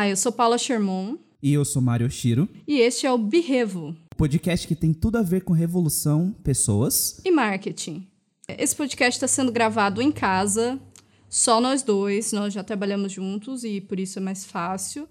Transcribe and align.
Olá, 0.00 0.08
eu 0.08 0.16
sou 0.16 0.32
Paula 0.32 0.56
Sherman. 0.56 1.18
E 1.42 1.52
eu 1.52 1.62
sou 1.62 1.82
Mário 1.82 2.10
Shiro. 2.10 2.48
E 2.66 2.78
este 2.78 3.06
é 3.06 3.12
o 3.12 3.18
Birrevo. 3.18 3.94
Podcast 4.16 4.66
que 4.66 4.74
tem 4.74 4.94
tudo 4.94 5.18
a 5.18 5.22
ver 5.22 5.44
com 5.44 5.52
revolução, 5.52 6.34
pessoas 6.42 7.20
e 7.22 7.30
marketing. 7.30 8.08
Esse 8.48 8.74
podcast 8.74 9.18
está 9.18 9.28
sendo 9.28 9.52
gravado 9.52 10.00
em 10.00 10.10
casa, 10.10 10.80
só 11.28 11.60
nós 11.60 11.82
dois. 11.82 12.32
Nós 12.32 12.54
já 12.54 12.64
trabalhamos 12.64 13.12
juntos 13.12 13.62
e 13.62 13.78
por 13.78 14.00
isso 14.00 14.18
é 14.18 14.22
mais 14.22 14.42
fácil. 14.42 15.06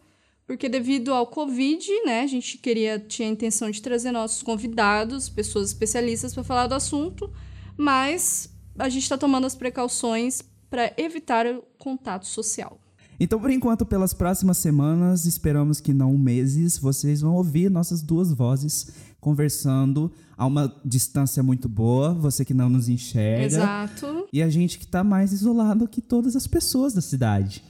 Porque 0.48 0.68
devido 0.68 1.14
ao 1.14 1.28
Covid, 1.28 1.88
né, 2.06 2.22
a 2.22 2.28
gente 2.28 2.58
queria, 2.58 2.98
tinha 2.98 3.30
a 3.30 3.32
intenção 3.32 3.70
de 3.70 3.84
trazer 3.84 4.12
nossos 4.12 4.42
convidados, 4.42 5.30
pessoas 5.30 5.68
especialistas 5.68 6.34
para 6.34 6.44
falar 6.44 6.66
do 6.66 6.74
assunto, 6.74 7.32
mas 7.78 8.50
a 8.76 8.90
gente 8.90 9.04
está 9.04 9.20
tomando 9.20 9.46
as 9.46 9.54
precauções 9.54 10.42
para 10.68 10.92
evitar 10.98 11.46
o 11.46 11.62
contato 11.78 12.26
social. 12.26 12.82
Então, 13.20 13.40
por 13.40 13.52
enquanto, 13.52 13.86
pelas 13.86 14.14
próximas 14.14 14.58
semanas, 14.58 15.26
esperamos 15.26 15.82
que 15.82 15.94
não 15.94 16.18
meses, 16.18 16.78
vocês 16.78 17.20
vão 17.20 17.34
ouvir 17.34 17.70
nossas 17.70 18.02
duas 18.02 18.32
vozes 18.32 18.88
conversando 19.20 20.10
a 20.38 20.46
uma 20.46 20.74
distância 20.86 21.44
muito 21.44 21.68
boa, 21.68 22.14
você 22.14 22.46
que 22.46 22.54
não 22.54 22.70
nos 22.70 22.88
enxerga. 22.88 23.46
Exato. 23.46 24.28
E 24.32 24.42
a 24.42 24.50
gente 24.50 24.80
que 24.80 24.86
está 24.86 25.04
mais 25.04 25.34
isolado 25.34 25.88
que 25.88 26.02
todas 26.02 26.34
as 26.36 26.48
pessoas 26.48 26.94
da 26.94 27.02
cidade. 27.02 27.62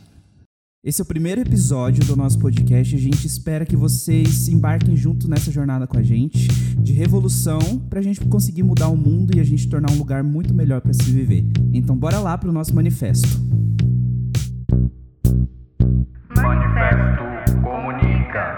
Esse 0.85 1.01
é 1.01 1.03
o 1.03 1.05
primeiro 1.05 1.41
episódio 1.41 2.05
do 2.05 2.15
nosso 2.15 2.37
podcast. 2.37 2.95
A 2.95 2.99
gente 2.99 3.25
espera 3.25 3.65
que 3.65 3.75
vocês 3.75 4.29
se 4.29 4.53
embarquem 4.53 4.95
junto 4.95 5.27
nessa 5.27 5.51
jornada 5.51 5.87
com 5.87 5.97
a 5.97 6.03
gente 6.03 6.47
de 6.77 6.93
revolução 6.93 7.59
para 7.89 7.99
a 7.99 8.03
gente 8.03 8.23
conseguir 8.25 8.63
mudar 8.63 8.87
o 8.87 8.95
mundo 8.95 9.35
e 9.35 9.39
a 9.39 9.43
gente 9.43 9.67
tornar 9.67 9.91
um 9.91 9.97
lugar 9.97 10.23
muito 10.23 10.53
melhor 10.53 10.79
para 10.79 10.93
se 10.93 11.03
viver. 11.03 11.43
Então, 11.73 11.97
bora 11.97 12.19
lá 12.19 12.37
para 12.37 12.49
o 12.49 12.53
nosso 12.53 12.73
manifesto. 12.73 13.27
Manifesto 16.41 17.61
Comunica. 17.61 18.55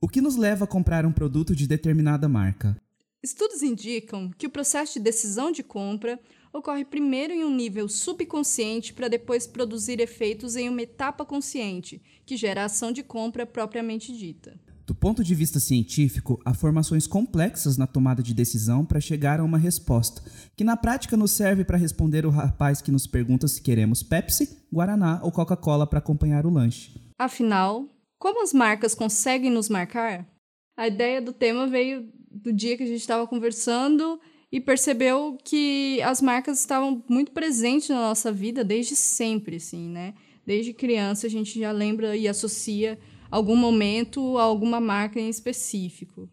O 0.00 0.08
que 0.08 0.20
nos 0.20 0.36
leva 0.36 0.64
a 0.64 0.66
comprar 0.66 1.04
um 1.04 1.12
produto 1.12 1.54
de 1.54 1.66
determinada 1.66 2.28
marca? 2.28 2.76
Estudos 3.22 3.62
indicam 3.62 4.30
que 4.36 4.46
o 4.46 4.50
processo 4.50 4.94
de 4.94 5.00
decisão 5.00 5.52
de 5.52 5.62
compra 5.62 6.18
ocorre 6.52 6.84
primeiro 6.84 7.32
em 7.32 7.44
um 7.44 7.54
nível 7.54 7.88
subconsciente 7.88 8.92
para 8.92 9.08
depois 9.08 9.46
produzir 9.46 10.00
efeitos 10.00 10.56
em 10.56 10.68
uma 10.68 10.82
etapa 10.82 11.24
consciente, 11.24 12.02
que 12.24 12.36
gera 12.36 12.62
a 12.62 12.64
ação 12.66 12.92
de 12.92 13.02
compra 13.02 13.46
propriamente 13.46 14.12
dita. 14.16 14.58
Do 14.92 14.96
ponto 14.96 15.24
de 15.24 15.34
vista 15.34 15.58
científico, 15.58 16.38
há 16.44 16.52
formações 16.52 17.06
complexas 17.06 17.78
na 17.78 17.86
tomada 17.86 18.22
de 18.22 18.34
decisão 18.34 18.84
para 18.84 19.00
chegar 19.00 19.40
a 19.40 19.42
uma 19.42 19.56
resposta, 19.56 20.22
que 20.54 20.62
na 20.62 20.76
prática 20.76 21.16
nos 21.16 21.30
serve 21.30 21.64
para 21.64 21.78
responder 21.78 22.26
o 22.26 22.30
rapaz 22.30 22.82
que 22.82 22.92
nos 22.92 23.06
pergunta 23.06 23.48
se 23.48 23.62
queremos 23.62 24.02
Pepsi, 24.02 24.66
Guaraná 24.70 25.18
ou 25.22 25.32
Coca-Cola 25.32 25.86
para 25.86 25.98
acompanhar 25.98 26.44
o 26.44 26.50
lanche. 26.50 26.92
Afinal, 27.18 27.88
como 28.18 28.42
as 28.42 28.52
marcas 28.52 28.94
conseguem 28.94 29.50
nos 29.50 29.70
marcar? 29.70 30.28
A 30.76 30.86
ideia 30.88 31.22
do 31.22 31.32
tema 31.32 31.66
veio 31.66 32.06
do 32.30 32.52
dia 32.52 32.76
que 32.76 32.82
a 32.82 32.86
gente 32.86 33.00
estava 33.00 33.26
conversando 33.26 34.20
e 34.52 34.60
percebeu 34.60 35.38
que 35.42 36.02
as 36.02 36.20
marcas 36.20 36.60
estavam 36.60 37.02
muito 37.08 37.32
presentes 37.32 37.88
na 37.88 38.08
nossa 38.08 38.30
vida 38.30 38.62
desde 38.62 38.94
sempre, 38.94 39.56
assim, 39.56 39.88
né? 39.88 40.12
Desde 40.44 40.74
criança 40.74 41.26
a 41.26 41.30
gente 41.30 41.58
já 41.58 41.72
lembra 41.72 42.14
e 42.14 42.28
associa 42.28 42.98
algum 43.32 43.56
momento 43.56 44.38
alguma 44.38 44.78
marca 44.78 45.18
em 45.18 45.28
específico. 45.28 46.28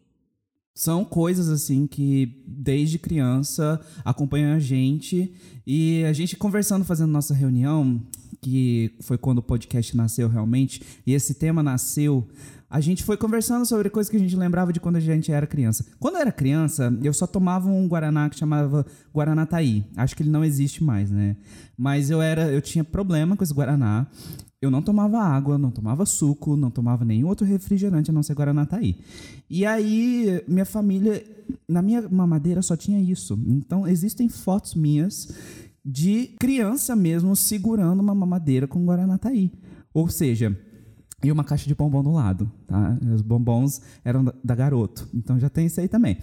São 0.75 1.03
coisas 1.03 1.49
assim 1.49 1.87
que 1.87 2.43
desde 2.45 2.99
criança 2.99 3.81
acompanham 4.05 4.53
a 4.53 4.59
gente 4.59 5.33
e 5.65 6.03
a 6.03 6.13
gente 6.13 6.37
conversando, 6.37 6.85
fazendo 6.85 7.11
nossa 7.11 7.33
reunião, 7.33 8.01
que 8.41 8.93
foi 9.01 9.17
quando 9.17 9.39
o 9.39 9.43
podcast 9.43 9.95
nasceu 9.97 10.29
realmente, 10.29 10.81
e 11.05 11.13
esse 11.13 11.33
tema 11.33 11.63
nasceu 11.63 12.27
a 12.69 12.79
gente 12.79 13.03
foi 13.03 13.17
conversando 13.17 13.65
sobre 13.65 13.89
coisas 13.89 14.11
que 14.11 14.15
a 14.15 14.19
gente 14.19 14.35
lembrava 14.35 14.71
de 14.71 14.79
quando 14.79 14.97
a 14.97 14.99
gente 14.99 15.31
era 15.31 15.47
criança. 15.47 15.83
Quando 15.99 16.15
eu 16.15 16.21
era 16.21 16.31
criança, 16.31 16.95
eu 17.01 17.11
só 17.11 17.25
tomava 17.25 17.67
um 17.67 17.87
Guaraná 17.87 18.29
que 18.29 18.37
chamava 18.37 18.85
Guaraná 19.11 19.43
Taí. 19.47 19.83
Acho 19.97 20.15
que 20.15 20.21
ele 20.21 20.29
não 20.29 20.45
existe 20.45 20.83
mais, 20.83 21.09
né? 21.09 21.35
Mas 21.75 22.11
eu 22.11 22.21
era, 22.21 22.51
eu 22.51 22.61
tinha 22.61 22.83
problema 22.83 23.35
com 23.35 23.43
esse 23.43 23.53
Guaraná. 23.53 24.05
Eu 24.61 24.69
não 24.69 24.81
tomava 24.81 25.19
água, 25.19 25.57
não 25.57 25.71
tomava 25.71 26.05
suco, 26.05 26.57
não 26.57 26.69
tomava 26.69 27.05
nenhum 27.05 27.27
outro 27.27 27.45
refrigerante 27.45 28.11
a 28.11 28.13
não 28.13 28.21
ser 28.21 28.33
Guaraná 28.33 28.65
Taí. 28.65 28.97
E 29.49 29.65
aí, 29.65 30.43
minha 30.47 30.65
família, 30.65 31.23
na 31.67 31.81
minha 31.81 32.01
mamadeira 32.09 32.61
só 32.61 32.75
tinha 32.75 32.99
isso. 32.99 33.39
Então, 33.47 33.87
existem 33.87 34.27
fotos 34.27 34.75
minhas 34.75 35.33
de 35.83 36.35
criança 36.39 36.93
mesmo 36.93 37.35
segurando 37.37 38.01
uma 38.01 38.13
mamadeira 38.13 38.67
com 38.67 38.85
Guaraná 38.85 39.17
Taí. 39.17 39.49
Ou 39.93 40.09
seja, 40.09 40.57
e 41.23 41.31
uma 41.31 41.43
caixa 41.43 41.67
de 41.67 41.75
bombom 41.75 42.03
do 42.03 42.11
lado, 42.11 42.51
tá? 42.67 42.97
Os 43.13 43.21
bombons 43.21 43.81
eram 44.03 44.25
da, 44.43 44.55
Garoto, 44.55 45.07
então 45.13 45.39
já 45.39 45.49
tem 45.49 45.65
isso 45.65 45.79
aí 45.79 45.87
também. 45.87 46.17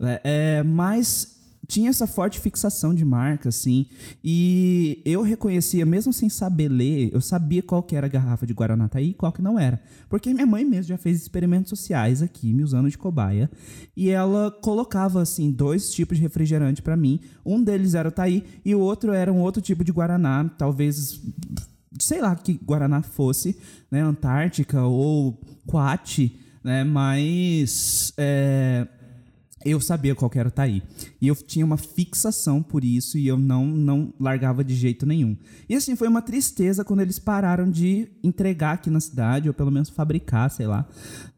É, 0.00 0.20
é, 0.24 0.62
mas 0.62 1.39
tinha 1.70 1.88
essa 1.88 2.04
forte 2.04 2.40
fixação 2.40 2.92
de 2.92 3.04
marca, 3.04 3.48
assim, 3.48 3.86
e 4.24 5.00
eu 5.04 5.22
reconhecia, 5.22 5.86
mesmo 5.86 6.12
sem 6.12 6.28
saber 6.28 6.68
ler, 6.68 7.10
eu 7.12 7.20
sabia 7.20 7.62
qual 7.62 7.80
que 7.80 7.94
era 7.94 8.08
a 8.08 8.10
garrafa 8.10 8.44
de 8.44 8.52
Guaranataí 8.52 9.10
e 9.10 9.14
qual 9.14 9.30
que 9.30 9.40
não 9.40 9.56
era. 9.56 9.80
Porque 10.08 10.34
minha 10.34 10.46
mãe 10.46 10.64
mesmo 10.64 10.88
já 10.88 10.98
fez 10.98 11.22
experimentos 11.22 11.70
sociais 11.70 12.22
aqui, 12.22 12.52
me 12.52 12.64
usando 12.64 12.90
de 12.90 12.98
cobaia, 12.98 13.48
e 13.96 14.10
ela 14.10 14.50
colocava, 14.50 15.22
assim, 15.22 15.52
dois 15.52 15.92
tipos 15.92 16.16
de 16.16 16.22
refrigerante 16.24 16.82
para 16.82 16.96
mim. 16.96 17.20
Um 17.46 17.62
deles 17.62 17.94
era 17.94 18.08
o 18.08 18.12
Taí 18.12 18.42
e 18.64 18.74
o 18.74 18.80
outro 18.80 19.12
era 19.12 19.32
um 19.32 19.38
outro 19.38 19.62
tipo 19.62 19.84
de 19.84 19.92
Guaraná, 19.92 20.50
talvez 20.58 21.22
sei 22.00 22.20
lá 22.20 22.34
que 22.34 22.54
Guaraná 22.64 23.00
fosse, 23.00 23.56
né, 23.88 24.00
Antártica 24.00 24.82
ou 24.82 25.40
Quat, 25.66 26.32
né, 26.64 26.82
mas 26.82 28.12
é, 28.16 28.88
eu 29.64 29.80
sabia 29.80 30.14
qual 30.14 30.30
era 30.34 30.48
o 30.48 30.50
Taí. 30.50 30.82
E 31.20 31.28
eu 31.28 31.34
tinha 31.36 31.64
uma 31.64 31.76
fixação 31.76 32.62
por 32.62 32.82
isso 32.82 33.18
e 33.18 33.26
eu 33.26 33.38
não, 33.38 33.66
não 33.66 34.12
largava 34.18 34.64
de 34.64 34.74
jeito 34.74 35.04
nenhum. 35.04 35.36
E 35.68 35.74
assim, 35.74 35.94
foi 35.94 36.08
uma 36.08 36.22
tristeza 36.22 36.84
quando 36.84 37.00
eles 37.00 37.18
pararam 37.18 37.70
de 37.70 38.08
entregar 38.22 38.72
aqui 38.72 38.88
na 38.88 39.00
cidade, 39.00 39.48
ou 39.48 39.54
pelo 39.54 39.70
menos 39.70 39.90
fabricar, 39.90 40.50
sei 40.50 40.66
lá. 40.66 40.88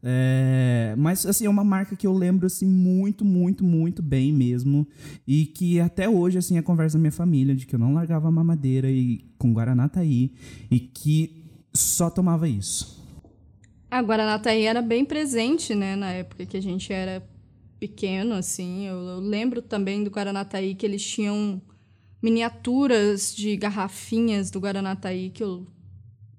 É, 0.01 0.95
mas 0.97 1.25
assim, 1.25 1.45
é 1.45 1.49
uma 1.49 1.65
marca 1.65 1.95
que 1.95 2.07
eu 2.07 2.13
lembro 2.13 2.47
assim, 2.47 2.65
muito, 2.65 3.25
muito, 3.25 3.63
muito 3.63 4.01
bem 4.01 4.31
mesmo. 4.31 4.87
E 5.27 5.45
que 5.45 5.81
até 5.81 6.07
hoje, 6.07 6.37
assim, 6.37 6.57
a 6.57 6.63
conversa 6.63 6.97
da 6.97 7.01
minha 7.01 7.11
família, 7.11 7.53
de 7.53 7.65
que 7.65 7.75
eu 7.75 7.79
não 7.79 7.93
largava 7.93 8.29
a 8.29 8.31
mamadeira 8.31 8.89
e 8.89 9.25
com 9.37 9.51
Guaraná 9.51 9.89
Taí, 9.89 10.31
e 10.71 10.79
que 10.79 11.43
só 11.73 12.09
tomava 12.09 12.47
isso. 12.47 13.03
A 13.91 14.01
Guaraná 14.01 14.39
Taí 14.39 14.63
era 14.63 14.81
bem 14.81 15.03
presente, 15.03 15.75
né, 15.75 15.95
na 15.95 16.09
época 16.11 16.45
que 16.45 16.57
a 16.57 16.61
gente 16.61 16.91
era 16.91 17.21
pequeno, 17.83 18.35
assim. 18.35 18.87
Eu, 18.87 18.95
eu 18.95 19.19
lembro 19.19 19.61
também 19.61 20.05
do 20.05 20.09
Guaranataí 20.09 20.73
que 20.73 20.85
eles 20.85 21.05
tinham 21.05 21.61
miniaturas 22.21 23.35
de 23.35 23.57
garrafinhas 23.57 24.49
do 24.49 24.57
Guaranataí 24.57 25.29
que 25.29 25.43
eu, 25.43 25.67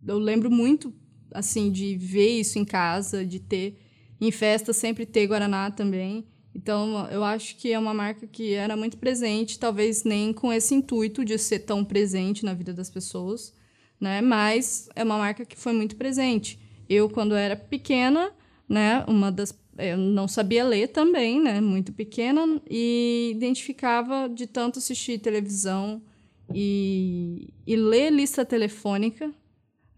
eu 0.06 0.18
lembro 0.18 0.50
muito, 0.50 0.90
assim, 1.30 1.70
de 1.70 1.98
ver 1.98 2.40
isso 2.40 2.58
em 2.58 2.64
casa, 2.64 3.26
de 3.26 3.38
ter 3.38 3.78
em 4.18 4.30
festa 4.30 4.72
sempre 4.72 5.04
ter 5.04 5.26
Guaraná 5.26 5.70
também. 5.70 6.26
Então, 6.54 7.06
eu 7.10 7.22
acho 7.22 7.56
que 7.56 7.70
é 7.70 7.78
uma 7.78 7.92
marca 7.92 8.26
que 8.26 8.54
era 8.54 8.74
muito 8.74 8.96
presente, 8.96 9.58
talvez 9.58 10.02
nem 10.02 10.32
com 10.32 10.50
esse 10.50 10.74
intuito 10.74 11.22
de 11.26 11.36
ser 11.36 11.58
tão 11.58 11.84
presente 11.84 12.42
na 12.42 12.54
vida 12.54 12.72
das 12.72 12.88
pessoas, 12.88 13.52
né? 14.00 14.22
Mas 14.22 14.88
é 14.96 15.04
uma 15.04 15.18
marca 15.18 15.44
que 15.44 15.58
foi 15.58 15.74
muito 15.74 15.96
presente. 15.96 16.58
Eu, 16.88 17.10
quando 17.10 17.34
era 17.34 17.54
pequena, 17.54 18.32
né, 18.66 19.04
uma 19.06 19.30
das 19.30 19.52
eu 19.78 19.96
não 19.96 20.28
sabia 20.28 20.64
ler 20.64 20.88
também, 20.88 21.40
né? 21.40 21.60
Muito 21.60 21.92
pequena, 21.92 22.60
e 22.68 23.32
identificava 23.34 24.28
de 24.28 24.46
tanto 24.46 24.78
assistir 24.78 25.18
televisão 25.18 26.02
e, 26.52 27.48
e 27.66 27.76
ler 27.76 28.10
lista 28.10 28.44
telefônica. 28.44 29.32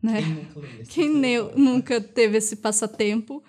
Né? 0.03 0.23
Quem 0.89 1.09
nunca, 1.09 1.53
Quem 1.55 1.65
nunca 1.65 2.01
teve 2.01 2.39
esse 2.39 2.57
passatempo? 2.57 3.43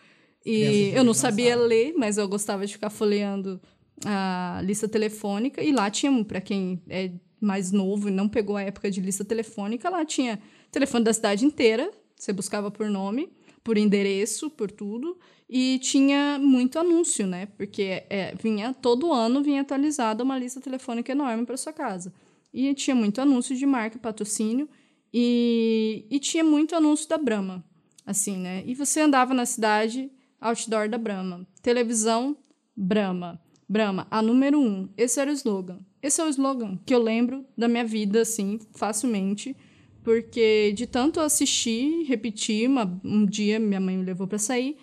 E 0.45 0.91
eu 0.95 1.03
não 1.03 1.13
sabia 1.13 1.57
ler, 1.57 1.93
mas 1.97 2.17
eu 2.17 2.27
gostava 2.27 2.65
de 2.65 2.71
ficar 2.71 2.89
folheando 2.89 3.59
a 4.05 4.61
lista 4.63 4.87
telefônica. 4.87 5.61
E 5.61 5.73
lá 5.73 5.89
tinha, 5.91 6.23
para 6.23 6.39
quem 6.39 6.81
é 6.87 7.11
mais 7.39 7.71
novo 7.71 8.07
e 8.07 8.11
não 8.11 8.29
pegou 8.29 8.55
a 8.55 8.61
época 8.61 8.89
de 8.89 9.01
lista 9.01 9.25
telefônica, 9.25 9.89
lá 9.89 10.05
tinha 10.05 10.39
telefone 10.71 11.03
da 11.03 11.13
cidade 11.13 11.45
inteira. 11.45 11.91
Você 12.15 12.31
buscava 12.31 12.71
por 12.71 12.89
nome, 12.89 13.29
por 13.67 13.77
endereço, 13.77 14.49
por 14.49 14.71
tudo. 14.71 15.17
E 15.49 15.77
tinha 15.79 16.39
muito 16.39 16.79
anúncio, 16.79 17.27
né? 17.27 17.47
Porque 17.57 18.05
é, 18.09 18.33
vinha 18.41 18.73
todo 18.73 19.11
ano 19.11 19.43
vinha 19.43 19.59
atualizada 19.59 20.23
uma 20.23 20.39
lista 20.39 20.61
telefônica 20.61 21.11
enorme 21.11 21.45
para 21.45 21.57
sua 21.57 21.73
casa. 21.73 22.13
E 22.53 22.73
tinha 22.73 22.95
muito 22.95 23.19
anúncio 23.19 23.53
de 23.57 23.65
marca, 23.65 23.99
patrocínio 23.99 24.69
e, 25.13 26.05
e 26.09 26.17
tinha 26.17 26.45
muito 26.45 26.77
anúncio 26.77 27.09
da 27.09 27.17
Brahma, 27.17 27.61
assim, 28.05 28.37
né? 28.37 28.63
E 28.65 28.73
você 28.73 29.01
andava 29.01 29.33
na 29.33 29.45
cidade, 29.45 30.09
outdoor 30.39 30.87
da 30.87 30.97
Brahma, 30.97 31.45
televisão 31.61 32.37
Brahma, 32.73 33.37
Brahma, 33.67 34.07
a 34.09 34.21
número 34.21 34.61
um. 34.61 34.87
Esse 34.95 35.19
era 35.19 35.29
o 35.29 35.33
slogan. 35.33 35.79
Esse 36.01 36.21
é 36.21 36.23
o 36.23 36.29
slogan 36.29 36.79
que 36.85 36.95
eu 36.95 37.03
lembro 37.03 37.45
da 37.57 37.67
minha 37.67 37.83
vida, 37.83 38.21
assim, 38.21 38.59
facilmente, 38.71 39.57
porque 40.07 40.71
de 40.71 40.87
tanto 40.87 41.19
assistir, 41.19 42.03
repetir, 42.03 42.69
uma, 42.69 42.97
um 43.03 43.25
dia 43.25 43.59
minha 43.59 43.77
mãe 43.77 43.97
me 43.97 44.05
levou 44.05 44.25
para 44.25 44.39
sair 44.39 44.77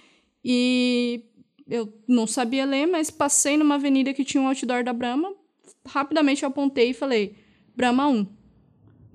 e 0.45 1.25
eu 1.67 1.91
não 2.07 2.27
sabia 2.27 2.67
ler, 2.67 2.85
mas 2.85 3.11
passei 3.11 3.57
numa 3.57 3.77
avenida 3.77 4.13
que 4.13 4.23
tinha 4.23 4.43
um 4.43 4.47
outdoor 4.47 4.85
da 4.85 4.93
Brahma, 4.93 5.33
rapidamente 5.87 6.45
apontei 6.45 6.91
e 6.91 6.93
falei, 6.93 7.37
Brahma 7.75 8.07
1. 8.07 8.27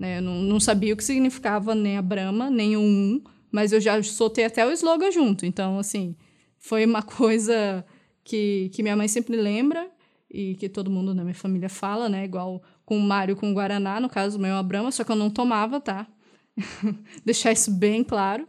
Né? 0.00 0.18
Eu 0.18 0.22
não, 0.22 0.34
não 0.42 0.58
sabia 0.58 0.92
o 0.94 0.96
que 0.96 1.04
significava 1.04 1.76
nem 1.76 1.96
a 1.96 2.02
Brahma, 2.02 2.50
nem 2.50 2.76
o 2.76 2.80
1, 2.80 3.22
mas 3.52 3.70
eu 3.70 3.80
já 3.80 4.02
soltei 4.02 4.46
até 4.46 4.66
o 4.66 4.72
slogan 4.72 5.12
junto. 5.12 5.46
Então, 5.46 5.78
assim, 5.78 6.16
foi 6.58 6.84
uma 6.84 7.02
coisa 7.04 7.86
que, 8.24 8.68
que 8.74 8.82
minha 8.82 8.96
mãe 8.96 9.06
sempre 9.06 9.36
lembra 9.36 9.88
e 10.28 10.56
que 10.56 10.68
todo 10.68 10.90
mundo 10.90 11.14
na 11.14 11.22
minha 11.22 11.36
família 11.36 11.68
fala, 11.68 12.08
né? 12.08 12.24
Igual 12.24 12.60
com 12.90 12.98
o 12.98 13.00
Mário 13.00 13.36
com 13.36 13.52
o 13.52 13.54
Guaraná, 13.54 14.00
no 14.00 14.08
caso 14.08 14.36
o 14.36 14.40
meu 14.40 14.56
a 14.56 14.62
Brahma, 14.64 14.90
só 14.90 15.04
que 15.04 15.12
eu 15.12 15.16
não 15.16 15.30
tomava, 15.30 15.80
tá? 15.80 16.08
Deixar 17.24 17.52
isso 17.52 17.70
bem 17.70 18.02
claro. 18.02 18.48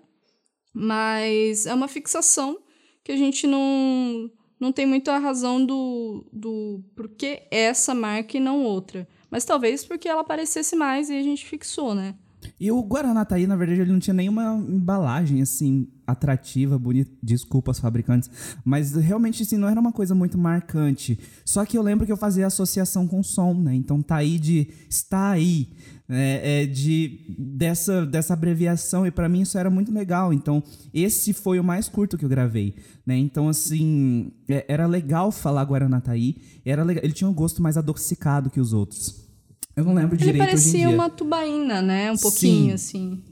Mas 0.73 1.67
é 1.67 1.73
uma 1.75 1.87
fixação 1.87 2.57
que 3.03 3.11
a 3.11 3.15
gente 3.15 3.45
não, 3.45 4.31
não 4.59 4.71
tem 4.71 4.87
muita 4.87 5.15
razão 5.19 5.63
do, 5.63 6.27
do 6.33 6.83
porquê 6.95 7.43
essa 7.51 7.93
marca 7.93 8.35
e 8.35 8.39
não 8.39 8.63
outra. 8.63 9.07
Mas 9.29 9.45
talvez 9.45 9.85
porque 9.85 10.09
ela 10.09 10.21
aparecesse 10.21 10.75
mais 10.75 11.11
e 11.11 11.19
a 11.19 11.21
gente 11.21 11.45
fixou, 11.45 11.93
né? 11.93 12.15
E 12.59 12.71
o 12.71 12.81
Guaraná 12.81 13.25
Taí, 13.25 13.47
na 13.47 13.55
verdade, 13.55 13.81
ele 13.81 13.91
não 13.91 13.99
tinha 13.99 14.13
nenhuma 14.13 14.55
embalagem, 14.67 15.41
assim, 15.41 15.87
atrativa, 16.05 16.77
bonita. 16.77 17.11
Desculpa 17.21 17.71
os 17.71 17.79
fabricantes. 17.79 18.29
Mas 18.63 18.93
realmente, 18.93 19.43
assim, 19.43 19.57
não 19.57 19.67
era 19.67 19.79
uma 19.79 19.91
coisa 19.91 20.13
muito 20.13 20.37
marcante. 20.37 21.19
Só 21.45 21.65
que 21.65 21.77
eu 21.77 21.81
lembro 21.81 22.05
que 22.05 22.11
eu 22.11 22.17
fazia 22.17 22.47
associação 22.47 23.07
com 23.07 23.23
som, 23.23 23.53
né? 23.53 23.75
Então, 23.75 24.01
Taí 24.01 24.39
de 24.39 24.67
está 24.89 25.31
aí. 25.31 25.69
É, 26.13 26.63
é, 26.63 26.65
de 26.65 27.21
dessa, 27.39 28.05
dessa 28.05 28.33
abreviação 28.33 29.07
e 29.07 29.11
para 29.11 29.29
mim 29.29 29.43
isso 29.43 29.57
era 29.57 29.69
muito 29.69 29.93
legal 29.93 30.33
então 30.33 30.61
esse 30.93 31.31
foi 31.31 31.57
o 31.57 31.63
mais 31.63 31.87
curto 31.87 32.17
que 32.17 32.25
eu 32.25 32.27
gravei 32.27 32.75
né 33.05 33.15
então 33.15 33.47
assim 33.47 34.29
é, 34.49 34.65
era 34.67 34.85
legal 34.87 35.31
falar 35.31 35.63
Guaranataí 35.63 36.35
era 36.65 36.83
legal, 36.83 37.01
ele 37.05 37.13
tinha 37.13 37.29
um 37.29 37.33
gosto 37.33 37.61
mais 37.61 37.77
adocicado 37.77 38.49
que 38.49 38.59
os 38.59 38.73
outros 38.73 39.30
eu 39.75 39.85
não 39.85 39.93
lembro 39.93 40.15
Ele 40.15 40.23
direito 40.23 40.43
em 40.43 40.45
parecia 40.47 40.89
uma 40.89 41.09
tubaína, 41.09 41.81
né? 41.81 42.11
Um 42.11 42.17
pouquinho, 42.17 42.77
Sim. 42.77 43.13
assim. 43.13 43.23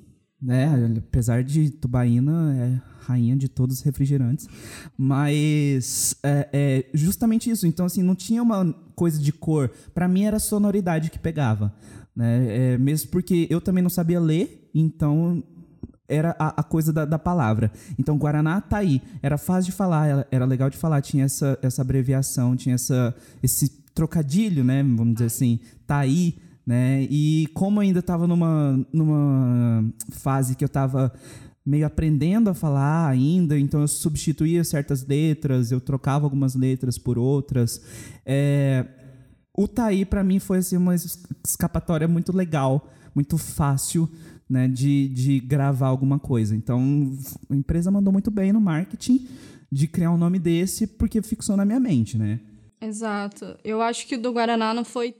né? 0.42 0.94
Apesar 0.98 1.44
de 1.44 1.70
tubaína 1.70 2.56
é 2.56 2.90
rainha 3.02 3.36
de 3.36 3.50
todos 3.50 3.78
os 3.78 3.82
refrigerantes, 3.82 4.48
mas 4.96 6.16
é, 6.24 6.50
é 6.54 6.86
justamente 6.94 7.50
isso. 7.50 7.66
Então 7.66 7.86
assim 7.86 8.04
não 8.04 8.16
tinha 8.16 8.42
uma 8.42 8.74
coisa 8.96 9.20
de 9.20 9.32
cor. 9.32 9.72
Pra 9.94 10.08
mim 10.08 10.24
era 10.24 10.38
a 10.38 10.40
sonoridade 10.40 11.10
que 11.10 11.18
pegava, 11.18 11.74
né? 12.16 12.74
É, 12.74 12.78
mesmo 12.78 13.10
porque 13.10 13.48
eu 13.50 13.60
também 13.60 13.82
não 13.82 13.90
sabia 13.90 14.20
ler, 14.20 14.70
então 14.74 15.44
era 16.10 16.36
a, 16.40 16.60
a 16.62 16.64
coisa 16.64 16.92
da, 16.92 17.06
da 17.06 17.20
palavra. 17.20 17.72
Então, 17.98 18.18
Guaraná 18.18 18.60
tá 18.60 18.78
aí. 18.78 19.00
Era 19.22 19.38
fácil 19.38 19.72
de 19.72 19.78
falar, 19.78 20.08
era, 20.08 20.28
era 20.32 20.46
legal 20.46 20.70
de 20.70 20.76
falar. 20.76 21.02
Tinha 21.02 21.26
essa, 21.26 21.58
essa 21.62 21.84
abreviação, 21.84 22.56
tinha 22.56 22.74
essa, 22.76 23.16
esse 23.44 23.70
trocadilho, 24.00 24.64
né? 24.64 24.82
Vamos 24.82 25.16
dizer 25.16 25.26
assim, 25.26 25.60
tá 25.86 25.98
aí, 25.98 26.38
né? 26.66 27.06
E 27.10 27.48
como 27.54 27.80
eu 27.80 27.82
ainda 27.82 28.00
estava 28.00 28.26
numa, 28.26 28.88
numa 28.94 29.84
fase 30.12 30.56
que 30.56 30.64
eu 30.64 30.68
estava 30.68 31.12
meio 31.66 31.86
aprendendo 31.86 32.50
a 32.50 32.54
falar 32.54 33.10
ainda, 33.10 33.60
então 33.60 33.82
eu 33.82 33.88
substituía 33.90 34.64
certas 34.64 35.06
letras, 35.06 35.70
eu 35.70 35.82
trocava 35.82 36.26
algumas 36.26 36.56
letras 36.56 36.98
por 36.98 37.18
outras. 37.20 37.82
É, 38.26 38.86
o 39.56 39.68
Taí, 39.68 40.06
para 40.06 40.24
mim, 40.24 40.40
foi 40.40 40.60
assim, 40.60 40.78
uma 40.78 40.96
es- 40.96 41.22
escapatória 41.46 42.08
muito 42.08 42.32
legal, 42.36 42.90
muito 43.14 43.38
fácil 43.38 44.10
né, 44.50 44.70
de, 44.70 45.10
de 45.10 45.42
gravar 45.42 45.88
alguma 45.88 46.18
coisa. 46.18 46.56
Então, 46.56 47.12
a 47.50 47.56
empresa 47.56 47.92
mandou 47.92 48.14
muito 48.14 48.32
bem 48.32 48.54
no 48.54 48.62
marketing 48.62 49.28
de 49.70 49.88
criar 49.88 50.12
um 50.12 50.18
nome 50.18 50.40
desse, 50.40 50.88
porque 50.88 51.22
fixou 51.22 51.58
na 51.58 51.66
minha 51.66 51.82
mente, 51.82 52.18
né? 52.18 52.40
Exato. 52.82 53.58
Eu 53.64 53.82
acho 53.82 54.08
que 54.08 54.16
o 54.16 54.22
do 54.22 54.32
Guaraná 54.32 54.74
não 54.74 54.86
foi 54.86 55.16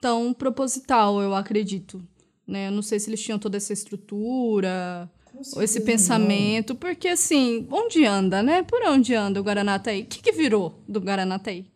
tão 0.00 0.34
proposital, 0.34 1.20
eu 1.20 1.34
acredito. 1.34 2.06
Né? 2.46 2.68
Eu 2.68 2.72
não 2.72 2.82
sei 2.82 3.00
se 3.00 3.08
eles 3.08 3.22
tinham 3.22 3.38
toda 3.38 3.56
essa 3.56 3.72
estrutura, 3.72 5.10
ou 5.54 5.62
esse 5.62 5.80
pensamento, 5.80 6.74
porque 6.74 7.08
assim, 7.08 7.66
onde 7.70 8.04
anda, 8.04 8.42
né? 8.42 8.62
Por 8.62 8.82
onde 8.82 9.14
anda 9.14 9.40
o 9.40 9.42
Guaraná 9.42 9.78
Taí? 9.78 10.02
O 10.02 10.06
que, 10.06 10.22
que 10.22 10.32
virou 10.32 10.82
do 10.86 11.00
Guaraná 11.00 11.38
Taí? 11.38 11.66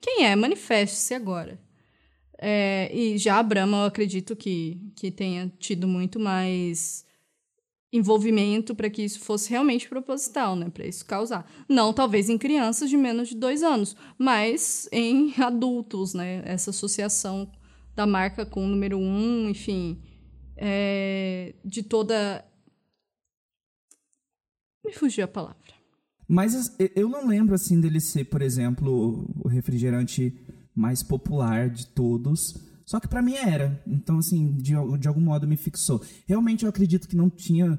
Quem 0.00 0.24
é? 0.24 0.36
Manifeste-se 0.36 1.14
agora. 1.14 1.58
É, 2.38 2.90
e 2.92 3.16
já 3.16 3.38
a 3.38 3.42
Brahma, 3.42 3.78
eu 3.78 3.84
acredito 3.84 4.36
que, 4.36 4.78
que 4.94 5.10
tenha 5.10 5.50
tido 5.58 5.88
muito 5.88 6.20
mais 6.20 7.04
envolvimento 7.96 8.74
para 8.74 8.88
que 8.90 9.02
isso 9.02 9.20
fosse 9.20 9.50
realmente 9.50 9.88
proposital, 9.88 10.54
né? 10.56 10.68
Para 10.70 10.86
isso 10.86 11.04
causar. 11.04 11.50
Não, 11.68 11.92
talvez 11.92 12.28
em 12.28 12.38
crianças 12.38 12.88
de 12.90 12.96
menos 12.96 13.28
de 13.28 13.36
dois 13.36 13.62
anos, 13.62 13.96
mas 14.18 14.88
em 14.92 15.34
adultos, 15.38 16.14
né? 16.14 16.42
Essa 16.44 16.70
associação 16.70 17.50
da 17.94 18.06
marca 18.06 18.44
com 18.44 18.64
o 18.64 18.68
número 18.68 18.98
um, 18.98 19.48
enfim, 19.48 20.00
é, 20.56 21.54
de 21.64 21.82
toda. 21.82 22.44
Me 24.84 24.92
fugiu 24.92 25.24
a 25.24 25.28
palavra. 25.28 25.56
Mas 26.28 26.54
as- 26.54 26.76
eu 26.94 27.08
não 27.08 27.26
lembro 27.26 27.54
assim 27.54 27.80
dele 27.80 28.00
ser, 28.00 28.24
por 28.24 28.42
exemplo, 28.42 29.28
o 29.42 29.48
refrigerante 29.48 30.32
mais 30.74 31.02
popular 31.02 31.70
de 31.70 31.86
todos. 31.86 32.54
Só 32.86 33.00
que 33.00 33.08
pra 33.08 33.20
mim 33.20 33.34
era. 33.34 33.82
Então, 33.86 34.18
assim, 34.18 34.52
de, 34.58 34.74
de 34.98 35.08
algum 35.08 35.20
modo 35.20 35.46
me 35.46 35.56
fixou. 35.56 36.00
Realmente 36.26 36.64
eu 36.64 36.68
acredito 36.68 37.08
que 37.08 37.16
não 37.16 37.28
tinha 37.28 37.78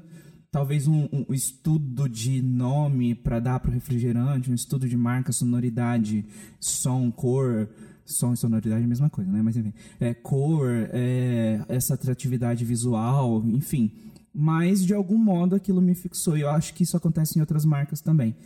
talvez 0.50 0.86
um, 0.86 1.08
um 1.12 1.32
estudo 1.32 2.08
de 2.08 2.42
nome 2.42 3.14
pra 3.14 3.40
dar 3.40 3.58
pro 3.58 3.72
refrigerante, 3.72 4.50
um 4.50 4.54
estudo 4.54 4.86
de 4.88 4.96
marca, 4.96 5.32
sonoridade, 5.32 6.26
som, 6.60 7.10
cor. 7.10 7.68
Som 8.04 8.32
e 8.32 8.36
sonoridade 8.36 8.82
é 8.82 8.84
a 8.84 8.88
mesma 8.88 9.10
coisa, 9.10 9.30
né? 9.30 9.42
Mas 9.42 9.56
enfim. 9.56 9.72
É, 9.98 10.12
cor, 10.14 10.68
é, 10.92 11.62
essa 11.68 11.94
atratividade 11.94 12.64
visual, 12.64 13.42
enfim. 13.46 13.92
Mas, 14.32 14.84
de 14.84 14.94
algum 14.94 15.18
modo, 15.18 15.54
aquilo 15.54 15.80
me 15.80 15.94
fixou. 15.94 16.36
E 16.36 16.42
eu 16.42 16.50
acho 16.50 16.74
que 16.74 16.82
isso 16.82 16.96
acontece 16.96 17.38
em 17.38 17.40
outras 17.40 17.64
marcas 17.64 18.00
também. 18.00 18.36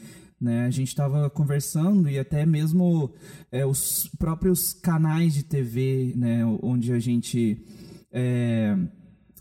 Né? 0.42 0.66
A 0.66 0.70
gente 0.70 0.88
estava 0.88 1.30
conversando 1.30 2.10
e 2.10 2.18
até 2.18 2.44
mesmo 2.44 3.14
é, 3.52 3.64
os 3.64 4.10
próprios 4.18 4.72
canais 4.72 5.34
de 5.34 5.44
TV, 5.44 6.14
né? 6.16 6.44
Onde 6.60 6.92
a 6.92 6.98
gente 6.98 7.64
é, 8.10 8.76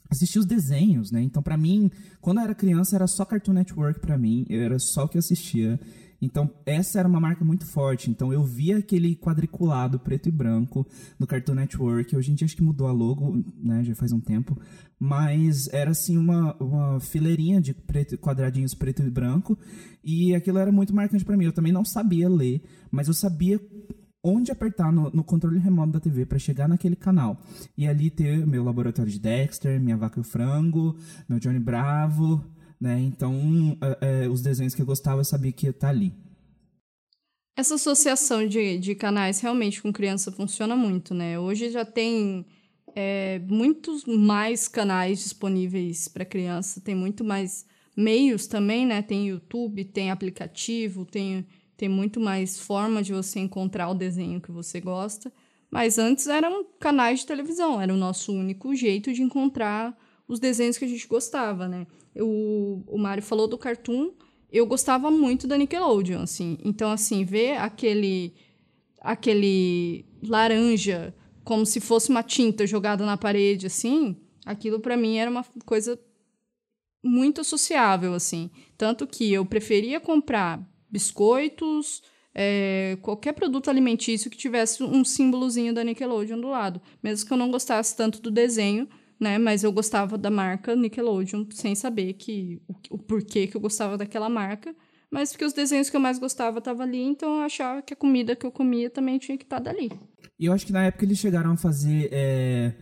assistia 0.08 0.39
os 0.39 0.46
desenhos, 0.46 1.12
né? 1.12 1.24
Então, 1.24 1.41
para 1.41 1.58
mim, 1.58 1.89
quando 2.22 2.38
eu 2.38 2.43
era 2.43 2.53
criança, 2.53 2.96
era 2.96 3.08
só 3.08 3.25
Cartoon 3.25 3.53
Network 3.53 4.00
para 4.00 4.15
mim. 4.15 4.46
Era 4.48 4.77
só 4.77 5.05
o 5.05 5.08
que 5.08 5.17
eu 5.17 5.20
assistia. 5.20 5.79
Então, 6.22 6.50
essa 6.66 7.00
era 7.00 7.08
uma 7.08 7.20
marca 7.20 7.44
muito 7.44 7.66
forte. 7.66 8.10
Então, 8.10 8.32
eu 8.32 8.44
via 8.44 8.78
aquele 8.78 9.16
quadriculado 9.16 10.00
preto 10.00 10.30
e 10.30 10.32
branco 10.32 10.86
no 11.18 11.25
Cartoon 11.25 11.56
Network. 11.56 12.16
Hoje 12.16 12.32
em 12.32 12.36
dia, 12.36 12.46
acho 12.46 12.56
que 12.56 12.62
mudou 12.62 12.88
a 12.88 12.92
logo, 12.92 13.44
né? 13.58 13.84
Já 13.84 13.96
faz 13.96 14.12
um 14.12 14.20
tempo. 14.20 14.56
Mas 15.00 15.68
era, 15.74 15.92
assim, 15.92 16.18
uma, 16.18 16.56
uma 16.58 17.00
fileirinha 17.00 17.60
de 17.60 17.74
preto, 17.74 18.18
quadradinhos 18.20 18.75
preto 18.75 19.01
e 19.01 19.10
branco. 19.10 19.58
E 20.04 20.36
aquilo 20.36 20.60
era 20.60 20.72
muito 20.72 20.94
marcante 20.94 21.25
para 21.25 21.36
mim. 21.36 21.46
Eu 21.46 21.54
também 21.54 21.74
não 21.74 21.84
sabia 21.84 22.30
ler, 22.30 22.62
mas 22.92 23.08
eu 23.08 23.13
sabia 23.13 23.60
onde 24.24 24.51
apertar 24.51 24.92
no, 24.92 25.10
no 25.10 25.24
controle 25.24 25.58
remoto 25.58 25.94
da 25.94 26.00
TV 26.00 26.25
para 26.25 26.38
chegar 26.38 26.68
naquele 26.68 26.96
canal. 26.96 27.42
E 27.75 27.88
ali 27.88 28.10
ter 28.10 28.46
meu 28.46 28.63
laboratório 28.63 29.12
de 29.12 29.20
Dexter, 29.20 29.80
minha 29.80 29.98
vaca 29.98 30.20
e 30.20 30.22
o 30.22 30.24
frango, 30.24 30.96
meu 31.28 31.40
Johnny 31.40 31.60
Bravo, 31.60 32.44
né? 32.82 33.00
Então, 33.00 33.78
é, 33.80 34.24
é, 34.24 34.28
os 34.28 34.42
desenhos 34.42 34.74
que 34.74 34.82
eu 34.82 34.86
gostava, 34.86 35.22
eu 35.22 35.26
sabia 35.26 35.52
que 35.52 35.68
ia 35.68 35.70
estar 35.70 35.90
ali. 35.90 36.12
Essa 37.56 37.76
associação 37.76 38.48
de, 38.48 38.80
de 38.80 38.96
canais 38.96 39.40
realmente 39.40 39.82
com 39.82 39.94
criança 39.94 40.32
funciona 40.32 40.76
muito, 40.76 41.14
né? 41.14 41.38
Hoje 41.38 41.70
já 41.70 41.86
tem 41.86 42.44
é, 42.96 43.40
muitos 43.48 44.04
mais 44.06 44.68
canais 44.68 45.20
disponíveis 45.20 46.08
para 46.08 46.26
criança, 46.26 46.82
tem 46.82 46.96
muito 46.96 47.24
mais 47.24 47.66
meios 47.96 48.48
também, 48.48 48.86
né? 48.88 49.04
Tem 49.04 49.28
YouTube, 49.28 49.84
tem 49.86 50.10
aplicativo, 50.10 51.06
tem, 51.06 51.46
tem 51.78 51.88
muito 51.88 52.20
mais 52.20 52.58
forma 52.58 53.04
de 53.04 53.14
você 53.14 53.40
encontrar 53.40 53.90
o 53.90 53.94
desenho 53.94 54.42
que 54.42 54.52
você 54.52 54.82
gosta. 54.82 55.32
Mas 55.70 56.00
antes 56.00 56.28
eram 56.28 56.66
canais 56.80 57.20
de 57.20 57.28
televisão, 57.28 57.80
era 57.80 57.94
o 57.94 57.98
nosso 57.98 58.34
único 58.34 58.74
jeito 58.76 59.14
de 59.14 59.22
encontrar 59.22 59.96
os 60.32 60.40
desenhos 60.40 60.78
que 60.78 60.86
a 60.86 60.88
gente 60.88 61.06
gostava, 61.08 61.68
né? 61.68 61.86
O, 62.16 62.82
o 62.88 62.98
Mário 62.98 63.22
falou 63.22 63.50
do 63.50 63.58
Cartoon, 63.58 64.12
eu 64.50 64.66
gostava 64.66 65.12
muito 65.12 65.46
da 65.46 65.58
Nickelodeon, 65.58 66.22
assim. 66.22 66.58
Então, 66.64 66.90
assim, 66.90 67.26
ver 67.26 67.58
aquele 67.58 68.34
aquele 69.02 70.06
laranja 70.24 71.14
como 71.44 71.66
se 71.66 71.82
fosse 71.82 72.10
uma 72.10 72.24
tinta 72.24 72.66
jogada 72.66 73.06
na 73.06 73.18
parede, 73.18 73.68
assim, 73.68 74.16
aquilo 74.46 74.80
para 74.80 74.96
mim 74.96 75.18
era 75.18 75.30
uma 75.30 75.44
coisa 75.66 76.00
muito 77.04 77.42
associável, 77.42 78.14
assim. 78.14 78.50
Tanto 78.78 79.06
que 79.06 79.34
eu 79.34 79.46
preferia 79.46 80.00
comprar 80.00 80.66
biscoitos, 80.90 82.02
é, 82.34 82.98
qualquer 83.02 83.34
produto 83.34 83.70
alimentício 83.70 84.32
que 84.32 84.38
tivesse 84.38 84.82
um 84.82 85.04
símbolozinho 85.04 85.74
da 85.74 85.84
Nickelodeon 85.84 86.40
do 86.40 86.48
lado. 86.48 86.82
Mesmo 87.04 87.28
que 87.28 87.34
eu 87.34 87.38
não 87.38 87.52
gostasse 87.52 87.98
tanto 87.98 88.22
do 88.22 88.32
desenho, 88.32 88.88
né? 89.22 89.38
Mas 89.38 89.63
eu 89.63 89.72
gostava 89.72 90.18
da 90.18 90.32
marca 90.32 90.75
Nickelodeon 90.75 91.46
sem 91.51 91.75
saber 91.75 92.13
que 92.13 92.60
o, 92.68 92.74
o 92.96 92.98
porquê 92.98 93.46
que 93.46 93.56
eu 93.56 93.62
gostava 93.62 93.96
daquela 93.96 94.28
marca. 94.28 94.75
Mas 95.12 95.32
porque 95.32 95.46
os 95.46 95.54
desenhos 95.54 95.90
que 95.90 95.96
eu 95.96 96.00
mais 96.00 96.18
gostava 96.18 96.58
estavam 96.58 96.86
ali, 96.86 97.01
então 97.04 97.38
eu 97.38 97.42
achava 97.44 97.82
que 97.82 97.94
a 97.94 97.98
comida 97.98 98.36
que 98.36 98.46
eu 98.46 98.51
comia 98.51 98.90
também 98.90 99.20
tinha 99.20 99.38
que 99.38 99.44
estar 99.44 99.58
tá 99.58 99.72
dali. 99.72 99.92
E 100.40 100.46
eu 100.46 100.54
acho 100.54 100.66
que 100.66 100.72
na 100.72 100.86
época 100.86 101.06
eles 101.06 101.20
chegaram 101.20 101.51
a 101.51 101.58
fazer 101.58 102.10
é, 102.12 102.74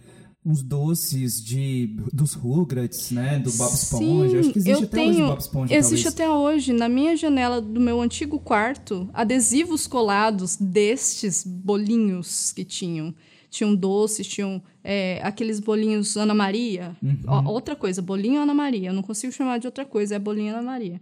uns 0.45 0.63
doces 0.63 1.43
de 1.43 1.97
dos 2.13 2.33
Rugrats, 2.33 3.11
né? 3.11 3.39
Do 3.39 3.51
Bob 3.51 3.73
Esponja. 3.73 4.29
Sim, 4.29 4.39
acho 4.39 4.51
que 4.51 4.59
existe 4.59 4.81
eu 4.81 4.87
até 4.87 4.97
tenho, 4.97 5.11
hoje 5.11 5.21
Bob 5.23 5.39
Esponja, 5.39 5.75
Existe 5.75 6.03
talvez. 6.05 6.29
até 6.29 6.29
hoje, 6.29 6.71
na 6.71 6.87
minha 6.87 7.17
janela 7.17 7.59
do 7.59 7.79
meu 7.79 7.99
antigo 7.99 8.39
quarto, 8.39 9.09
adesivos 9.11 9.87
colados 9.87 10.55
destes 10.55 11.43
bolinhos 11.43 12.53
que 12.53 12.63
tinham. 12.63 13.13
Tinham 13.49 13.75
doces, 13.75 14.27
tinham 14.27 14.61
é, 14.83 15.19
aqueles 15.23 15.59
bolinhos 15.59 16.15
Ana 16.15 16.33
Maria. 16.33 16.95
Uhum. 17.01 17.19
Ó, 17.27 17.51
outra 17.51 17.75
coisa, 17.75 18.01
bolinho 18.01 18.41
Ana 18.41 18.53
Maria. 18.53 18.89
Eu 18.89 18.93
não 18.93 19.01
consigo 19.01 19.33
chamar 19.33 19.57
de 19.57 19.67
outra 19.67 19.85
coisa, 19.85 20.15
é 20.15 20.19
bolinho 20.19 20.53
Ana 20.53 20.61
Maria. 20.61 21.01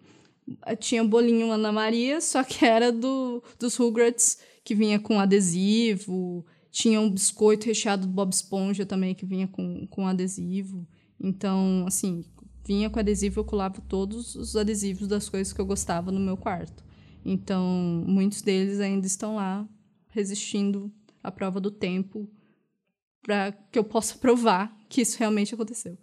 Tinha 0.79 1.03
bolinho 1.03 1.51
Ana 1.51 1.71
Maria, 1.71 2.21
só 2.21 2.43
que 2.43 2.65
era 2.65 2.91
do, 2.91 3.43
dos 3.59 3.75
Rugrats, 3.75 4.39
que 4.63 4.73
vinha 4.73 4.97
com 4.97 5.19
adesivo. 5.19 6.45
Tinha 6.71 7.01
um 7.01 7.09
biscoito 7.09 7.65
recheado 7.65 8.07
do 8.07 8.13
Bob 8.13 8.31
Esponja 8.31 8.85
também, 8.85 9.13
que 9.13 9.25
vinha 9.25 9.47
com, 9.47 9.85
com 9.87 10.07
adesivo. 10.07 10.87
Então, 11.19 11.83
assim, 11.87 12.23
vinha 12.65 12.89
com 12.89 12.99
adesivo, 12.99 13.39
eu 13.39 13.45
colava 13.45 13.81
todos 13.87 14.35
os 14.35 14.55
adesivos 14.55 15.07
das 15.07 15.27
coisas 15.27 15.51
que 15.51 15.59
eu 15.59 15.65
gostava 15.65 16.11
no 16.11 16.19
meu 16.19 16.37
quarto. 16.37 16.83
Então, 17.25 18.03
muitos 18.05 18.41
deles 18.41 18.79
ainda 18.79 19.07
estão 19.07 19.35
lá, 19.35 19.67
resistindo 20.09 20.91
à 21.23 21.31
prova 21.31 21.59
do 21.59 21.71
tempo, 21.71 22.29
para 23.27 23.51
que 23.69 23.77
eu 23.77 23.83
possa 23.83 24.15
provar 24.17 24.73
que 24.87 25.01
isso 25.01 25.19
realmente 25.19 25.53
aconteceu. 25.53 25.97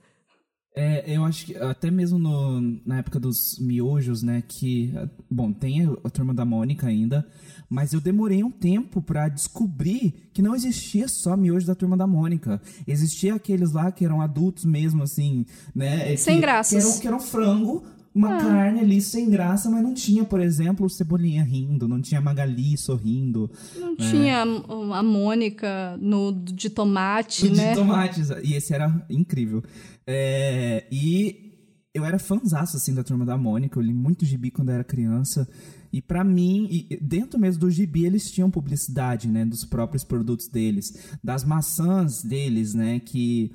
É, 0.77 1.17
eu 1.17 1.25
acho 1.25 1.47
que 1.47 1.57
até 1.57 1.89
mesmo 1.89 2.19
no, 2.19 2.61
na 2.85 2.99
época 2.99 3.19
dos 3.19 3.59
miojos, 3.61 4.23
né, 4.23 4.43
que, 4.47 4.93
bom, 5.31 5.53
tem 5.53 5.87
a, 5.87 6.11
Turma 6.11 6.35
da 6.35 6.45
Mônica 6.45 6.87
ainda, 6.87 7.27
mas 7.71 7.93
eu 7.93 8.01
demorei 8.01 8.43
um 8.43 8.51
tempo 8.51 9.01
pra 9.01 9.29
descobrir 9.29 10.29
que 10.35 10.43
não 10.43 10.55
existia 10.55 11.07
só 11.07 11.37
miojo 11.37 11.67
da 11.67 11.77
Turma 11.77 11.97
da 11.97 12.09
Mônica. 12.09 12.61
Existia 12.87 13.37
aqueles 13.37 13.73
lá 13.73 13.91
que 13.91 14.05
eram 14.05 14.21
adultos 14.21 14.65
mesmo, 14.65 15.05
assim, 15.05 15.47
né? 15.75 16.17
Sem 16.17 16.35
que, 16.35 16.41
graças. 16.41 16.83
Que 16.85 16.89
eram, 16.89 17.01
que 17.01 17.07
eram 17.07 17.21
frango, 17.21 17.85
uma 18.15 18.37
Ah. 18.37 18.39
carne 18.39 18.81
ali 18.81 19.01
sem 19.01 19.29
graça, 19.29 19.69
mas 19.69 19.83
não 19.83 19.93
tinha, 19.93 20.25
por 20.25 20.41
exemplo, 20.41 20.87
o 20.87 20.91
Cebolinha 20.91 21.43
rindo, 21.43 21.89
não 21.89 22.01
tinha 22.01 22.21
a 22.21 22.23
Magali 22.23 22.77
sorrindo. 22.79 23.51
Não 23.77 23.97
tinha 23.97 24.43
a, 24.43 25.03
Mônica 25.03 25.97
no 26.01 26.33
de 26.33 26.71
tomate, 26.71 27.49
de 27.49 27.57
né? 27.57 27.75
tomates. 27.75 28.31
E 28.43 28.55
esse 28.55 28.73
era 28.73 29.05
incrível. 29.11 29.63
É, 30.07 30.85
e 30.93 31.53
eu 31.93 32.05
era 32.05 32.19
fãzaço, 32.19 32.77
assim, 32.77 32.95
da 32.95 33.03
Turma 33.05 33.25
da 33.25 33.37
Mônica. 33.37 33.79
Eu 33.79 33.83
li 33.83 33.93
muito 33.95 34.25
gibi 34.25 34.51
quando 34.51 34.69
eu 34.69 34.75
era 34.77 34.85
criança. 34.85 35.49
E 35.95 36.03
pra 36.03 36.25
mim, 36.25 36.67
e 36.69 36.99
dentro 37.01 37.39
mesmo 37.39 37.61
do 37.61 37.71
gibi, 37.71 38.05
eles 38.05 38.29
tinham 38.29 38.51
publicidade, 38.51 39.29
né? 39.29 39.45
Dos 39.45 39.65
próprios 39.65 40.03
produtos 40.03 40.49
deles. 40.49 40.93
Das 41.23 41.45
maçãs 41.45 42.21
deles, 42.21 42.75
né? 42.75 42.99
Que 42.99 43.53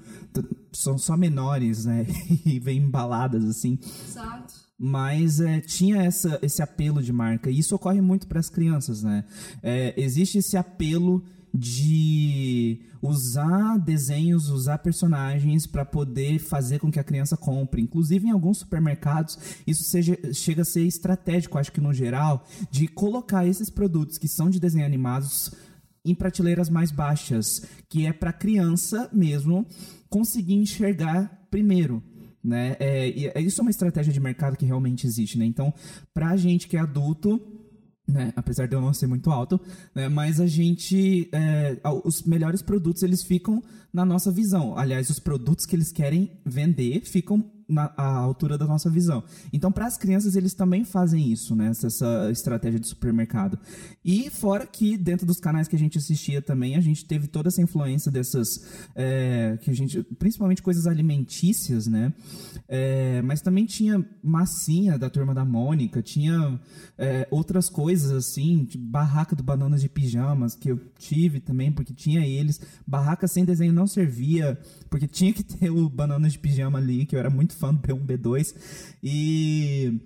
são 0.72 0.98
só 0.98 1.18
menores, 1.18 1.84
né? 1.84 2.08
E 2.46 2.58
vêm 2.58 2.78
embaladas, 2.78 3.44
assim. 3.44 3.78
Exato. 4.08 4.54
Mas 4.80 5.42
é, 5.42 5.60
tinha 5.60 6.02
essa, 6.02 6.40
esse 6.42 6.62
apelo 6.62 7.04
de 7.04 7.12
marca. 7.12 7.52
E 7.52 7.60
isso 7.60 7.76
ocorre 7.76 8.00
muito 8.00 8.26
para 8.26 8.40
as 8.40 8.50
crianças, 8.50 9.04
né? 9.04 9.26
É, 9.62 9.94
existe 10.02 10.38
esse 10.38 10.56
apelo 10.56 11.22
de 11.54 12.82
usar 13.02 13.78
desenhos, 13.78 14.50
usar 14.50 14.78
personagens 14.80 15.66
para 15.66 15.86
poder 15.86 16.40
fazer 16.40 16.80
com 16.80 16.92
que 16.92 17.00
a 17.00 17.04
criança 17.04 17.38
compre. 17.38 17.82
Inclusive 17.82 18.28
em 18.28 18.32
alguns 18.32 18.60
supermercados, 18.60 19.38
isso 19.66 19.84
seja, 19.84 20.18
chega 20.34 20.62
a 20.62 20.66
ser 20.66 20.84
estratégico, 20.86 21.58
acho 21.58 21.72
que 21.72 21.82
no 21.82 21.94
geral, 21.94 22.46
de 22.70 22.88
colocar 22.88 23.46
esses 23.48 23.70
produtos 23.70 24.18
que 24.18 24.28
são 24.28 24.50
de 24.50 24.60
desenho 24.60 24.86
animados 24.86 25.52
em 26.06 26.16
prateleiras 26.16 26.70
mais 26.70 26.92
baixas, 26.92 27.64
que 27.90 28.06
é 28.06 28.14
para 28.14 28.34
criança 28.34 29.10
mesmo 29.12 29.66
conseguir 30.10 30.56
enxergar 30.56 31.48
primeiro. 31.52 32.04
Né? 32.44 32.78
É, 32.80 33.10
é- 33.36 33.42
isso 33.42 33.60
é 33.60 33.64
uma 33.64 33.72
estratégia 33.72 34.14
de 34.14 34.20
mercado 34.20 34.56
que 34.56 34.66
realmente 34.66 35.06
existe. 35.06 35.38
Né? 35.38 35.46
Então, 35.46 35.74
pra 36.14 36.36
gente 36.38 36.68
que 36.68 36.78
é 36.78 36.80
adulto, 36.80 37.42
né? 38.10 38.34
apesar 38.36 38.68
de 38.68 38.76
eu 38.76 38.82
não 38.82 38.94
ser 38.94 39.08
muito 39.08 39.32
alto, 39.32 39.60
né? 39.94 40.10
mas 40.10 40.40
a 40.40 40.48
gente. 40.48 41.30
é, 41.32 41.78
os 42.04 42.24
melhores 42.24 42.62
produtos 42.62 43.04
eles 43.04 43.24
ficam 43.24 43.64
na 43.94 44.06
nossa 44.06 44.32
visão. 44.32 44.78
Aliás, 44.78 45.10
os 45.10 45.20
produtos 45.20 45.66
que 45.66 45.76
eles 45.76 45.92
querem 45.92 46.32
vender 46.46 47.02
ficam 47.06 47.44
na 47.70 47.94
altura 47.96 48.58
da 48.58 48.66
nossa 48.66 48.90
visão. 48.90 49.24
Então, 49.54 49.72
para 49.72 49.86
as 49.86 49.98
crianças, 49.98 50.36
eles 50.36 50.54
também 50.54 50.84
fazem 50.84 51.32
isso, 51.32 51.56
né? 51.56 51.68
Essa, 51.70 51.88
essa 51.88 52.32
estratégia 52.32 52.80
de 52.80 52.88
supermercado. 52.88 53.60
E 54.04 54.30
fora 54.30 54.66
que, 54.66 54.98
dentro 54.98 55.26
dos 55.26 55.40
canais 55.40 55.68
que 55.68 55.76
a 55.76 55.80
gente 55.80 55.98
assistia 55.98 56.42
também, 56.42 56.76
a 56.76 56.82
gente 56.82 57.06
teve 57.06 57.28
toda 57.28 57.50
essa 57.50 57.62
influência 57.62 58.12
dessas. 58.12 58.66
é, 58.96 59.58
que 59.62 59.70
a 59.70 59.74
gente, 59.74 60.04
principalmente 60.18 60.62
coisas 60.62 60.88
alimentícias, 60.88 61.88
né? 61.88 62.14
É, 62.68 63.22
mas 63.22 63.42
também 63.42 63.66
tinha 63.66 64.04
massinha 64.24 64.98
da 64.98 65.10
turma 65.10 65.34
da 65.34 65.46
Mônica, 65.46 66.02
tinha 66.02 66.60
é, 66.98 67.28
outras 67.32 67.70
coisas 67.70 68.12
assim, 68.12 68.68
barraca 68.78 69.36
do 69.36 69.44
Bananas 69.44 69.82
de 69.82 69.90
Pijamas, 69.90 70.56
que 70.56 70.72
eu 70.72 70.80
tive 70.98 71.40
também, 71.40 71.72
porque 71.72 71.94
tinha 71.94 72.26
eles. 72.26 72.60
Barraca 72.86 73.28
sem 73.28 73.46
desenho 73.46 73.74
não 73.74 73.88
servia, 73.88 74.60
porque 74.90 75.08
tinha 75.08 75.34
que 75.34 75.44
ter 75.44 75.70
o 75.70 75.90
Bananas 75.90 76.34
de 76.34 76.40
Pijama 76.40 76.80
ali, 76.80 77.06
que 77.06 77.16
eu 77.16 77.20
era 77.20 77.30
muito 77.30 77.56
fã 77.60 77.74
do 77.74 77.80
B1, 77.82 78.06
B2. 78.06 78.56
E 79.04 80.00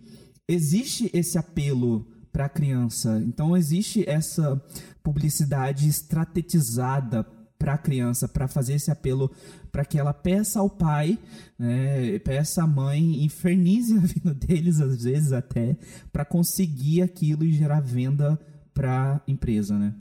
existe 0.48 1.10
esse 1.14 1.38
apelo 1.38 2.06
para 2.32 2.46
a 2.46 2.50
criança. 2.50 3.22
Então 3.26 3.56
existe 3.56 4.04
essa 4.10 4.62
publicidade 5.04 5.88
estrategizada 5.88 7.24
para 7.64 7.76
a 7.76 7.78
criança, 7.78 8.28
para 8.28 8.48
fazer 8.48 8.74
esse 8.74 8.92
apelo, 8.92 9.32
para 9.72 9.86
que 9.86 9.98
ela 9.98 10.14
peça 10.14 10.60
ao 10.60 10.70
pai, 10.70 11.18
né, 11.58 12.20
peça 12.20 12.64
à 12.64 12.68
mãe, 12.68 13.24
infernize 13.24 13.96
a 13.96 14.02
vida 14.02 14.34
deles 14.34 14.82
às 14.82 15.04
vezes 15.04 15.32
até, 15.32 15.78
para 16.12 16.26
conseguir 16.26 17.02
aquilo 17.02 17.46
e 17.46 17.54
gerar 17.54 17.80
venda 17.80 18.38
para 18.74 19.16
a 19.16 19.32
empresa, 19.32 19.78
né? 19.78 19.94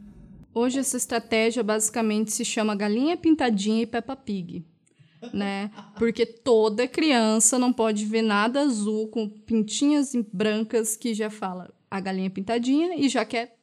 Hoje 0.54 0.80
essa 0.80 0.96
estratégia 0.96 1.62
basicamente 1.62 2.32
se 2.32 2.44
chama 2.44 2.74
galinha 2.74 3.16
pintadinha 3.16 3.82
e 3.82 3.86
Peppa 3.86 4.16
Pig, 4.16 4.66
né? 5.32 5.70
Porque 5.98 6.24
toda 6.26 6.88
criança 6.88 7.58
não 7.58 7.72
pode 7.72 8.04
ver 8.04 8.22
nada 8.22 8.60
azul 8.62 9.08
com 9.08 9.28
pintinhas 9.28 10.12
brancas 10.32 10.96
que 10.96 11.14
já 11.14 11.28
fala 11.30 11.72
a 11.90 12.00
galinha 12.00 12.30
pintadinha 12.30 12.96
e 12.96 13.08
já 13.08 13.24
quer 13.24 13.56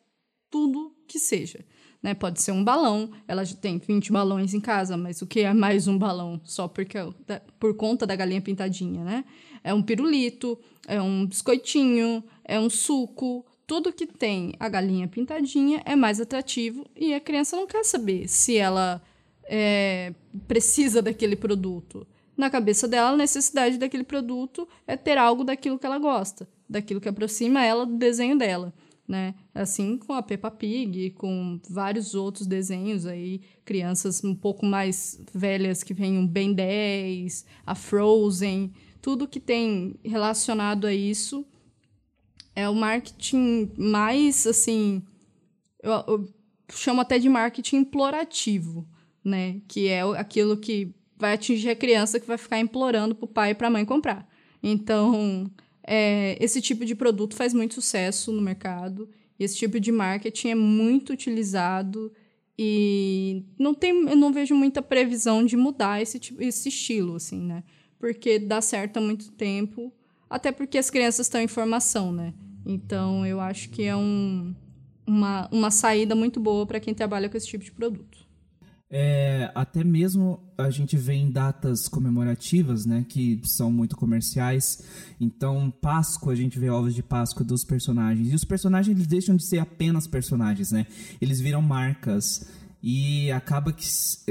tudo 0.49 0.93
que 1.07 1.17
seja. 1.19 1.65
Né? 2.01 2.13
Pode 2.13 2.41
ser 2.41 2.51
um 2.53 2.63
balão, 2.63 3.11
ela 3.27 3.43
já 3.43 3.55
tem 3.55 3.77
20 3.77 4.11
balões 4.11 4.53
em 4.53 4.59
casa, 4.61 4.95
mas 4.95 5.21
o 5.21 5.27
que 5.27 5.41
é 5.41 5.53
mais 5.53 5.87
um 5.87 5.97
balão? 5.97 6.39
Só 6.45 6.67
porque, 6.67 6.97
da- 7.27 7.41
por 7.59 7.75
conta 7.75 8.07
da 8.07 8.15
galinha 8.15 8.41
pintadinha, 8.41 9.03
né? 9.03 9.25
É 9.63 9.73
um 9.73 9.81
pirulito, 9.81 10.57
é 10.87 11.01
um 11.01 11.25
biscoitinho, 11.25 12.23
é 12.45 12.57
um 12.57 12.69
suco, 12.69 13.45
tudo 13.67 13.91
que 13.91 14.07
tem 14.07 14.53
a 14.59 14.69
galinha 14.69 15.07
pintadinha 15.07 15.81
é 15.85 15.95
mais 15.95 16.21
atrativo 16.21 16.85
e 16.95 17.13
a 17.13 17.19
criança 17.19 17.57
não 17.57 17.67
quer 17.67 17.83
saber 17.83 18.27
se 18.29 18.55
ela 18.57 19.01
é, 19.49 20.13
precisa 20.47 21.01
daquele 21.01 21.35
produto. 21.35 22.07
Na 22.37 22.49
cabeça 22.49 22.87
dela, 22.87 23.09
a 23.09 23.17
necessidade 23.17 23.77
daquele 23.77 24.03
produto 24.03 24.67
é 24.87 24.95
ter 24.95 25.17
algo 25.17 25.43
daquilo 25.43 25.79
que 25.79 25.85
ela 25.85 25.97
gosta, 25.97 26.47
daquilo 26.69 27.01
que 27.01 27.09
aproxima 27.09 27.65
ela 27.65 27.85
do 27.85 27.97
desenho 27.97 28.37
dela. 28.37 28.73
Né? 29.07 29.33
Assim 29.55 29.97
com 29.97 30.13
a 30.13 30.21
Peppa 30.21 30.51
Pig, 30.51 31.09
com 31.11 31.59
vários 31.67 32.13
outros 32.13 32.45
desenhos 32.45 33.07
aí, 33.07 33.41
crianças 33.65 34.23
um 34.23 34.35
pouco 34.35 34.65
mais 34.65 35.19
velhas 35.33 35.81
que 35.81 35.95
vêm 35.95 36.23
o 36.23 36.27
Ben 36.27 36.53
10, 36.53 37.43
a 37.65 37.73
Frozen, 37.73 38.71
tudo 39.01 39.27
que 39.27 39.39
tem 39.39 39.95
relacionado 40.05 40.85
a 40.85 40.93
isso 40.93 41.43
é 42.55 42.69
o 42.69 42.75
marketing 42.75 43.71
mais 43.77 44.45
assim, 44.45 45.01
eu, 45.81 45.91
eu 46.07 46.33
chamo 46.71 47.01
até 47.01 47.17
de 47.17 47.29
marketing 47.29 47.77
implorativo, 47.77 48.87
né? 49.23 49.61
Que 49.67 49.87
é 49.87 50.05
o- 50.05 50.13
aquilo 50.13 50.57
que 50.57 50.93
vai 51.17 51.33
atingir 51.33 51.69
a 51.69 51.75
criança 51.75 52.19
que 52.19 52.27
vai 52.27 52.37
ficar 52.37 52.59
implorando 52.59 53.13
pro 53.15 53.27
pai 53.27 53.51
e 53.51 53.55
pra 53.55 53.69
mãe 53.69 53.83
comprar. 53.85 54.27
Então, 54.63 55.49
é, 55.85 56.37
esse 56.43 56.61
tipo 56.61 56.85
de 56.85 56.95
produto 56.95 57.35
faz 57.35 57.53
muito 57.53 57.73
sucesso 57.75 58.31
no 58.31 58.41
mercado. 58.41 59.09
Esse 59.39 59.57
tipo 59.57 59.79
de 59.79 59.91
marketing 59.91 60.49
é 60.49 60.55
muito 60.55 61.13
utilizado 61.13 62.11
e 62.57 63.43
não 63.57 63.73
tem, 63.73 63.91
eu 64.09 64.15
não 64.15 64.33
vejo 64.33 64.53
muita 64.53 64.81
previsão 64.81 65.45
de 65.45 65.55
mudar 65.55 66.01
esse, 66.01 66.19
tipo, 66.19 66.41
esse 66.43 66.67
estilo, 66.69 67.15
assim, 67.15 67.39
né? 67.39 67.63
Porque 67.97 68.37
dá 68.37 68.61
certo 68.61 68.97
há 68.97 69.01
muito 69.01 69.31
tempo, 69.31 69.93
até 70.29 70.51
porque 70.51 70.77
as 70.77 70.89
crianças 70.89 71.25
estão 71.25 71.41
em 71.41 71.47
formação, 71.47 72.11
né? 72.11 72.33
Então, 72.65 73.25
eu 73.25 73.39
acho 73.39 73.69
que 73.69 73.83
é 73.83 73.95
um, 73.95 74.53
uma, 75.07 75.47
uma 75.51 75.71
saída 75.71 76.13
muito 76.15 76.39
boa 76.39 76.65
para 76.65 76.79
quem 76.81 76.93
trabalha 76.93 77.29
com 77.29 77.37
esse 77.37 77.47
tipo 77.47 77.63
de 77.63 77.71
produto. 77.71 78.27
É, 78.91 79.51
até 79.53 79.83
mesmo 79.83 80.39
a 80.57 80.71
gente 80.71 80.97
vê 80.97 81.13
em 81.13 81.29
datas 81.29 81.87
comemorativas, 81.87 82.87
né, 82.87 83.05
que 83.07 83.39
são 83.43 83.71
muito 83.71 83.95
comerciais. 83.95 84.83
Então, 85.19 85.71
Páscoa, 85.79 86.33
a 86.33 86.35
gente 86.35 86.57
vê 86.57 86.69
ovos 86.69 86.95
de 86.95 87.03
Páscoa 87.03 87.45
dos 87.45 87.63
personagens. 87.63 88.31
E 88.31 88.35
os 88.35 88.43
personagens 88.43 88.95
eles 88.95 89.07
deixam 89.07 89.35
de 89.35 89.45
ser 89.45 89.59
apenas 89.59 90.07
personagens, 90.07 90.71
né? 90.71 90.87
Eles 91.21 91.39
viram 91.39 91.61
marcas. 91.61 92.47
E 92.81 93.29
acaba 93.31 93.73
que, 93.73 93.85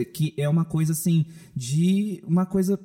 que 0.06 0.34
é 0.36 0.48
uma 0.48 0.64
coisa 0.64 0.92
assim, 0.92 1.26
de 1.54 2.22
uma 2.26 2.46
coisa 2.46 2.80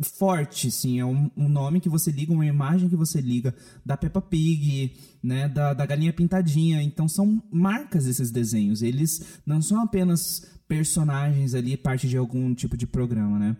forte, 0.00 0.70
sim. 0.70 0.98
É 0.98 1.04
um, 1.04 1.30
um, 1.36 1.48
nome 1.48 1.80
que 1.80 1.88
você 1.88 2.10
liga, 2.10 2.32
uma 2.32 2.46
imagem 2.46 2.88
que 2.88 2.96
você 2.96 3.20
liga 3.20 3.54
da 3.84 3.96
Peppa 3.96 4.22
Pig, 4.22 4.94
né, 5.22 5.48
da, 5.48 5.74
da 5.74 5.84
Galinha 5.84 6.12
Pintadinha. 6.12 6.82
Então 6.82 7.08
são 7.08 7.42
marcas 7.50 8.06
esses 8.06 8.30
desenhos. 8.30 8.82
Eles 8.82 9.40
não 9.44 9.60
são 9.60 9.82
apenas 9.82 10.51
personagens 10.72 11.54
ali, 11.54 11.76
parte 11.76 12.08
de 12.08 12.16
algum 12.16 12.54
tipo 12.54 12.78
de 12.78 12.86
programa, 12.86 13.38
né? 13.38 13.54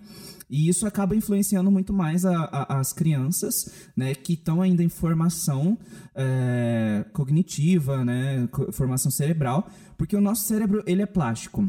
E 0.49 0.67
isso 0.67 0.87
acaba 0.87 1.15
influenciando 1.15 1.71
muito 1.71 1.93
mais 1.93 2.25
a, 2.25 2.45
a, 2.45 2.81
as 2.81 2.91
crianças, 2.95 3.71
né, 3.95 4.15
que 4.15 4.33
estão 4.33 4.63
ainda 4.63 4.83
em 4.83 4.89
formação 4.89 5.79
é, 6.15 7.05
cognitiva, 7.13 8.03
né, 8.03 8.49
formação 8.73 9.11
cerebral, 9.11 9.69
porque 9.99 10.17
o 10.17 10.23
nosso 10.23 10.47
cérebro 10.47 10.83
ele 10.87 11.03
é 11.03 11.07
plástico. 11.07 11.69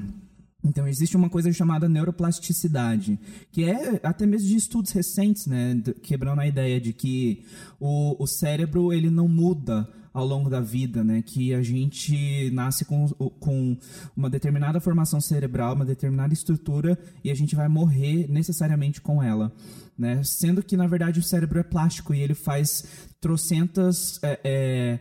Então 0.64 0.88
existe 0.88 1.18
uma 1.18 1.30
coisa 1.30 1.52
chamada 1.52 1.90
neuroplasticidade, 1.90 3.20
que 3.52 3.66
é 3.66 4.00
até 4.02 4.26
mesmo 4.26 4.48
de 4.48 4.56
estudos 4.56 4.92
recentes, 4.92 5.46
né, 5.46 5.82
quebrando 6.02 6.40
a 6.40 6.48
ideia 6.48 6.80
de 6.80 6.94
que 6.94 7.44
o, 7.82 8.22
o 8.22 8.26
cérebro 8.26 8.94
ele 8.94 9.10
não 9.10 9.28
muda 9.28 9.90
ao 10.14 10.26
longo 10.26 10.50
da 10.50 10.62
vida, 10.62 11.04
né? 11.04 11.22
Que 11.22 11.54
a 11.54 11.64
gente 11.64 12.52
nasce 12.52 12.86
com, 12.86 13.08
com 13.08 13.78
uma 14.16 14.30
determinada 14.30 14.80
formação 14.80 15.20
cerebral, 15.20 15.74
uma 15.74 15.86
determinada 15.86 16.34
estrutura 16.34 16.98
e 17.24 17.32
a 17.32 17.36
gente 17.36 17.56
vai 17.56 17.68
morrer 17.68 18.28
necessariamente 18.30 19.02
com 19.02 19.24
ela. 19.24 19.52
Né? 19.98 20.24
Sendo 20.24 20.62
que, 20.62 20.78
na 20.78 20.88
verdade, 20.88 21.20
o 21.20 21.24
cérebro 21.24 21.60
é 21.60 21.64
plástico 21.64 22.14
e 22.14 22.22
ele 22.22 22.34
faz 22.34 22.84
trocentas 23.20 24.20
é, 24.24 24.40
é, 24.44 25.00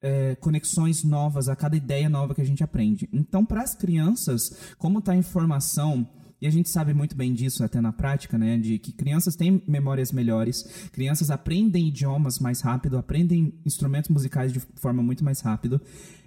é, 0.00 0.34
conexões 0.36 1.04
novas 1.04 1.48
a 1.48 1.56
cada 1.56 1.76
ideia 1.76 2.08
nova 2.08 2.34
que 2.34 2.40
a 2.40 2.46
gente 2.46 2.62
aprende. 2.62 3.08
Então, 3.12 3.44
para 3.44 3.62
as 3.62 3.74
crianças, 3.74 4.74
como 4.78 5.00
está 5.00 5.14
em 5.14 5.22
formação 5.22 6.08
e 6.40 6.46
a 6.46 6.50
gente 6.50 6.70
sabe 6.70 6.94
muito 6.94 7.16
bem 7.16 7.34
disso 7.34 7.64
até 7.64 7.80
na 7.80 7.92
prática, 7.92 8.38
né? 8.38 8.56
De 8.56 8.78
que 8.78 8.92
crianças 8.92 9.34
têm 9.34 9.62
memórias 9.66 10.12
melhores, 10.12 10.62
crianças 10.92 11.30
aprendem 11.30 11.88
idiomas 11.88 12.38
mais 12.38 12.60
rápido, 12.60 12.96
aprendem 12.96 13.54
instrumentos 13.66 14.10
musicais 14.10 14.52
de 14.52 14.60
forma 14.76 15.02
muito 15.02 15.24
mais 15.24 15.40
rápido. 15.40 15.80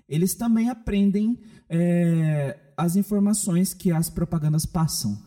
Eles 0.09 0.35
também 0.35 0.69
aprendem 0.69 1.39
é, 1.69 2.59
as 2.75 2.97
informações 2.97 3.73
que 3.73 3.91
as 3.91 4.09
propagandas 4.09 4.65
passam. 4.65 5.17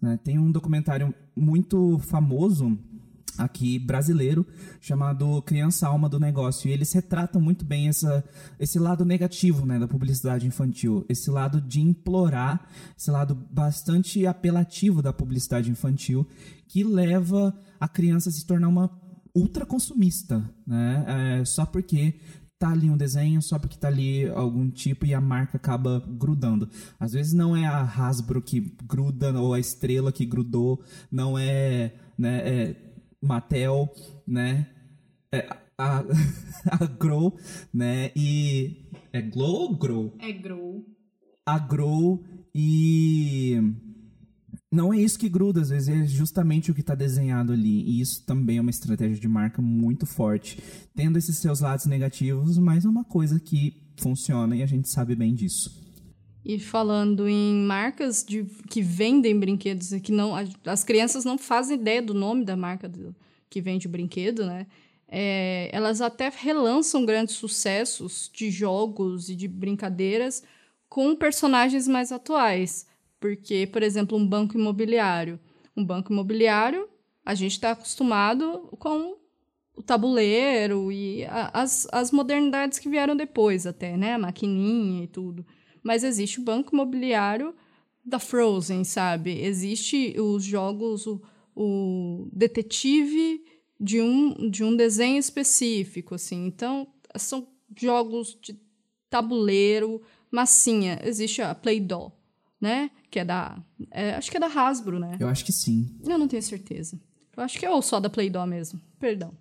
Né? 0.00 0.18
Tem 0.22 0.38
um 0.38 0.52
documentário 0.52 1.14
muito 1.34 1.98
famoso 2.00 2.78
aqui 3.38 3.78
brasileiro 3.78 4.46
chamado 4.80 5.42
Criança 5.42 5.86
Alma 5.86 6.08
do 6.08 6.20
Negócio 6.20 6.68
e 6.68 6.72
eles 6.72 6.92
retratam 6.92 7.40
muito 7.40 7.64
bem 7.64 7.88
essa, 7.88 8.24
esse 8.58 8.78
lado 8.78 9.04
negativo 9.04 9.66
né, 9.66 9.78
da 9.78 9.88
publicidade 9.88 10.46
infantil, 10.46 11.04
esse 11.08 11.30
lado 11.30 11.60
de 11.60 11.80
implorar, 11.80 12.68
esse 12.96 13.10
lado 13.10 13.34
bastante 13.34 14.26
apelativo 14.26 15.02
da 15.02 15.12
publicidade 15.12 15.70
infantil 15.70 16.26
que 16.68 16.82
leva 16.82 17.56
a 17.78 17.88
criança 17.88 18.28
a 18.28 18.32
se 18.32 18.46
tornar 18.46 18.68
uma 18.68 18.90
ultra 19.34 19.66
consumista, 19.66 20.48
né? 20.66 21.40
É, 21.40 21.44
só 21.44 21.66
porque 21.66 22.14
tá 22.58 22.70
ali 22.70 22.88
um 22.88 22.96
desenho, 22.96 23.42
só 23.42 23.58
porque 23.58 23.76
tá 23.76 23.88
ali 23.88 24.28
algum 24.30 24.70
tipo 24.70 25.04
e 25.04 25.12
a 25.12 25.20
marca 25.20 25.56
acaba 25.56 26.02
grudando. 26.06 26.68
Às 26.98 27.12
vezes 27.12 27.32
não 27.32 27.56
é 27.56 27.66
a 27.66 27.82
Hasbro 27.82 28.40
que 28.40 28.74
gruda 28.84 29.38
ou 29.38 29.52
a 29.52 29.60
estrela 29.60 30.12
que 30.12 30.24
grudou, 30.24 30.82
não 31.10 31.38
é, 31.38 31.94
né, 32.16 32.38
é 32.48 32.93
Mattel, 33.24 33.90
né? 34.26 34.66
É, 35.32 35.48
a, 35.78 36.04
a 36.70 36.86
Grow, 36.86 37.36
né? 37.72 38.10
E. 38.14 38.88
É 39.12 39.22
Glow 39.22 39.62
ou 39.62 39.76
Grow? 39.76 40.14
É 40.18 40.32
Grow. 40.32 40.84
A 41.46 41.58
Grow 41.58 42.22
e. 42.54 43.60
Não 44.70 44.92
é 44.92 44.98
isso 44.98 45.18
que 45.18 45.28
gruda, 45.28 45.60
às 45.60 45.68
vezes 45.68 45.88
é 45.88 46.04
justamente 46.04 46.72
o 46.72 46.74
que 46.74 46.80
está 46.80 46.96
desenhado 46.96 47.52
ali. 47.52 47.82
E 47.82 48.00
isso 48.00 48.24
também 48.26 48.58
é 48.58 48.60
uma 48.60 48.70
estratégia 48.70 49.20
de 49.20 49.28
marca 49.28 49.62
muito 49.62 50.04
forte. 50.04 50.60
Tendo 50.96 51.16
esses 51.16 51.38
seus 51.38 51.60
lados 51.60 51.86
negativos, 51.86 52.58
mas 52.58 52.84
é 52.84 52.88
uma 52.88 53.04
coisa 53.04 53.38
que 53.38 53.92
funciona 53.96 54.56
e 54.56 54.64
a 54.64 54.66
gente 54.66 54.88
sabe 54.88 55.14
bem 55.14 55.32
disso. 55.32 55.83
E 56.44 56.58
falando 56.58 57.26
em 57.26 57.54
marcas 57.64 58.22
de, 58.22 58.44
que 58.68 58.82
vendem 58.82 59.38
brinquedos 59.38 59.90
que 60.02 60.12
não. 60.12 60.32
As 60.66 60.84
crianças 60.84 61.24
não 61.24 61.38
fazem 61.38 61.78
ideia 61.78 62.02
do 62.02 62.12
nome 62.12 62.44
da 62.44 62.54
marca 62.54 62.86
do, 62.86 63.16
que 63.48 63.62
vende 63.62 63.86
o 63.86 63.90
brinquedo, 63.90 64.44
né? 64.44 64.66
É, 65.08 65.70
elas 65.72 66.02
até 66.02 66.28
relançam 66.28 67.06
grandes 67.06 67.36
sucessos 67.36 68.30
de 68.32 68.50
jogos 68.50 69.30
e 69.30 69.34
de 69.34 69.48
brincadeiras 69.48 70.42
com 70.86 71.16
personagens 71.16 71.88
mais 71.88 72.12
atuais. 72.12 72.86
Porque, 73.18 73.66
por 73.66 73.82
exemplo, 73.82 74.18
um 74.18 74.26
banco 74.26 74.58
imobiliário. 74.58 75.40
Um 75.74 75.84
banco 75.84 76.12
imobiliário, 76.12 76.88
a 77.24 77.34
gente 77.34 77.52
está 77.52 77.70
acostumado 77.70 78.68
com 78.78 79.16
o 79.74 79.82
tabuleiro 79.82 80.92
e 80.92 81.24
a, 81.24 81.62
as, 81.62 81.88
as 81.90 82.12
modernidades 82.12 82.78
que 82.78 82.88
vieram 82.88 83.16
depois, 83.16 83.66
até, 83.66 83.96
né? 83.96 84.12
A 84.12 84.18
maquininha 84.18 85.04
e 85.04 85.06
tudo 85.06 85.44
mas 85.84 86.02
existe 86.02 86.40
o 86.40 86.42
banco 86.42 86.74
imobiliário 86.74 87.54
da 88.04 88.18
Frozen, 88.18 88.82
sabe? 88.82 89.38
Existe 89.40 90.18
os 90.18 90.42
jogos, 90.42 91.06
o, 91.06 91.22
o 91.54 92.28
detetive 92.32 93.44
de 93.78 94.00
um, 94.00 94.50
de 94.50 94.64
um 94.64 94.74
desenho 94.74 95.18
específico, 95.18 96.14
assim. 96.14 96.46
Então, 96.46 96.88
são 97.16 97.46
jogos 97.76 98.36
de 98.40 98.58
tabuleiro, 99.10 100.02
massinha. 100.30 100.98
Existe 101.04 101.42
a 101.42 101.54
Play-Doh, 101.54 102.12
né? 102.60 102.90
Que 103.10 103.20
é 103.20 103.24
da... 103.24 103.62
É, 103.90 104.14
acho 104.14 104.30
que 104.30 104.36
é 104.38 104.40
da 104.40 104.46
Hasbro, 104.46 104.98
né? 104.98 105.16
Eu 105.20 105.28
acho 105.28 105.44
que 105.44 105.52
sim. 105.52 105.96
Eu 106.04 106.18
não 106.18 106.26
tenho 106.26 106.42
certeza. 106.42 106.98
Eu 107.36 107.42
acho 107.42 107.58
que 107.58 107.66
é 107.66 107.70
ou 107.70 107.82
só 107.82 108.00
da 108.00 108.10
Play-Doh 108.10 108.46
mesmo. 108.46 108.80
Perdão. 108.98 109.32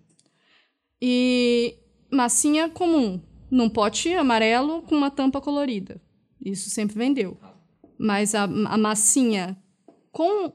E 1.01 1.75
massinha 2.11 2.69
comum, 2.69 3.21
num 3.49 3.69
pote 3.69 4.13
amarelo 4.13 4.81
com 4.83 4.95
uma 4.95 5.11
tampa 5.11 5.41
colorida. 5.41 6.01
Isso 6.43 6.69
sempre 6.69 6.97
vendeu. 6.97 7.37
Mas 7.97 8.35
a, 8.35 8.43
a 8.43 8.77
massinha 8.77 9.57
com 10.11 10.51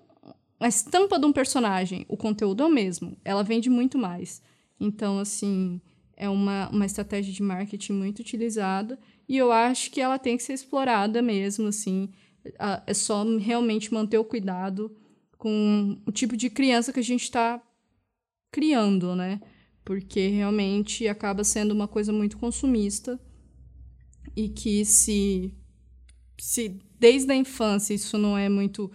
a 0.61 0.69
estampa 0.69 1.19
de 1.19 1.27
um 1.27 1.33
personagem, 1.33 2.05
o 2.09 2.17
conteúdo 2.17 2.63
é 2.63 2.67
o 2.67 2.71
mesmo. 2.71 3.17
Ela 3.25 3.43
vende 3.43 3.71
muito 3.71 3.97
mais. 3.97 4.43
Então, 4.81 5.19
assim, 5.19 5.81
é 6.17 6.29
uma, 6.29 6.69
uma 6.71 6.87
estratégia 6.87 7.33
de 7.33 7.43
marketing 7.43 7.93
muito 7.93 8.21
utilizada 8.21 8.99
e 9.29 9.37
eu 9.37 9.53
acho 9.53 9.91
que 9.91 10.01
ela 10.01 10.19
tem 10.19 10.37
que 10.37 10.43
ser 10.43 10.55
explorada 10.55 11.23
mesmo, 11.23 11.69
assim. 11.69 12.11
É 12.87 12.95
só 12.95 13.25
realmente 13.37 13.93
manter 13.93 14.19
o 14.19 14.25
cuidado 14.25 14.97
com 15.37 16.01
o 16.07 16.11
tipo 16.11 16.37
de 16.37 16.49
criança 16.49 16.93
que 16.93 17.01
a 17.01 17.05
gente 17.05 17.25
está 17.25 17.63
criando, 18.51 19.15
né? 19.15 19.41
Porque 19.85 20.29
realmente 20.29 21.07
acaba 21.07 21.45
sendo 21.45 21.73
uma 21.73 21.87
coisa 21.87 22.13
muito 22.13 22.39
consumista 22.39 23.21
e 24.35 24.49
que 24.49 24.85
se 24.85 25.55
se 26.39 26.81
desde 26.99 27.33
a 27.33 27.37
infância 27.37 27.95
isso 27.95 28.17
não 28.17 28.37
é 28.37 28.49
muito 28.49 28.91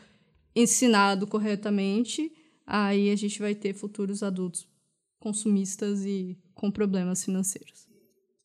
ensinado 0.56 1.28
corretamente, 1.28 2.32
aí 2.66 3.10
a 3.10 3.16
gente 3.16 3.40
vai 3.40 3.54
ter 3.54 3.74
futuros 3.74 4.24
adultos 4.24 4.68
consumistas 5.20 6.06
e 6.06 6.38
com 6.54 6.70
problemas 6.70 7.24
financeiros. 7.24 7.83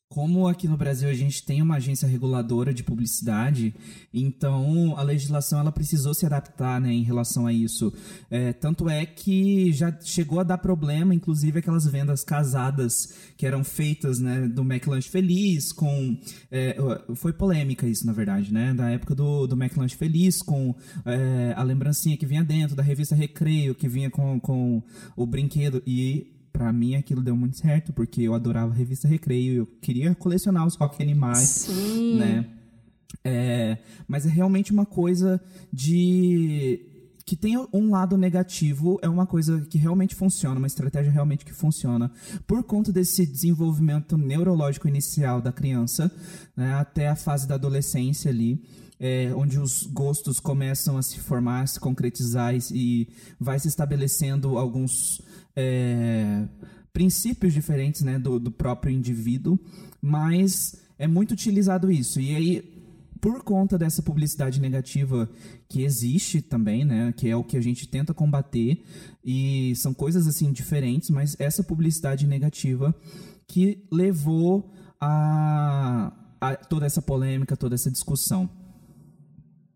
Como 0.09 0.49
aqui 0.49 0.66
no 0.66 0.77
Brasil 0.79 1.07
a 1.07 1.12
gente 1.12 1.44
tem 1.44 1.61
uma 1.61 1.77
agência 1.77 2.09
reguladora 2.09 2.73
de 2.73 2.83
publicidade, 2.83 3.75
então 4.12 4.94
a 4.97 5.03
legislação 5.03 5.61
ela 5.61 5.71
precisou 5.71 6.14
se 6.14 6.25
adaptar 6.25 6.81
né, 6.81 6.90
em 6.90 7.03
relação 7.03 7.47
a 7.47 7.53
isso. 7.53 7.92
É, 8.31 8.55
tanto 8.55 8.88
é 8.88 9.05
que 9.05 9.71
já 9.71 9.94
chegou 10.01 10.40
a 10.40 10.44
dar 10.44 10.57
problema, 10.57 11.14
inclusive 11.14 11.59
aquelas 11.59 11.87
vendas 11.87 12.25
casadas 12.25 13.12
que 13.37 13.47
eram 13.47 13.62
feitas 13.62 14.18
né, 14.18 14.49
do 14.49 14.62
McLanche 14.62 15.11
Feliz 15.11 15.73
com... 15.73 16.16
É, 16.51 16.75
foi 17.14 17.35
polêmica 17.35 17.87
isso, 17.87 18.07
na 18.07 18.12
verdade, 18.14 18.51
né? 18.51 18.73
Da 18.73 18.88
época 18.88 19.14
do, 19.14 19.47
do 19.47 19.62
McLanche 19.62 19.94
Feliz 19.94 20.40
com 20.40 20.75
é, 21.05 21.53
a 21.55 21.62
lembrancinha 21.62 22.16
que 22.16 22.25
vinha 22.25 22.42
dentro, 22.42 22.75
da 22.75 22.83
revista 22.83 23.14
Recreio, 23.14 23.75
que 23.75 23.87
vinha 23.87 24.11
com, 24.11 24.40
com 24.40 24.83
o 25.14 25.27
brinquedo 25.27 25.83
e 25.87 26.38
para 26.59 26.73
mim 26.73 26.97
aquilo 26.97 27.23
deu 27.23 27.37
muito 27.37 27.57
certo, 27.57 27.92
porque 27.92 28.23
eu 28.23 28.35
adorava 28.35 28.73
a 28.73 28.75
revista 28.75 29.07
Recreio, 29.07 29.59
eu 29.59 29.66
queria 29.81 30.12
colecionar 30.16 30.66
os 30.66 30.75
rock 30.75 31.01
animais, 31.01 31.38
Sim. 31.38 32.18
né? 32.18 32.47
É, 33.23 33.79
mas 34.09 34.27
é 34.27 34.29
realmente 34.29 34.73
uma 34.73 34.85
coisa 34.85 35.40
de 35.73 36.81
que 37.25 37.37
tem 37.37 37.57
um 37.73 37.90
lado 37.90 38.16
negativo, 38.16 38.99
é 39.03 39.09
uma 39.09 39.25
coisa 39.25 39.61
que 39.71 39.79
realmente 39.79 40.16
funciona, 40.16 40.59
uma 40.59 40.66
estratégia 40.66 41.12
realmente 41.12 41.44
que 41.44 41.53
funciona, 41.53 42.11
por 42.44 42.64
conta 42.64 42.92
desse 42.92 43.25
desenvolvimento 43.25 44.18
neurológico 44.18 44.88
inicial 44.88 45.40
da 45.40 45.53
criança, 45.53 46.11
né, 46.57 46.75
até 46.75 47.07
a 47.07 47.14
fase 47.14 47.47
da 47.47 47.55
adolescência 47.55 48.31
ali. 48.33 48.61
É, 49.01 49.33
onde 49.33 49.61
os 49.61 49.85
gostos 49.85 50.40
começam 50.40 50.99
a 50.99 51.03
se 51.05 51.21
formar, 51.21 51.62
a 51.62 51.66
se 51.68 51.79
concretizar 51.79 52.53
e, 52.53 52.59
e 52.73 53.09
vai 53.38 53.57
se 53.57 53.68
estabelecendo 53.68 54.59
alguns 54.59 55.23
é, 55.61 56.44
princípios 56.92 57.53
diferentes 57.53 58.03
né, 58.03 58.16
do, 58.16 58.38
do 58.38 58.51
próprio 58.51 58.92
indivíduo, 58.92 59.59
mas 60.01 60.81
é 60.97 61.09
muito 61.09 61.33
utilizado 61.33 61.90
isso. 61.90 62.21
E 62.21 62.33
aí, 62.33 62.62
por 63.21 63.42
conta 63.42 63.77
dessa 63.77 64.01
publicidade 64.01 64.61
negativa 64.61 65.29
que 65.68 65.83
existe 65.83 66.40
também, 66.40 66.85
né, 66.85 67.12
que 67.16 67.29
é 67.29 67.35
o 67.35 67.42
que 67.42 67.57
a 67.57 67.61
gente 67.61 67.88
tenta 67.88 68.14
combater, 68.14 68.85
e 69.25 69.75
são 69.75 69.92
coisas 69.92 70.29
assim 70.29 70.53
diferentes, 70.53 71.11
mas 71.11 71.35
essa 71.40 71.64
publicidade 71.64 72.25
negativa 72.25 72.94
que 73.49 73.85
levou 73.90 74.73
a, 75.01 76.12
a 76.40 76.55
toda 76.55 76.87
essa 76.87 77.03
polêmica, 77.03 77.57
toda 77.57 77.75
essa 77.75 77.90
discussão. 77.90 78.49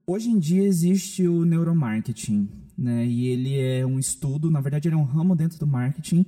Hoje 0.06 0.30
em 0.30 0.38
dia 0.38 0.62
existe 0.62 1.26
o 1.26 1.44
neuromarketing, 1.44 2.48
né, 2.82 3.06
e 3.06 3.28
ele 3.28 3.60
é 3.60 3.86
um 3.86 3.96
estudo, 3.96 4.50
na 4.50 4.60
verdade 4.60 4.88
ele 4.88 4.96
é 4.96 4.98
um 4.98 5.04
ramo 5.04 5.36
dentro 5.36 5.56
do 5.56 5.66
marketing, 5.66 6.26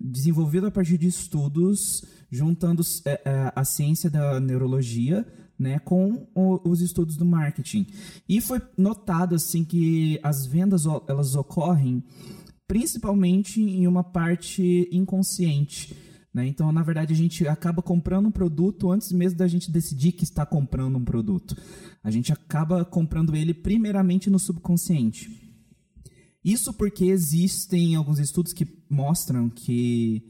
desenvolvido 0.00 0.66
a 0.66 0.70
partir 0.70 0.98
de 0.98 1.06
estudos 1.06 2.04
juntando 2.28 2.82
é, 3.04 3.20
é, 3.24 3.52
a 3.54 3.64
ciência 3.64 4.10
da 4.10 4.40
neurologia 4.40 5.24
né, 5.56 5.78
com 5.78 6.26
os 6.64 6.80
estudos 6.80 7.16
do 7.16 7.24
marketing. 7.24 7.86
E 8.28 8.40
foi 8.40 8.60
notado 8.76 9.36
assim 9.36 9.62
que 9.62 10.18
as 10.22 10.44
vendas 10.44 10.86
elas 11.06 11.36
ocorrem 11.36 12.02
principalmente 12.66 13.60
em 13.60 13.86
uma 13.86 14.02
parte 14.02 14.88
inconsciente. 14.90 15.94
Né? 16.34 16.46
Então, 16.46 16.72
na 16.72 16.82
verdade, 16.82 17.12
a 17.12 17.16
gente 17.16 17.46
acaba 17.46 17.82
comprando 17.82 18.26
um 18.26 18.32
produto 18.32 18.90
antes 18.90 19.12
mesmo 19.12 19.38
da 19.38 19.46
gente 19.46 19.70
decidir 19.70 20.12
que 20.12 20.24
está 20.24 20.44
comprando 20.46 20.96
um 20.96 21.04
produto. 21.04 21.54
A 22.02 22.10
gente 22.10 22.32
acaba 22.32 22.84
comprando 22.84 23.36
ele 23.36 23.54
primeiramente 23.54 24.30
no 24.30 24.38
subconsciente. 24.38 25.41
Isso 26.44 26.72
porque 26.72 27.04
existem 27.04 27.94
alguns 27.94 28.18
estudos 28.18 28.52
que 28.52 28.66
mostram 28.88 29.48
que 29.48 30.22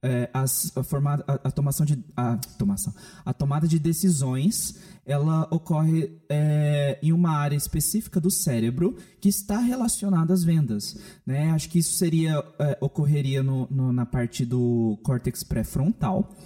é, 0.00 0.30
as, 0.32 0.72
a, 0.76 0.80
a, 0.80 1.34
a, 1.44 1.50
tomação 1.50 1.84
de 1.84 1.98
a, 2.16 2.36
tomação, 2.56 2.94
a 3.24 3.32
tomada 3.32 3.66
de 3.66 3.78
decisões 3.78 4.76
ela 5.04 5.48
ocorre 5.50 6.12
é, 6.28 6.98
em 7.02 7.12
uma 7.12 7.30
área 7.30 7.56
específica 7.56 8.20
do 8.20 8.30
cérebro 8.30 8.96
que 9.20 9.28
está 9.28 9.58
relacionada 9.58 10.32
às 10.34 10.44
vendas. 10.44 10.96
Né? 11.26 11.50
Acho 11.50 11.68
que 11.70 11.78
isso 11.78 11.94
seria 11.94 12.44
é, 12.58 12.78
ocorreria 12.80 13.42
no, 13.42 13.66
no, 13.70 13.92
na 13.92 14.06
parte 14.06 14.44
do 14.44 14.98
córtex 15.02 15.42
pré-frontal 15.42 16.36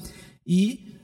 e 0.46 0.94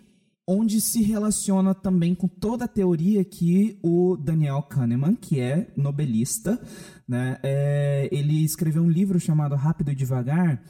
onde 0.50 0.80
se 0.80 1.02
relaciona 1.02 1.74
também 1.74 2.14
com 2.14 2.26
toda 2.26 2.64
a 2.64 2.68
teoria 2.68 3.22
que 3.22 3.78
o 3.82 4.16
Daniel 4.16 4.62
Kahneman, 4.62 5.14
que 5.14 5.38
é 5.38 5.70
nobelista, 5.76 6.58
né, 7.06 7.38
é, 7.42 8.08
ele 8.11 8.42
escreveu 8.42 8.82
um 8.82 8.88
livro 8.88 9.20
chamado 9.20 9.54
Rápido 9.54 9.92
e 9.92 9.94
Devagar, 9.94 10.62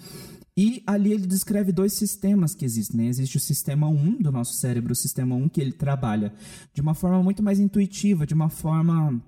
e 0.56 0.82
ali 0.84 1.12
ele 1.12 1.28
descreve 1.28 1.70
dois 1.70 1.92
sistemas 1.92 2.56
que 2.56 2.64
existem. 2.64 3.02
Né? 3.02 3.06
Existe 3.06 3.36
o 3.36 3.40
sistema 3.40 3.86
1 3.86 4.20
do 4.20 4.32
nosso 4.32 4.54
cérebro, 4.54 4.90
o 4.92 4.96
sistema 4.96 5.36
1 5.36 5.48
que 5.48 5.60
ele 5.60 5.70
trabalha 5.70 6.32
de 6.74 6.80
uma 6.80 6.94
forma 6.94 7.22
muito 7.22 7.40
mais 7.40 7.60
intuitiva, 7.60 8.26
de 8.26 8.34
uma 8.34 8.48
forma 8.48 9.22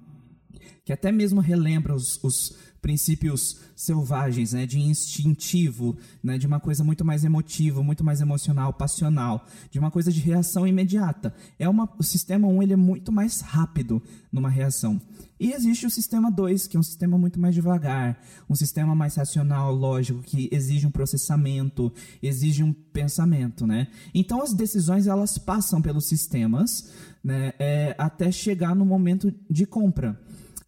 que 0.85 0.93
até 0.93 1.13
mesmo 1.13 1.41
relembra 1.41 1.95
os, 1.95 2.19
os 2.25 2.57
princípios 2.81 3.59
selvagens, 3.77 4.53
né, 4.53 4.67
de 4.67 4.79
instintivo, 4.79 5.97
né, 6.23 6.39
de 6.39 6.47
uma 6.47 6.61
coisa 6.61 6.83
muito 6.83 7.05
mais 7.05 7.25
emotiva, 7.25 7.83
muito 7.83 8.05
mais 8.05 8.21
emocional, 8.21 8.73
passional, 8.73 9.47
de 9.71 9.79
uma 9.79 9.91
coisa 9.91 10.11
de 10.11 10.21
reação 10.21 10.67
imediata. 10.67 11.35
É 11.59 11.69
uma, 11.69 11.89
o 11.99 12.03
sistema 12.03 12.49
1 12.49 12.63
ele 12.63 12.73
é 12.73 12.77
muito 12.77 13.13
mais 13.13 13.41
rápido 13.41 14.03
numa 14.33 14.49
reação. 14.49 15.01
E 15.39 15.53
existe 15.53 15.87
o 15.87 15.91
sistema 15.91 16.31
2, 16.31 16.67
que 16.67 16.77
é 16.77 16.81
um 16.81 16.83
sistema 16.83 17.17
muito 17.17 17.41
mais 17.41 17.55
devagar, 17.55 18.21
um 18.49 18.55
sistema 18.55 18.95
mais 18.95 19.15
racional, 19.15 19.75
lógico, 19.75 20.23
que 20.23 20.51
exige 20.53 20.87
um 20.87 20.91
processamento, 20.91 21.91
exige 22.23 22.63
um 22.63 22.75
pensamento, 22.75 23.67
né? 23.67 23.87
Então 24.13 24.43
as 24.43 24.53
decisões 24.53 25.07
elas 25.07 25.39
passam 25.39 25.81
pelos 25.81 26.07
sistemas, 26.07 26.91
né, 27.25 27.53
é, 27.59 27.95
até 27.97 28.31
chegar 28.31 28.75
no 28.75 28.85
momento 28.85 29.33
de 29.49 29.65
compra. 29.65 30.21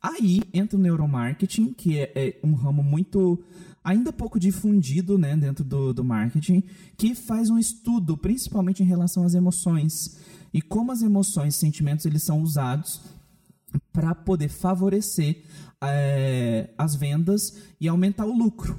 Aí 0.02 0.42
entra 0.52 0.76
o 0.76 0.80
neuromarketing, 0.80 1.72
que 1.72 1.98
é, 1.98 2.12
é 2.14 2.40
um 2.42 2.54
ramo 2.54 2.82
muito 2.82 3.38
ainda 3.84 4.12
pouco 4.12 4.38
difundido 4.38 5.16
né, 5.16 5.36
dentro 5.36 5.64
do, 5.64 5.92
do 5.92 6.04
marketing, 6.04 6.62
que 6.96 7.14
faz 7.14 7.50
um 7.50 7.58
estudo 7.58 8.16
principalmente 8.16 8.82
em 8.82 8.86
relação 8.86 9.24
às 9.24 9.34
emoções 9.34 10.18
e 10.52 10.60
como 10.60 10.92
as 10.92 11.02
emoções, 11.02 11.56
sentimentos, 11.56 12.04
eles 12.04 12.22
são 12.22 12.42
usados 12.42 13.00
para 13.92 14.14
poder 14.14 14.48
favorecer 14.48 15.42
é, 15.80 16.68
as 16.76 16.94
vendas 16.94 17.58
e 17.80 17.88
aumentar 17.88 18.26
o 18.26 18.36
lucro. 18.36 18.78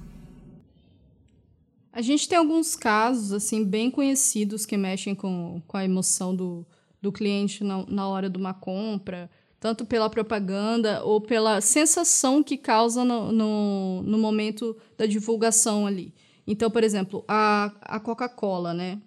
A 1.92 2.02
gente 2.02 2.28
tem 2.28 2.38
alguns 2.38 2.76
casos 2.76 3.32
assim 3.32 3.64
bem 3.64 3.90
conhecidos 3.90 4.66
que 4.66 4.78
mexem 4.78 5.16
com, 5.16 5.62
com 5.68 5.78
a 5.78 5.86
emoção 5.86 6.36
do, 6.36 6.66
do 7.02 7.12
cliente 7.12 7.64
na, 7.64 7.86
na 7.88 8.08
hora 8.08 8.30
de 8.30 8.38
uma 8.38 8.54
compra 8.54 9.30
tanto 9.64 9.86
pela 9.86 10.10
propaganda 10.10 11.02
ou 11.06 11.22
pela 11.22 11.62
sensação 11.62 12.44
que 12.44 12.58
causa 12.58 13.06
no, 13.06 13.32
no, 13.32 14.04
no 14.04 14.18
momento 14.18 14.76
da 14.98 15.06
divulgação 15.06 15.88
ali. 15.88 16.14
Então, 16.46 16.70
por 16.70 16.84
exemplo, 16.84 17.24
a, 17.30 17.72
a 17.82 17.98
Coca-Cola, 17.98 18.74
né? 18.74 19.02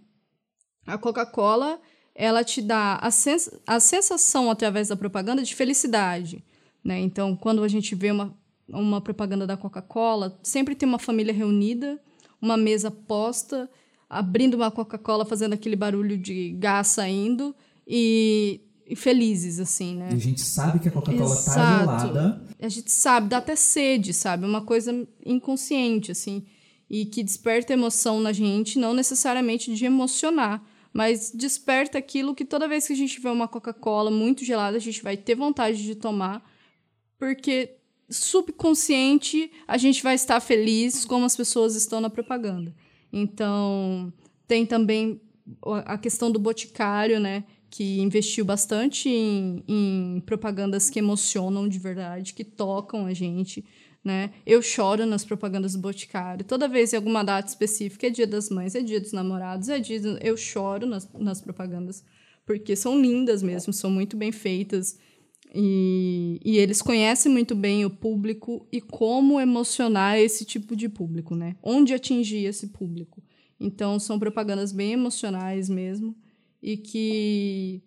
A 0.87 0.97
Coca-Cola, 0.97 1.79
ela 2.15 2.43
te 2.43 2.63
dá 2.63 2.97
a, 3.03 3.11
sens 3.11 3.51
a 3.67 3.79
sensação, 3.79 4.51
através 4.51 4.89
da 4.89 4.97
propaganda, 4.97 5.43
de 5.43 5.55
felicidade, 5.55 6.43
né? 6.83 7.01
Então, 7.01 7.37
quando 7.37 7.63
a 7.63 7.69
gente 7.69 7.95
vê 7.95 8.11
uma, 8.11 8.35
uma 8.67 9.03
propaganda 9.03 9.47
da 9.47 9.59
Coca-Cola, 9.59 10.41
sempre 10.43 10.75
tem 10.75 10.89
uma 10.89 10.99
família 10.99 11.35
reunida, 11.35 12.01
uma 12.41 12.57
mesa 12.57 12.91
posta, 12.91 13.69
abrindo 14.09 14.55
uma 14.55 14.71
Coca-Cola, 14.71 15.27
fazendo 15.27 15.53
aquele 15.53 15.77
barulho 15.77 16.17
de 16.17 16.53
gás 16.53 16.87
saindo, 16.87 17.55
e 17.87 18.66
felizes, 18.95 19.59
assim, 19.59 19.97
né? 19.97 20.11
E 20.13 20.15
a 20.15 20.19
gente 20.19 20.41
sabe 20.41 20.79
que 20.79 20.89
a 20.89 20.93
Coca-Cola 20.93 21.37
tá 21.37 21.79
gelada. 21.79 22.43
A 22.61 22.69
gente 22.69 22.93
sabe, 22.93 23.29
dá 23.29 23.39
até 23.39 23.57
sede, 23.57 24.13
sabe? 24.13 24.45
Uma 24.45 24.63
coisa 24.63 25.07
inconsciente, 25.25 26.13
assim. 26.13 26.45
E 26.89 27.05
que 27.07 27.23
desperta 27.23 27.73
emoção 27.73 28.21
na 28.21 28.33
gente, 28.33 28.79
não 28.79 28.95
necessariamente 28.95 29.75
de 29.75 29.85
emocionar, 29.85 30.63
mas 30.93 31.33
desperta 31.35 31.99
aquilo 31.99 32.35
que 32.35 32.45
toda 32.45 32.69
vez 32.69 32.87
que 32.87 32.93
a 32.93 32.97
gente 32.97 33.21
vê 33.21 33.29
uma 33.29 33.49
Coca-Cola 33.49 34.11
muito 34.11 34.45
gelada, 34.45 34.77
a 34.77 34.81
gente 34.81 35.03
vai 35.03 35.17
ter 35.17 35.35
vontade 35.35 35.83
de 35.83 35.95
tomar, 35.97 36.49
porque 37.19 37.77
subconsciente 38.09 39.51
a 39.67 39.77
gente 39.77 40.03
vai 40.03 40.15
estar 40.15 40.39
feliz 40.39 41.05
como 41.05 41.25
as 41.25 41.37
pessoas 41.37 41.75
estão 41.75 42.01
na 42.01 42.09
propaganda. 42.09 42.75
Então, 43.13 44.13
tem 44.47 44.65
também 44.65 45.21
a 45.85 45.99
questão 45.99 46.31
do 46.31 46.39
boticário, 46.39 47.19
né? 47.21 47.45
Que 47.77 48.01
investiu 48.01 48.43
bastante 48.43 49.07
em, 49.07 49.63
em, 49.69 50.23
propagandas 50.25 50.89
que 50.89 50.99
emocionam 50.99 51.69
de 51.69 51.79
verdade, 51.79 52.33
que 52.33 52.43
tocam 52.43 53.05
a 53.05 53.13
gente, 53.13 53.63
né? 54.03 54.33
Eu 54.47 54.63
choro 54.63 55.05
nas 55.05 55.27
propagandas 55.27 55.75
do 55.75 55.81
Boticário. 55.81 56.43
Toda 56.43 56.69
vez 56.69 56.95
em 56.95 56.97
alguma 56.97 57.23
data 57.23 57.47
específica, 57.47 58.07
é 58.07 58.11
dia 58.11 58.27
das 58.27 58.49
mães, 58.49 58.75
é 58.75 58.81
dia 58.81 58.99
dos 58.99 59.13
namorados, 59.13 59.69
é 59.69 59.79
dia... 59.79 60.01
Eu 60.23 60.39
choro 60.39 60.87
nas, 60.87 61.07
nas 61.19 61.43
propagandas, 61.43 62.03
porque 62.47 62.75
são 62.75 62.99
lindas 62.99 63.43
mesmo, 63.43 63.75
são 63.75 63.91
muito 63.91 64.17
bem 64.17 64.33
feitas. 64.33 64.99
E, 65.55 66.41
e 66.43 66.57
eles 66.57 66.81
conhecem 66.81 67.31
muito 67.31 67.55
bem 67.55 67.85
o 67.85 67.91
público 67.91 68.67
e 68.73 68.81
como 68.81 69.39
emocionar 69.39 70.19
esse 70.19 70.47
tipo 70.47 70.75
de 70.75 70.89
público, 70.89 71.37
né? 71.37 71.57
Onde 71.63 71.93
atingir 71.93 72.47
esse 72.47 72.69
público. 72.69 73.23
Então, 73.61 73.99
são 73.99 74.19
propagandas 74.19 74.73
bem 74.73 74.93
emocionais 74.93 75.69
mesmo 75.69 76.17
e 76.67 76.77
que 76.77 77.81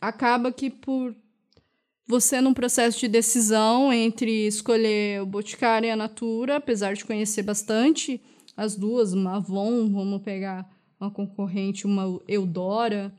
acaba 0.00 0.52
que 0.52 0.70
por 0.70 1.12
você 2.06 2.40
num 2.40 2.54
processo 2.54 3.00
de 3.00 3.08
decisão 3.08 3.92
entre 3.92 4.46
escolher 4.46 5.20
o 5.20 5.26
Boticário 5.26 5.88
e 5.88 5.90
a 5.90 5.96
Natura, 5.96 6.56
apesar 6.56 6.94
de 6.94 7.04
conhecer 7.04 7.42
bastante 7.42 8.22
as 8.56 8.76
duas, 8.76 9.12
uma 9.12 9.38
Avon, 9.38 9.90
vamos 9.90 10.22
pegar 10.22 10.70
uma 11.00 11.10
concorrente, 11.10 11.84
uma 11.84 12.20
Eudora, 12.28 13.12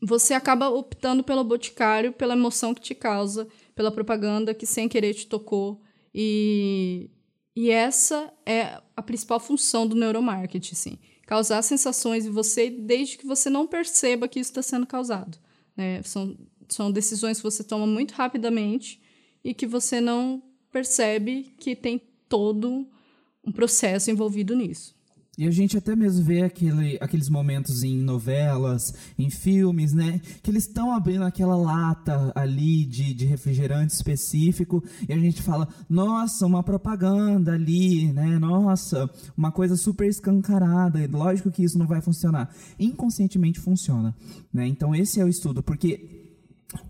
você 0.00 0.32
acaba 0.32 0.70
optando 0.70 1.22
pelo 1.22 1.44
Boticário 1.44 2.10
pela 2.10 2.32
emoção 2.32 2.72
que 2.72 2.80
te 2.80 2.94
causa, 2.94 3.46
pela 3.74 3.92
propaganda 3.92 4.54
que 4.54 4.64
sem 4.64 4.88
querer 4.88 5.12
te 5.12 5.26
tocou. 5.26 5.82
E 6.14 7.10
e 7.56 7.70
essa 7.70 8.32
é 8.44 8.80
a 8.96 9.02
principal 9.02 9.38
função 9.38 9.86
do 9.86 9.94
neuromarketing, 9.94 10.74
sim 10.74 10.98
causar 11.26 11.62
sensações 11.62 12.26
em 12.26 12.30
você 12.30 12.70
desde 12.70 13.18
que 13.18 13.26
você 13.26 13.48
não 13.48 13.66
perceba 13.66 14.28
que 14.28 14.40
isso 14.40 14.50
está 14.50 14.62
sendo 14.62 14.86
causado. 14.86 15.38
Né? 15.76 16.02
São, 16.02 16.36
são 16.68 16.90
decisões 16.90 17.38
que 17.38 17.42
você 17.42 17.64
toma 17.64 17.86
muito 17.86 18.12
rapidamente 18.12 19.00
e 19.42 19.52
que 19.54 19.66
você 19.66 20.00
não 20.00 20.42
percebe 20.72 21.54
que 21.58 21.76
tem 21.76 22.00
todo 22.28 22.88
um 23.44 23.52
processo 23.52 24.10
envolvido 24.10 24.56
nisso. 24.56 24.94
E 25.36 25.46
a 25.46 25.50
gente 25.50 25.76
até 25.76 25.96
mesmo 25.96 26.24
vê 26.24 26.42
aquele, 26.42 26.96
aqueles 27.00 27.28
momentos 27.28 27.82
em 27.82 27.96
novelas, 27.96 28.94
em 29.18 29.28
filmes, 29.30 29.92
né? 29.92 30.20
Que 30.42 30.50
eles 30.50 30.66
estão 30.66 30.92
abrindo 30.92 31.24
aquela 31.24 31.56
lata 31.56 32.32
ali 32.36 32.84
de, 32.84 33.12
de 33.12 33.26
refrigerante 33.26 33.92
específico 33.92 34.82
e 35.08 35.12
a 35.12 35.18
gente 35.18 35.42
fala, 35.42 35.68
nossa, 35.88 36.46
uma 36.46 36.62
propaganda 36.62 37.52
ali, 37.52 38.12
né? 38.12 38.38
Nossa, 38.38 39.10
uma 39.36 39.50
coisa 39.50 39.76
super 39.76 40.08
escancarada. 40.08 41.00
Lógico 41.10 41.50
que 41.50 41.64
isso 41.64 41.78
não 41.78 41.86
vai 41.86 42.00
funcionar. 42.00 42.54
Inconscientemente 42.78 43.58
funciona, 43.58 44.14
né? 44.52 44.68
Então 44.68 44.94
esse 44.94 45.20
é 45.20 45.24
o 45.24 45.28
estudo, 45.28 45.64
porque 45.64 46.24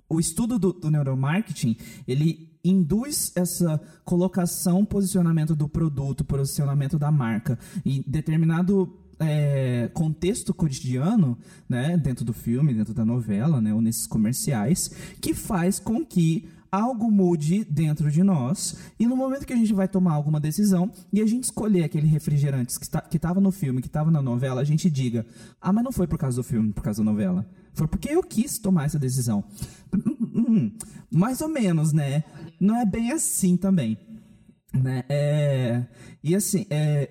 o 0.09 0.21
estudo 0.21 0.59
do, 0.59 0.73
do 0.73 0.91
neuromarketing, 0.91 1.77
ele 2.07 2.44
induz 2.65 3.31
essa 3.37 3.81
colocação, 4.05 4.85
posicionamento 4.85 5.55
do 5.55 5.69
produto, 5.69 6.25
posicionamento 6.25 6.99
da 6.99 7.13
marca 7.13 7.59
em 7.85 8.03
determinado 8.07 9.01
é, 9.19 9.91
contexto 9.93 10.53
cotidiano, 10.53 11.39
né, 11.69 11.97
dentro 11.97 12.25
do 12.25 12.33
filme, 12.33 12.75
dentro 12.75 12.95
da 12.95 13.05
novela, 13.05 13.61
né, 13.61 13.73
ou 13.73 13.81
nesses 13.81 14.07
comerciais, 14.07 14.91
que 15.21 15.35
faz 15.35 15.79
com 15.79 16.05
que 16.05 16.49
algo 16.75 17.09
mude 17.09 17.65
dentro 17.65 18.11
de 18.11 18.25
nós 18.25 18.77
e 18.99 19.07
no 19.07 19.17
momento 19.17 19.47
que 19.47 19.53
a 19.53 19.57
gente 19.57 19.73
vai 19.73 19.87
tomar 19.87 20.13
alguma 20.13 20.41
decisão 20.41 20.91
e 21.13 21.21
a 21.23 21.27
gente 21.27 21.45
escolher 21.45 21.85
aquele 21.85 22.07
refrigerante 22.09 22.77
que 23.09 23.17
estava 23.17 23.41
no 23.41 23.53
filme, 23.53 23.81
que 23.81 23.87
estava 23.87 24.11
na 24.11 24.21
novela, 24.21 24.61
a 24.61 24.65
gente 24.65 24.91
diga: 24.91 25.25
ah, 25.61 25.73
mas 25.73 25.85
não 25.85 25.93
foi 25.93 26.09
por 26.09 26.19
causa 26.19 26.37
do 26.37 26.43
filme, 26.43 26.73
por 26.73 26.83
causa 26.83 27.05
da 27.05 27.11
novela. 27.11 27.47
Foi 27.75 27.87
porque 27.87 28.09
eu 28.09 28.23
quis 28.23 28.59
tomar 28.59 28.87
essa 28.87 28.99
decisão. 28.99 29.45
Hum, 30.35 30.73
mais 31.11 31.41
ou 31.41 31.49
menos, 31.49 31.93
né? 31.93 32.25
Não 32.61 32.77
é 32.77 32.85
bem 32.85 33.13
assim 33.13 33.57
também. 33.57 33.97
Né? 34.73 35.05
É, 35.09 35.87
e 36.23 36.35
assim, 36.35 36.67
é, 36.69 37.11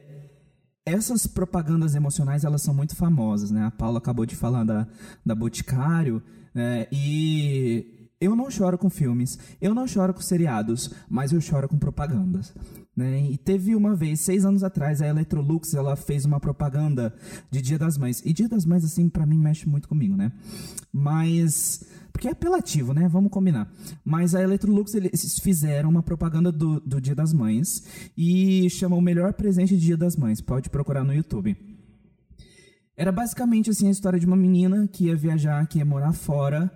essas 0.86 1.26
propagandas 1.26 1.96
emocionais 1.96 2.44
elas 2.44 2.62
são 2.62 2.74
muito 2.74 2.96
famosas, 2.96 3.52
né? 3.52 3.64
A 3.66 3.72
Paula 3.72 4.00
acabou 4.00 4.26
de 4.26 4.36
falar 4.36 4.64
da, 4.66 4.88
da 5.26 5.34
Boticário, 5.34 6.22
né? 6.54 6.88
e 6.92 8.10
eu 8.20 8.36
não 8.36 8.50
choro 8.50 8.78
com 8.78 8.90
filmes, 8.90 9.38
eu 9.62 9.74
não 9.74 9.88
choro 9.88 10.14
com 10.14 10.22
seriados, 10.22 10.90
mas 11.10 11.32
eu 11.32 11.42
choro 11.42 11.68
com 11.68 11.78
propagandas. 11.78 12.54
Né? 12.96 13.32
E 13.32 13.38
teve 13.38 13.76
uma 13.76 13.96
vez, 13.96 14.22
seis 14.22 14.46
anos 14.46 14.64
atrás, 14.64 15.02
a 15.02 15.08
Electrolux 15.08 15.74
ela 15.74 15.96
fez 15.96 16.26
uma 16.26 16.40
propaganda 16.40 17.14
de 17.50 17.62
Dia 17.62 17.80
das 17.80 17.98
Mães. 17.98 18.22
E 18.24 18.32
Dia 18.32 18.48
das 18.48 18.66
Mães, 18.66 18.86
assim, 18.86 19.10
para 19.10 19.26
mim 19.26 19.38
mexe 19.38 19.68
muito 19.68 19.88
comigo, 19.88 20.16
né? 20.16 20.32
Mas. 20.92 21.84
Porque 22.24 22.30
é 22.30 22.32
apelativo, 22.32 22.94
né? 22.94 23.06
Vamos 23.10 23.30
combinar. 23.30 23.70
Mas 24.02 24.34
a 24.34 24.42
Electrolux, 24.42 24.96
eles 24.96 25.38
fizeram 25.40 25.90
uma 25.90 26.02
propaganda 26.02 26.54
do, 26.54 26.80
do 26.80 27.02
Dia 27.02 27.14
das 27.14 27.34
Mães 27.34 27.84
e 28.18 28.70
chamou 28.70 29.00
o 29.00 29.02
melhor 29.02 29.34
presente 29.34 29.76
de 29.76 29.86
Dia 29.88 29.98
das 29.98 30.16
Mães. 30.16 30.40
Pode 30.40 30.70
procurar 30.70 31.04
no 31.04 31.14
YouTube. 31.14 31.54
Era 32.96 33.12
basicamente 33.12 33.70
assim 33.70 33.90
a 33.90 33.92
história 33.92 34.18
de 34.18 34.26
uma 34.26 34.38
menina 34.38 34.88
que 34.88 35.08
ia 35.08 35.18
viajar, 35.18 35.68
que 35.68 35.80
ia 35.80 35.86
morar 35.86 36.14
fora, 36.14 36.72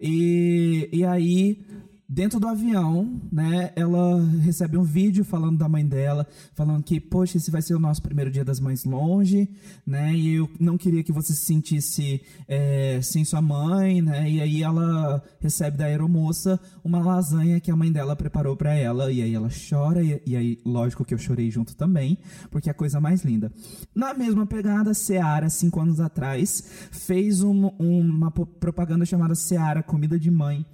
e, 0.00 0.88
e 0.92 1.04
aí 1.04 1.66
Dentro 2.14 2.38
do 2.38 2.46
avião, 2.46 3.22
né, 3.32 3.72
ela 3.74 4.22
recebe 4.42 4.76
um 4.76 4.82
vídeo 4.82 5.24
falando 5.24 5.56
da 5.56 5.66
mãe 5.66 5.86
dela, 5.86 6.26
falando 6.52 6.82
que, 6.82 7.00
poxa, 7.00 7.38
esse 7.38 7.50
vai 7.50 7.62
ser 7.62 7.74
o 7.74 7.78
nosso 7.78 8.02
primeiro 8.02 8.30
dia 8.30 8.44
das 8.44 8.60
mães 8.60 8.84
longe, 8.84 9.48
né, 9.86 10.12
e 10.12 10.34
eu 10.34 10.50
não 10.60 10.76
queria 10.76 11.02
que 11.02 11.10
você 11.10 11.32
se 11.32 11.46
sentisse 11.46 12.20
é, 12.46 13.00
sem 13.02 13.24
sua 13.24 13.40
mãe, 13.40 14.02
né, 14.02 14.30
e 14.30 14.42
aí 14.42 14.62
ela 14.62 15.22
recebe 15.40 15.78
da 15.78 15.86
aeromoça 15.86 16.60
uma 16.84 17.00
lasanha 17.02 17.58
que 17.58 17.70
a 17.70 17.76
mãe 17.76 17.90
dela 17.90 18.14
preparou 18.14 18.58
para 18.58 18.74
ela, 18.74 19.10
e 19.10 19.22
aí 19.22 19.34
ela 19.34 19.48
chora, 19.70 20.02
e, 20.02 20.20
e, 20.26 20.36
aí, 20.36 20.58
lógico 20.66 21.06
que 21.06 21.14
eu 21.14 21.18
chorei 21.18 21.50
junto 21.50 21.74
também, 21.74 22.18
porque 22.50 22.68
é 22.68 22.72
a 22.72 22.74
coisa 22.74 23.00
mais 23.00 23.24
linda. 23.24 23.50
Na 23.94 24.12
mesma 24.12 24.44
pegada, 24.44 24.92
Seara, 24.92 25.48
cinco 25.48 25.80
anos 25.80 25.98
atrás, 25.98 26.62
fez 26.90 27.42
um, 27.42 27.68
uma 27.78 28.30
propaganda 28.30 29.06
chamada 29.06 29.34
Seara 29.34 29.82
Comida 29.82 30.18
de 30.18 30.30
Mãe, 30.30 30.66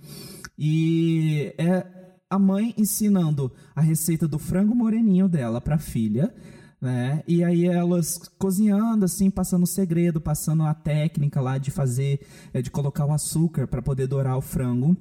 e 0.59 1.55
é 1.57 1.87
a 2.29 2.39
mãe 2.39 2.75
ensinando 2.77 3.53
a 3.75 3.81
receita 3.81 4.27
do 4.27 4.39
frango 4.39 4.75
moreninho 4.75 5.29
dela 5.29 5.61
para 5.61 5.77
a 5.77 5.79
filha, 5.79 6.35
né? 6.81 7.23
E 7.27 7.43
aí 7.43 7.67
elas 7.67 8.19
cozinhando 8.39 9.05
assim, 9.05 9.31
passando 9.31 9.63
o 9.63 9.67
segredo, 9.67 10.21
passando 10.21 10.65
a 10.65 10.75
técnica 10.75 11.41
lá 11.41 11.59
de 11.59 11.71
fazer, 11.71 12.21
é, 12.53 12.61
de 12.61 12.71
colocar 12.71 13.07
o 13.07 13.13
açúcar 13.13 13.67
para 13.67 13.81
poder 13.81 14.07
dourar 14.07 14.37
o 14.37 14.43
frango. 14.43 14.97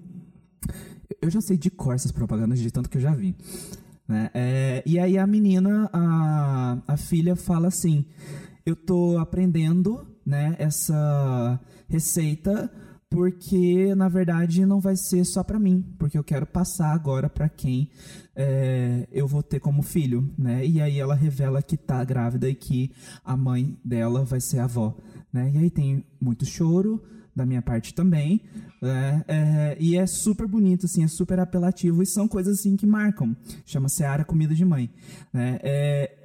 Eu 1.22 1.30
já 1.30 1.42
sei 1.42 1.58
de 1.58 1.70
cor 1.70 1.96
essas 1.96 2.12
propagandas 2.12 2.60
de 2.60 2.72
tanto 2.72 2.90
que 2.90 2.98
eu 2.98 3.02
já 3.02 3.14
vi. 3.14 3.36
Né? 4.08 4.30
É, 4.34 4.84
e 4.86 4.98
aí 5.00 5.18
a 5.18 5.28
menina, 5.28 5.90
a, 5.92 6.78
a 6.88 6.98
filha 6.98 7.36
fala 7.36 7.68
assim: 7.68 8.06
eu 8.66 8.76
tô 8.76 9.18
aprendendo, 9.18 10.08
né, 10.26 10.56
essa 10.60 11.60
receita 11.90 12.72
porque 13.10 13.96
na 13.96 14.10
verdade 14.10 14.66
não 14.66 14.80
vai 14.80 14.96
ser 14.96 15.24
só 15.26 15.44
para 15.44 15.60
mim, 15.60 15.86
porque 15.98 16.18
eu 16.18 16.24
quero 16.24 16.46
passar 16.46 16.92
agora 16.92 17.30
para 17.30 17.48
quem 17.48 17.90
é, 18.36 19.08
eu 19.12 19.28
vou 19.28 19.42
ter 19.42 19.60
como 19.60 19.82
filho, 19.82 20.30
né? 20.38 20.66
E 20.66 20.82
aí 20.82 21.00
ela 21.00 21.16
revela 21.16 21.62
que 21.62 21.78
tá 21.78 22.04
grávida 22.04 22.50
e 22.50 22.56
que 22.56 22.92
a 23.24 23.36
mãe 23.38 23.78
dela 23.84 24.24
vai 24.24 24.42
ser 24.42 24.60
avó, 24.60 24.98
né? 25.32 25.52
E 25.54 25.58
aí 25.58 25.70
tem 25.70 26.06
muito 26.20 26.46
choro 26.46 27.02
da 27.36 27.46
minha 27.46 27.62
parte 27.62 27.94
também, 27.94 28.42
né? 28.82 29.24
é, 29.28 29.78
e 29.80 29.96
é 29.96 30.08
super 30.08 30.48
bonito, 30.48 30.88
assim, 30.88 31.04
é 31.04 31.08
super 31.08 31.40
apelativo 31.40 32.02
e 32.02 32.06
são 32.06 32.28
coisas 32.28 32.60
assim 32.60 32.76
que 32.76 32.86
marcam. 32.86 33.36
Chama 33.64 33.90
Seara 33.90 34.26
Comida 34.26 34.56
de 34.56 34.66
Mãe, 34.66 34.90
né? 35.32 35.60
É, 35.62 36.18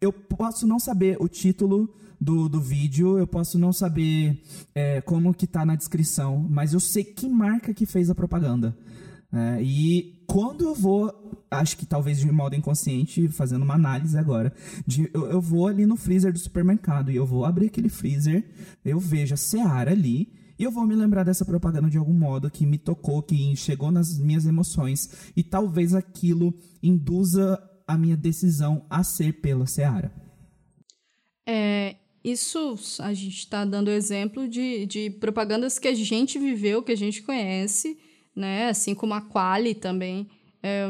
eu 0.00 0.12
posso 0.12 0.66
não 0.66 0.78
saber 0.78 1.16
o 1.20 1.28
título 1.28 1.92
do, 2.20 2.48
do 2.48 2.60
vídeo, 2.60 3.18
eu 3.18 3.26
posso 3.26 3.58
não 3.58 3.72
saber 3.72 4.42
é, 4.74 5.00
como 5.00 5.34
que 5.34 5.46
tá 5.46 5.64
na 5.64 5.76
descrição, 5.76 6.38
mas 6.38 6.72
eu 6.72 6.80
sei 6.80 7.04
que 7.04 7.28
marca 7.28 7.72
que 7.72 7.86
fez 7.86 8.10
a 8.10 8.14
propaganda. 8.14 8.76
É, 9.32 9.62
e 9.62 10.24
quando 10.26 10.64
eu 10.64 10.74
vou, 10.74 11.12
acho 11.50 11.76
que 11.76 11.86
talvez 11.86 12.18
de 12.18 12.30
modo 12.30 12.56
inconsciente, 12.56 13.28
fazendo 13.28 13.62
uma 13.62 13.74
análise 13.74 14.16
agora, 14.16 14.52
de, 14.86 15.10
eu, 15.12 15.26
eu 15.30 15.40
vou 15.40 15.66
ali 15.66 15.86
no 15.86 15.96
freezer 15.96 16.32
do 16.32 16.38
supermercado 16.38 17.10
e 17.10 17.16
eu 17.16 17.26
vou 17.26 17.44
abrir 17.44 17.66
aquele 17.66 17.88
freezer, 17.88 18.44
eu 18.84 18.98
vejo 18.98 19.34
a 19.34 19.36
Seara 19.36 19.90
ali, 19.90 20.32
e 20.58 20.64
eu 20.64 20.72
vou 20.72 20.84
me 20.86 20.94
lembrar 20.94 21.22
dessa 21.22 21.44
propaganda 21.44 21.88
de 21.88 21.98
algum 21.98 22.12
modo 22.12 22.50
que 22.50 22.66
me 22.66 22.78
tocou, 22.78 23.22
que 23.22 23.54
chegou 23.54 23.92
nas 23.92 24.18
minhas 24.18 24.44
emoções, 24.44 25.30
e 25.36 25.42
talvez 25.42 25.94
aquilo 25.94 26.52
induza 26.82 27.62
a 27.86 27.96
minha 27.96 28.16
decisão 28.16 28.84
a 28.90 29.04
ser 29.04 29.40
pela 29.40 29.66
Seara. 29.66 30.12
É, 31.46 31.96
isso 32.24 32.76
a 33.00 33.12
gente 33.14 33.38
está 33.38 33.64
dando 33.64 33.90
exemplo 33.90 34.48
de, 34.48 34.86
de 34.86 35.10
propagandas 35.10 35.78
que 35.78 35.88
a 35.88 35.94
gente 35.94 36.38
viveu, 36.38 36.82
que 36.82 36.92
a 36.92 36.96
gente 36.96 37.22
conhece, 37.22 37.98
né? 38.34 38.68
Assim 38.68 38.94
como 38.94 39.14
a 39.14 39.20
Quali 39.20 39.74
também, 39.74 40.28
é, 40.62 40.88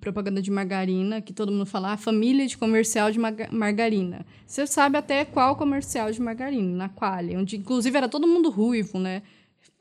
propaganda 0.00 0.40
de 0.40 0.50
margarina, 0.50 1.20
que 1.20 1.32
todo 1.32 1.52
mundo 1.52 1.66
fala, 1.66 1.92
ah, 1.92 1.96
família 1.96 2.46
de 2.46 2.56
comercial 2.56 3.10
de 3.10 3.18
margarina. 3.18 4.24
Você 4.46 4.66
sabe 4.66 4.96
até 4.96 5.24
qual 5.24 5.56
comercial 5.56 6.10
de 6.10 6.20
margarina, 6.20 6.76
na 6.76 6.88
Quali, 6.88 7.36
onde 7.36 7.56
inclusive 7.56 7.96
era 7.96 8.08
todo 8.08 8.26
mundo 8.26 8.50
ruivo, 8.50 8.98
né? 8.98 9.22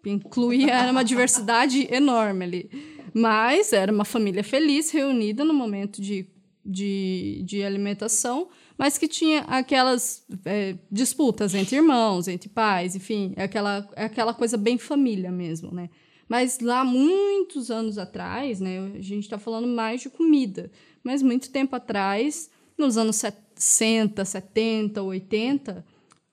Incluía 0.05 0.73
era 0.73 0.91
uma 0.91 1.03
diversidade 1.03 1.87
enorme 1.91 2.45
ali. 2.45 2.69
Mas 3.13 3.73
era 3.73 3.91
uma 3.91 4.05
família 4.05 4.43
feliz, 4.43 4.91
reunida 4.91 5.43
no 5.43 5.53
momento 5.53 6.01
de, 6.01 6.27
de, 6.65 7.41
de 7.43 7.63
alimentação, 7.63 8.49
mas 8.79 8.97
que 8.97 9.09
tinha 9.09 9.41
aquelas 9.41 10.25
é, 10.45 10.77
disputas 10.89 11.53
entre 11.53 11.75
irmãos, 11.75 12.29
entre 12.29 12.47
pais, 12.47 12.95
enfim, 12.95 13.33
é 13.35 13.43
aquela, 13.43 13.85
é 13.93 14.05
aquela 14.05 14.33
coisa 14.33 14.55
bem 14.55 14.77
família 14.77 15.29
mesmo, 15.29 15.69
né? 15.73 15.89
Mas 16.29 16.61
lá, 16.61 16.85
muitos 16.85 17.69
anos 17.69 17.97
atrás, 17.97 18.61
né, 18.61 18.93
a 18.95 19.01
gente 19.01 19.25
está 19.25 19.37
falando 19.37 19.67
mais 19.67 19.99
de 19.99 20.09
comida, 20.09 20.71
mas 21.03 21.21
muito 21.21 21.51
tempo 21.51 21.75
atrás, 21.75 22.49
nos 22.77 22.97
anos 22.97 23.17
60, 23.17 24.23
70, 24.23 25.03
80, 25.03 25.85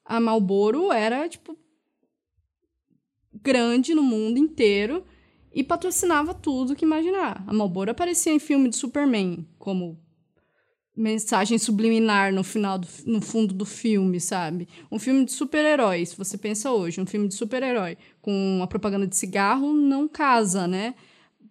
a 0.05 0.21
Marlboro 0.21 0.93
era, 0.93 1.29
tipo, 1.29 1.59
grande 3.43 3.93
no 3.93 4.05
mundo 4.05 4.39
inteiro 4.39 5.05
e 5.53 5.65
patrocinava 5.65 6.33
tudo 6.33 6.77
que 6.77 6.85
imaginar. 6.85 7.43
A 7.45 7.53
Marlboro 7.53 7.91
aparecia 7.91 8.33
em 8.33 8.39
filme 8.39 8.69
de 8.69 8.77
Superman, 8.77 9.45
como 9.59 9.99
mensagem 10.97 11.59
subliminar 11.59 12.33
no 12.33 12.43
final 12.43 12.79
do, 12.79 12.89
no 13.05 13.21
fundo 13.21 13.53
do 13.53 13.67
filme, 13.67 14.19
sabe? 14.19 14.67
Um 14.91 14.99
filme 14.99 15.27
de 15.27 15.33
super-herói, 15.33 16.07
se 16.07 16.17
você 16.17 16.39
pensa 16.39 16.73
hoje, 16.73 17.01
um 17.01 17.07
filme 17.07 17.29
de 17.29 17.35
super-herói 17.35 17.99
com 18.23 18.33
uma 18.57 18.67
propaganda 18.67 19.07
de 19.07 19.15
cigarro 19.15 19.75
não 19.75 20.09
casa, 20.09 20.67
né? 20.67 20.95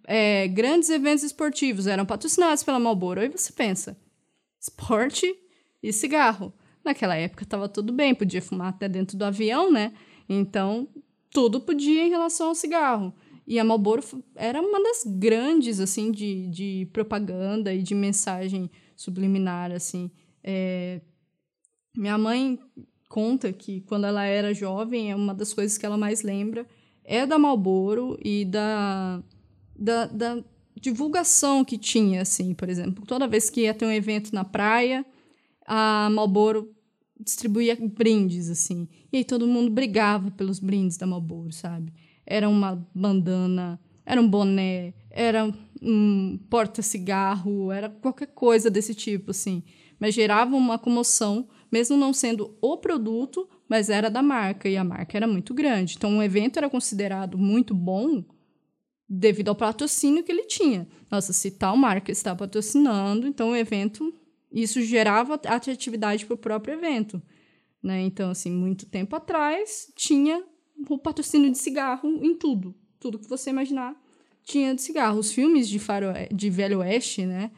É, 0.07 0.47
grandes 0.47 0.89
eventos 0.89 1.23
esportivos 1.23 1.85
eram 1.85 2.05
patrocinados 2.05 2.63
pela 2.63 2.79
Marlboro, 2.79 3.21
aí 3.21 3.29
você 3.29 3.53
pensa, 3.53 3.97
esporte 4.59 5.35
e 5.81 5.93
cigarro. 5.93 6.51
Naquela 6.83 7.15
época 7.15 7.43
estava 7.43 7.69
tudo 7.69 7.93
bem, 7.93 8.15
podia 8.15 8.41
fumar 8.41 8.69
até 8.69 8.89
dentro 8.89 9.15
do 9.17 9.25
avião, 9.25 9.71
né? 9.71 9.93
Então, 10.27 10.87
tudo 11.29 11.59
podia 11.59 12.03
em 12.03 12.09
relação 12.09 12.47
ao 12.49 12.55
cigarro. 12.55 13.13
E 13.47 13.59
a 13.59 13.63
Marlboro 13.63 14.03
era 14.35 14.59
uma 14.59 14.81
das 14.81 15.03
grandes, 15.05 15.79
assim, 15.79 16.11
de, 16.11 16.47
de 16.47 16.89
propaganda 16.91 17.73
e 17.73 17.83
de 17.83 17.93
mensagem 17.93 18.71
subliminar, 18.95 19.71
assim. 19.71 20.09
É... 20.43 21.01
Minha 21.95 22.17
mãe 22.17 22.59
conta 23.09 23.53
que 23.53 23.81
quando 23.81 24.05
ela 24.05 24.25
era 24.25 24.53
jovem, 24.53 25.11
é 25.11 25.15
uma 25.15 25.33
das 25.33 25.53
coisas 25.53 25.77
que 25.77 25.85
ela 25.85 25.97
mais 25.97 26.21
lembra 26.21 26.67
é 27.05 27.25
da 27.25 27.37
Marlboro 27.37 28.17
e 28.21 28.43
da, 28.45 29.23
da, 29.77 30.07
da 30.07 30.43
divulgação 30.79 31.63
que 31.63 31.77
tinha, 31.77 32.21
assim, 32.21 32.53
por 32.53 32.67
exemplo. 32.67 33.05
Toda 33.05 33.27
vez 33.27 33.49
que 33.49 33.61
ia 33.61 33.73
ter 33.73 33.85
um 33.85 33.91
evento 33.91 34.33
na 34.33 34.43
praia, 34.43 35.05
a 35.65 36.09
Marlboro 36.11 36.73
distribuía 37.19 37.77
brindes, 37.79 38.49
assim. 38.49 38.87
E 39.13 39.17
aí 39.17 39.23
todo 39.23 39.47
mundo 39.47 39.69
brigava 39.69 40.31
pelos 40.31 40.59
brindes 40.59 40.97
da 40.97 41.05
Marlboro, 41.05 41.51
sabe? 41.51 41.93
Era 42.25 42.49
uma 42.49 42.85
bandana, 42.93 43.79
era 44.05 44.19
um 44.19 44.27
boné, 44.27 44.93
era 45.09 45.53
um 45.81 46.37
porta-cigarro, 46.49 47.71
era 47.71 47.89
qualquer 47.89 48.27
coisa 48.27 48.69
desse 48.69 48.93
tipo, 48.93 49.31
assim. 49.31 49.63
Mas 49.99 50.13
gerava 50.13 50.55
uma 50.55 50.77
comoção, 50.77 51.47
mesmo 51.71 51.97
não 51.97 52.13
sendo 52.13 52.57
o 52.61 52.77
produto, 52.77 53.47
mas 53.67 53.89
era 53.89 54.09
da 54.09 54.21
marca, 54.21 54.69
e 54.69 54.77
a 54.77 54.83
marca 54.83 55.17
era 55.17 55.27
muito 55.27 55.53
grande. 55.53 55.95
Então, 55.97 56.17
o 56.17 56.23
evento 56.23 56.57
era 56.57 56.69
considerado 56.69 57.37
muito 57.37 57.73
bom 57.73 58.23
devido 59.07 59.49
ao 59.49 59.55
patrocínio 59.55 60.23
que 60.23 60.31
ele 60.31 60.45
tinha. 60.45 60.87
Nossa, 61.09 61.31
se 61.31 61.51
tal 61.51 61.77
marca 61.77 62.11
está 62.11 62.35
patrocinando, 62.35 63.27
então 63.27 63.51
o 63.51 63.55
evento, 63.55 64.13
isso 64.51 64.81
gerava 64.81 65.35
atratividade 65.35 66.25
para 66.25 66.33
o 66.33 66.37
próprio 66.37 66.73
evento. 66.73 67.21
Né? 67.81 68.01
Então, 68.01 68.31
assim, 68.31 68.51
muito 68.51 68.87
tempo 68.87 69.15
atrás, 69.15 69.91
tinha 69.95 70.43
o 70.89 70.97
patrocínio 70.97 71.51
de 71.51 71.57
cigarro 71.57 72.07
em 72.23 72.35
tudo. 72.35 72.75
Tudo 72.99 73.19
que 73.19 73.29
você 73.29 73.51
imaginar 73.51 73.95
tinha 74.45 74.73
de 74.73 74.81
cigarro. 74.81 75.19
Os 75.19 75.31
filmes 75.31 75.67
de, 75.67 75.79
faro, 75.79 76.07
de 76.33 76.49
Velho 76.49 76.79
Oeste, 76.79 77.25
né? 77.25 77.51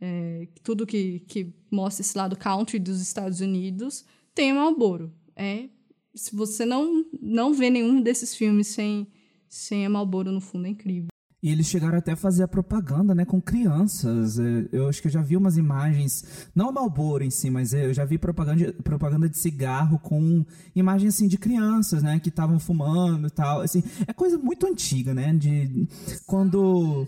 É, 0.00 0.46
tudo 0.62 0.86
que, 0.86 1.20
que 1.26 1.52
mostra 1.70 2.02
esse 2.02 2.16
lado 2.16 2.36
country 2.36 2.78
dos 2.78 3.00
Estados 3.00 3.40
Unidos, 3.40 4.06
tem 4.34 4.52
o 4.52 4.54
Marlboro. 4.54 5.12
É, 5.34 5.68
se 6.14 6.34
você 6.34 6.64
não, 6.64 7.04
não 7.20 7.52
vê 7.52 7.68
nenhum 7.68 8.00
desses 8.00 8.34
filmes 8.34 8.68
sem, 8.68 9.06
sem 9.48 9.84
a 9.84 9.90
Marlboro 9.90 10.30
no 10.30 10.40
fundo, 10.40 10.66
é 10.66 10.70
incrível. 10.70 11.08
E 11.40 11.52
eles 11.52 11.68
chegaram 11.68 11.96
até 11.96 12.12
a 12.12 12.16
fazer 12.16 12.42
a 12.42 12.48
propaganda, 12.48 13.14
né, 13.14 13.24
com 13.24 13.40
crianças. 13.40 14.40
É, 14.40 14.68
eu 14.72 14.88
acho 14.88 15.00
que 15.00 15.06
eu 15.06 15.12
já 15.12 15.22
vi 15.22 15.36
umas 15.36 15.56
imagens, 15.56 16.48
não 16.52 16.72
Malboro 16.72 17.22
em 17.22 17.30
si, 17.30 17.48
mas 17.48 17.72
eu 17.72 17.94
já 17.94 18.04
vi 18.04 18.18
propaganda, 18.18 18.74
propaganda 18.82 19.28
de 19.28 19.38
cigarro 19.38 20.00
com 20.00 20.44
imagens 20.74 21.14
assim 21.14 21.28
de 21.28 21.38
crianças, 21.38 22.02
né, 22.02 22.18
que 22.18 22.28
estavam 22.28 22.58
fumando 22.58 23.28
e 23.28 23.30
tal. 23.30 23.60
Assim, 23.60 23.84
é 24.06 24.12
coisa 24.12 24.36
muito 24.36 24.66
antiga, 24.66 25.14
né, 25.14 25.32
de 25.32 25.86
quando 26.26 27.06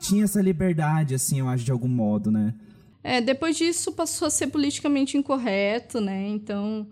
tinha 0.00 0.22
essa 0.22 0.40
liberdade, 0.40 1.16
assim, 1.16 1.40
eu 1.40 1.48
acho 1.48 1.64
de 1.64 1.72
algum 1.72 1.88
modo, 1.88 2.30
né. 2.30 2.54
É, 3.02 3.20
depois 3.20 3.56
disso 3.56 3.90
passou 3.92 4.26
a 4.28 4.30
ser 4.30 4.48
politicamente 4.48 5.16
incorreto, 5.16 6.00
né? 6.00 6.28
Então, 6.28 6.86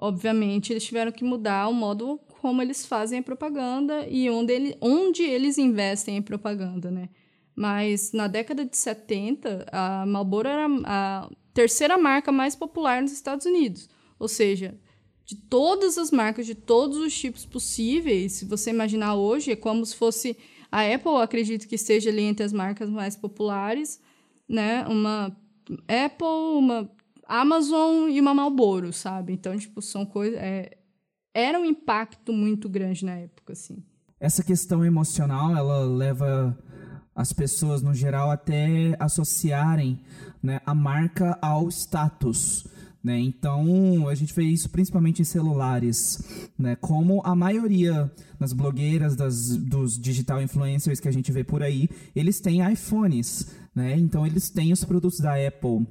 obviamente, 0.00 0.72
eles 0.72 0.84
tiveram 0.84 1.10
que 1.10 1.24
mudar 1.24 1.68
o 1.68 1.72
modo 1.72 2.20
como 2.40 2.62
eles 2.62 2.86
fazem 2.86 3.18
a 3.18 3.22
propaganda 3.22 4.06
e 4.08 4.30
onde, 4.30 4.52
ele, 4.52 4.76
onde 4.80 5.22
eles 5.22 5.58
investem 5.58 6.16
em 6.16 6.22
propaganda, 6.22 6.90
né? 6.90 7.08
Mas 7.54 8.12
na 8.12 8.28
década 8.28 8.64
de 8.64 8.76
70, 8.76 9.66
a 9.72 10.06
Marlboro 10.06 10.48
era 10.48 10.66
a 10.84 11.28
terceira 11.52 11.98
marca 11.98 12.30
mais 12.30 12.54
popular 12.54 13.02
nos 13.02 13.12
Estados 13.12 13.46
Unidos. 13.46 13.88
Ou 14.18 14.28
seja, 14.28 14.78
de 15.24 15.34
todas 15.36 15.98
as 15.98 16.10
marcas, 16.10 16.46
de 16.46 16.54
todos 16.54 16.96
os 16.98 17.12
tipos 17.18 17.44
possíveis, 17.44 18.32
se 18.32 18.44
você 18.44 18.70
imaginar 18.70 19.16
hoje, 19.16 19.50
é 19.50 19.56
como 19.56 19.84
se 19.84 19.96
fosse 19.96 20.36
a 20.70 20.82
Apple, 20.82 21.20
acredito 21.20 21.66
que 21.66 21.74
esteja 21.74 22.10
ali 22.10 22.22
entre 22.22 22.44
as 22.44 22.52
marcas 22.52 22.88
mais 22.88 23.16
populares, 23.16 24.00
né? 24.48 24.86
Uma 24.86 25.36
Apple, 25.88 26.58
uma 26.58 26.90
Amazon 27.26 28.08
e 28.08 28.20
uma 28.20 28.32
Marlboro, 28.32 28.92
sabe? 28.92 29.32
Então, 29.32 29.58
tipo, 29.58 29.82
são 29.82 30.06
coisas... 30.06 30.38
É, 30.38 30.77
era 31.34 31.58
um 31.58 31.64
impacto 31.64 32.32
muito 32.32 32.68
grande 32.68 33.04
na 33.04 33.12
época, 33.12 33.52
assim. 33.52 33.82
Essa 34.20 34.42
questão 34.42 34.84
emocional, 34.84 35.56
ela 35.56 35.84
leva 35.84 36.58
as 37.14 37.32
pessoas, 37.32 37.82
no 37.82 37.94
geral, 37.94 38.30
até 38.30 38.96
associarem 38.98 40.00
né, 40.42 40.60
a 40.64 40.74
marca 40.74 41.38
ao 41.40 41.68
status. 41.68 42.66
Né? 43.02 43.18
Então, 43.20 44.08
a 44.08 44.14
gente 44.14 44.34
vê 44.34 44.42
isso 44.42 44.68
principalmente 44.70 45.22
em 45.22 45.24
celulares. 45.24 46.50
Né? 46.58 46.76
Como 46.76 47.20
a 47.24 47.34
maioria 47.34 48.10
das 48.38 48.52
blogueiras, 48.52 49.16
das, 49.16 49.56
dos 49.56 49.98
digital 49.98 50.42
influencers 50.42 51.00
que 51.00 51.08
a 51.08 51.12
gente 51.12 51.30
vê 51.32 51.42
por 51.42 51.62
aí, 51.62 51.88
eles 52.14 52.40
têm 52.40 52.70
iPhones. 52.72 53.48
Né? 53.74 53.96
Então, 53.96 54.26
eles 54.26 54.50
têm 54.50 54.72
os 54.72 54.84
produtos 54.84 55.20
da 55.20 55.34
Apple. 55.34 55.86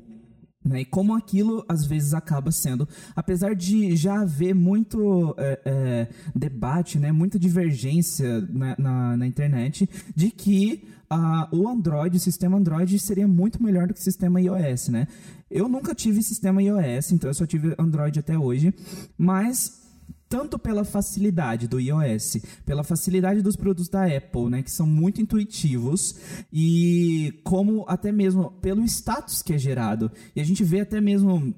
Né? 0.67 0.81
E 0.81 0.85
como 0.85 1.15
aquilo 1.15 1.63
às 1.67 1.85
vezes 1.85 2.13
acaba 2.13 2.51
sendo, 2.51 2.87
apesar 3.15 3.55
de 3.55 3.95
já 3.95 4.21
haver 4.21 4.53
muito 4.53 5.33
é, 5.37 5.59
é, 5.65 6.07
debate, 6.35 6.99
né, 6.99 7.11
muita 7.11 7.39
divergência 7.39 8.41
na, 8.49 8.75
na, 8.77 9.17
na 9.17 9.27
internet, 9.27 9.89
de 10.15 10.29
que 10.31 10.83
uh, 11.11 11.55
o 11.55 11.67
Android, 11.67 12.17
o 12.17 12.19
sistema 12.19 12.57
Android 12.57 12.99
seria 12.99 13.27
muito 13.27 13.61
melhor 13.61 13.87
do 13.87 13.93
que 13.93 13.99
o 13.99 14.03
sistema 14.03 14.41
iOS, 14.41 14.89
né? 14.89 15.07
Eu 15.49 15.69
nunca 15.69 15.95
tive 15.95 16.21
sistema 16.21 16.61
iOS, 16.61 17.13
então 17.13 17.29
eu 17.29 17.33
só 17.33 17.45
tive 17.45 17.73
Android 17.77 18.19
até 18.19 18.37
hoje, 18.37 18.73
mas 19.17 19.86
tanto 20.29 20.59
pela 20.59 20.83
facilidade 20.83 21.67
do 21.67 21.79
iOS, 21.79 22.37
pela 22.65 22.83
facilidade 22.83 23.41
dos 23.41 23.55
produtos 23.55 23.89
da 23.89 24.05
Apple, 24.05 24.49
né, 24.49 24.61
que 24.61 24.71
são 24.71 24.85
muito 24.85 25.21
intuitivos, 25.21 26.15
e 26.51 27.39
como 27.43 27.85
até 27.87 28.11
mesmo 28.11 28.51
pelo 28.61 28.83
status 28.83 29.41
que 29.41 29.53
é 29.53 29.57
gerado. 29.57 30.11
E 30.35 30.41
a 30.41 30.43
gente 30.43 30.63
vê 30.63 30.81
até 30.81 30.99
mesmo 30.99 31.53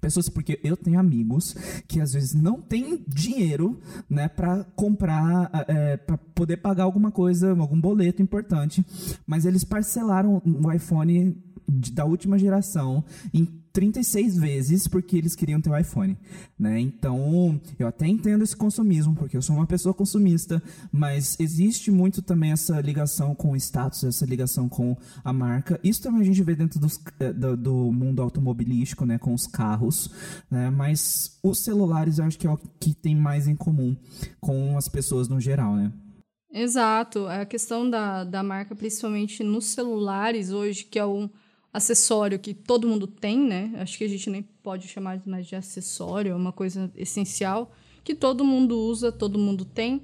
pessoas 0.00 0.28
porque 0.28 0.58
eu 0.64 0.76
tenho 0.76 0.98
amigos 0.98 1.54
que 1.86 2.00
às 2.00 2.14
vezes 2.14 2.32
não 2.34 2.60
têm 2.60 3.04
dinheiro 3.06 3.78
né 4.08 4.26
para 4.26 4.64
comprar 4.74 5.50
é, 5.68 5.98
para 5.98 6.16
poder 6.16 6.56
pagar 6.56 6.84
alguma 6.84 7.10
coisa 7.10 7.50
algum 7.50 7.78
boleto 7.78 8.22
importante 8.22 8.82
mas 9.26 9.44
eles 9.44 9.64
parcelaram 9.64 10.40
o 10.44 10.72
iPhone 10.72 11.36
da 11.92 12.06
última 12.06 12.38
geração 12.38 13.04
em 13.34 13.61
36 13.72 14.36
vezes 14.36 14.86
porque 14.86 15.16
eles 15.16 15.34
queriam 15.34 15.60
ter 15.60 15.70
o 15.70 15.76
iPhone, 15.76 16.16
né? 16.58 16.78
Então, 16.78 17.60
eu 17.78 17.86
até 17.86 18.06
entendo 18.06 18.44
esse 18.44 18.56
consumismo, 18.56 19.14
porque 19.14 19.36
eu 19.36 19.42
sou 19.42 19.56
uma 19.56 19.66
pessoa 19.66 19.94
consumista, 19.94 20.62
mas 20.90 21.38
existe 21.40 21.90
muito 21.90 22.22
também 22.22 22.52
essa 22.52 22.80
ligação 22.80 23.34
com 23.34 23.52
o 23.52 23.56
status, 23.56 24.04
essa 24.04 24.26
ligação 24.26 24.68
com 24.68 24.96
a 25.24 25.32
marca. 25.32 25.80
Isso 25.82 26.02
também 26.02 26.20
a 26.20 26.24
gente 26.24 26.42
vê 26.42 26.54
dentro 26.54 26.78
dos, 26.78 27.00
eh, 27.18 27.32
do, 27.32 27.56
do, 27.56 27.92
mundo 27.92 28.22
automobilístico, 28.22 29.04
né, 29.04 29.18
com 29.18 29.32
os 29.32 29.46
carros, 29.46 30.10
né? 30.50 30.70
Mas 30.70 31.38
os 31.42 31.58
celulares 31.58 32.18
eu 32.18 32.24
acho 32.24 32.38
que 32.38 32.46
é 32.46 32.50
o 32.50 32.58
que 32.78 32.94
tem 32.94 33.16
mais 33.16 33.48
em 33.48 33.56
comum 33.56 33.96
com 34.40 34.76
as 34.76 34.88
pessoas 34.88 35.28
no 35.28 35.40
geral, 35.40 35.76
né? 35.76 35.92
Exato. 36.52 37.26
A 37.26 37.46
questão 37.46 37.88
da, 37.88 38.24
da 38.24 38.42
marca, 38.42 38.76
principalmente 38.76 39.42
nos 39.42 39.66
celulares 39.66 40.50
hoje, 40.50 40.84
que 40.84 40.98
é 40.98 41.06
um 41.06 41.30
acessório 41.72 42.38
que 42.38 42.52
todo 42.52 42.86
mundo 42.86 43.06
tem, 43.06 43.38
né? 43.38 43.72
Acho 43.76 43.96
que 43.96 44.04
a 44.04 44.08
gente 44.08 44.28
nem 44.28 44.42
pode 44.42 44.86
chamar 44.88 45.20
mais 45.24 45.46
de 45.46 45.56
acessório, 45.56 46.32
é 46.32 46.34
uma 46.34 46.52
coisa 46.52 46.92
essencial 46.94 47.72
que 48.04 48.14
todo 48.14 48.44
mundo 48.44 48.78
usa, 48.78 49.10
todo 49.10 49.38
mundo 49.38 49.64
tem. 49.64 50.02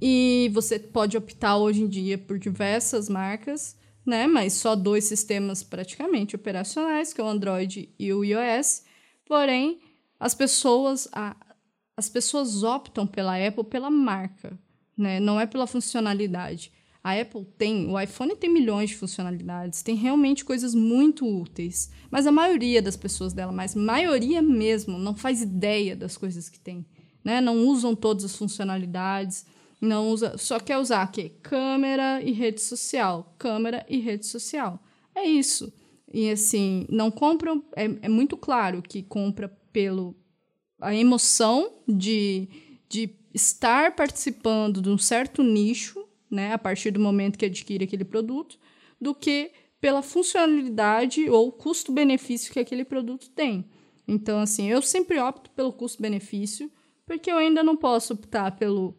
E 0.00 0.50
você 0.52 0.78
pode 0.78 1.16
optar 1.16 1.56
hoje 1.56 1.82
em 1.82 1.88
dia 1.88 2.18
por 2.18 2.38
diversas 2.38 3.08
marcas, 3.08 3.76
né? 4.04 4.26
Mas 4.26 4.54
só 4.54 4.76
dois 4.76 5.04
sistemas 5.04 5.62
praticamente 5.62 6.36
operacionais, 6.36 7.12
que 7.12 7.20
é 7.20 7.24
o 7.24 7.28
Android 7.28 7.88
e 7.98 8.12
o 8.12 8.24
iOS. 8.24 8.84
Porém, 9.24 9.80
as 10.20 10.34
pessoas, 10.34 11.08
a, 11.12 11.36
as 11.96 12.08
pessoas 12.08 12.62
optam 12.62 13.06
pela 13.06 13.34
Apple 13.34 13.64
pela 13.64 13.90
marca, 13.90 14.58
né? 14.96 15.18
Não 15.18 15.40
é 15.40 15.46
pela 15.46 15.66
funcionalidade. 15.66 16.72
A 17.08 17.18
Apple 17.22 17.46
tem, 17.56 17.90
o 17.90 17.98
iPhone 17.98 18.36
tem 18.36 18.52
milhões 18.52 18.90
de 18.90 18.96
funcionalidades, 18.96 19.82
tem 19.82 19.94
realmente 19.94 20.44
coisas 20.44 20.74
muito 20.74 21.26
úteis. 21.26 21.90
Mas 22.10 22.26
a 22.26 22.32
maioria 22.32 22.82
das 22.82 22.98
pessoas 22.98 23.32
dela, 23.32 23.50
mas 23.50 23.74
maioria 23.74 24.42
mesmo, 24.42 24.98
não 24.98 25.16
faz 25.16 25.40
ideia 25.40 25.96
das 25.96 26.18
coisas 26.18 26.50
que 26.50 26.60
tem. 26.60 26.84
Né? 27.24 27.40
Não 27.40 27.66
usam 27.66 27.96
todas 27.96 28.24
as 28.24 28.36
funcionalidades, 28.36 29.46
não 29.80 30.10
usa, 30.10 30.36
só 30.36 30.60
quer 30.60 30.76
usar 30.76 31.00
aqui 31.00 31.30
câmera 31.42 32.20
e 32.20 32.30
rede 32.30 32.60
social, 32.60 33.34
câmera 33.38 33.86
e 33.88 34.00
rede 34.00 34.26
social. 34.26 34.78
É 35.14 35.24
isso. 35.24 35.72
E 36.12 36.28
assim, 36.30 36.86
não 36.90 37.10
compram, 37.10 37.64
é, 37.74 37.84
é 38.02 38.08
muito 38.10 38.36
claro 38.36 38.82
que 38.82 39.02
compra 39.02 39.48
pelo 39.72 40.14
a 40.78 40.94
emoção 40.94 41.72
de, 41.88 42.50
de 42.86 43.16
estar 43.32 43.96
participando 43.96 44.82
de 44.82 44.90
um 44.90 44.98
certo 44.98 45.42
nicho 45.42 45.97
né, 46.30 46.52
a 46.52 46.58
partir 46.58 46.90
do 46.90 47.00
momento 47.00 47.38
que 47.38 47.46
adquire 47.46 47.84
aquele 47.84 48.04
produto, 48.04 48.58
do 49.00 49.14
que 49.14 49.52
pela 49.80 50.02
funcionalidade 50.02 51.28
ou 51.30 51.52
custo-benefício 51.52 52.52
que 52.52 52.58
aquele 52.58 52.84
produto 52.84 53.30
tem. 53.30 53.68
Então, 54.06 54.40
assim, 54.40 54.68
eu 54.68 54.82
sempre 54.82 55.20
opto 55.20 55.50
pelo 55.50 55.72
custo-benefício, 55.72 56.70
porque 57.06 57.30
eu 57.30 57.36
ainda 57.36 57.62
não 57.62 57.76
posso 57.76 58.14
optar 58.14 58.56
pelo, 58.56 58.94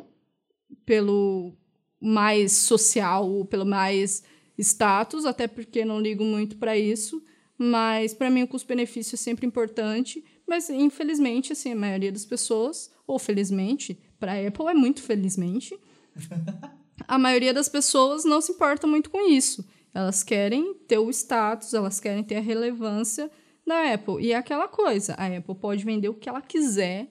pelo 0.85 1.57
mais 1.99 2.53
social, 2.53 3.45
pelo 3.45 3.65
mais 3.65 4.23
status, 4.57 5.25
até 5.25 5.47
porque 5.47 5.83
não 5.83 5.99
ligo 5.99 6.23
muito 6.23 6.57
para 6.57 6.77
isso. 6.77 7.23
Mas 7.57 8.13
para 8.13 8.29
mim 8.29 8.43
o 8.43 8.47
custo-benefício 8.47 9.15
é 9.15 9.17
sempre 9.17 9.45
importante. 9.45 10.23
Mas 10.47 10.69
infelizmente, 10.69 11.53
assim, 11.53 11.73
a 11.73 11.75
maioria 11.75 12.11
das 12.11 12.25
pessoas, 12.25 12.91
ou 13.05 13.19
felizmente, 13.19 13.99
para 14.19 14.33
a 14.33 14.47
Apple 14.47 14.67
é 14.67 14.73
muito 14.73 15.01
felizmente, 15.01 15.77
a 17.07 17.17
maioria 17.17 17.53
das 17.53 17.69
pessoas 17.69 18.25
não 18.25 18.41
se 18.41 18.51
importa 18.51 18.87
muito 18.87 19.09
com 19.09 19.29
isso. 19.29 19.67
Elas 19.93 20.23
querem 20.23 20.73
ter 20.87 20.97
o 20.97 21.09
status, 21.09 21.73
elas 21.73 21.99
querem 21.99 22.23
ter 22.23 22.35
a 22.35 22.41
relevância 22.41 23.29
da 23.65 23.93
Apple. 23.93 24.23
E 24.23 24.31
é 24.31 24.35
aquela 24.35 24.67
coisa, 24.67 25.13
a 25.13 25.25
Apple 25.25 25.55
pode 25.55 25.83
vender 25.83 26.09
o 26.09 26.13
que 26.13 26.29
ela 26.29 26.41
quiser, 26.41 27.09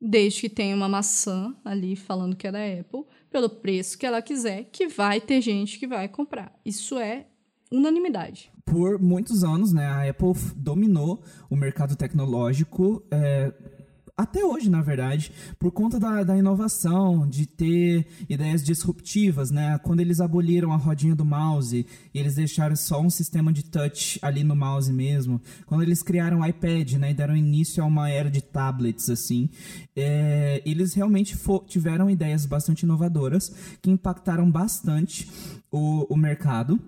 desde 0.00 0.42
que 0.42 0.48
tenha 0.48 0.76
uma 0.76 0.88
maçã 0.88 1.54
ali 1.64 1.96
falando 1.96 2.36
que 2.36 2.46
é 2.46 2.52
da 2.52 2.58
Apple, 2.58 3.04
pelo 3.30 3.48
preço 3.48 3.98
que 3.98 4.06
ela 4.06 4.20
quiser, 4.20 4.64
que 4.70 4.86
vai 4.86 5.20
ter 5.20 5.40
gente 5.40 5.78
que 5.78 5.86
vai 5.86 6.08
comprar. 6.08 6.52
Isso 6.64 6.98
é 6.98 7.26
unanimidade. 7.70 8.52
Por 8.64 9.00
muitos 9.00 9.44
anos, 9.44 9.72
né, 9.72 9.86
a 9.86 10.08
Apple 10.08 10.32
dominou 10.56 11.22
o 11.50 11.56
mercado 11.56 11.96
tecnológico. 11.96 13.02
É 13.10 13.52
até 14.16 14.44
hoje, 14.44 14.70
na 14.70 14.80
verdade, 14.80 15.32
por 15.58 15.72
conta 15.72 15.98
da, 15.98 16.22
da, 16.22 16.36
inovação, 16.38 17.28
de 17.28 17.46
ter 17.46 18.06
ideias 18.28 18.62
disruptivas, 18.62 19.50
né? 19.50 19.76
Quando 19.78 19.98
eles 19.98 20.20
aboliram 20.20 20.72
a 20.72 20.76
rodinha 20.76 21.16
do 21.16 21.24
mouse 21.24 21.84
e 22.14 22.18
eles 22.18 22.36
deixaram 22.36 22.76
só 22.76 23.00
um 23.00 23.10
sistema 23.10 23.52
de 23.52 23.64
touch 23.64 24.20
ali 24.22 24.44
no 24.44 24.54
mouse 24.54 24.92
mesmo, 24.92 25.40
quando 25.66 25.82
eles 25.82 26.00
criaram 26.00 26.40
o 26.40 26.46
iPad, 26.46 26.92
né, 26.92 27.10
e 27.10 27.14
deram 27.14 27.36
início 27.36 27.82
a 27.82 27.86
uma 27.86 28.08
era 28.08 28.30
de 28.30 28.40
tablets, 28.40 29.10
assim, 29.10 29.50
é, 29.96 30.62
eles 30.64 30.94
realmente 30.94 31.36
tiveram 31.66 32.08
ideias 32.08 32.46
bastante 32.46 32.84
inovadoras 32.84 33.52
que 33.82 33.90
impactaram 33.90 34.48
bastante 34.48 35.28
o, 35.72 36.06
o 36.12 36.16
mercado 36.16 36.80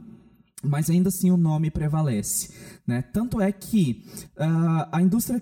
mas 0.62 0.90
ainda 0.90 1.10
assim 1.10 1.30
o 1.30 1.36
nome 1.36 1.70
prevalece, 1.70 2.50
né? 2.86 3.02
Tanto 3.12 3.40
é 3.40 3.52
que 3.52 4.04
uh, 4.36 4.88
a 4.90 5.00
indústria 5.00 5.40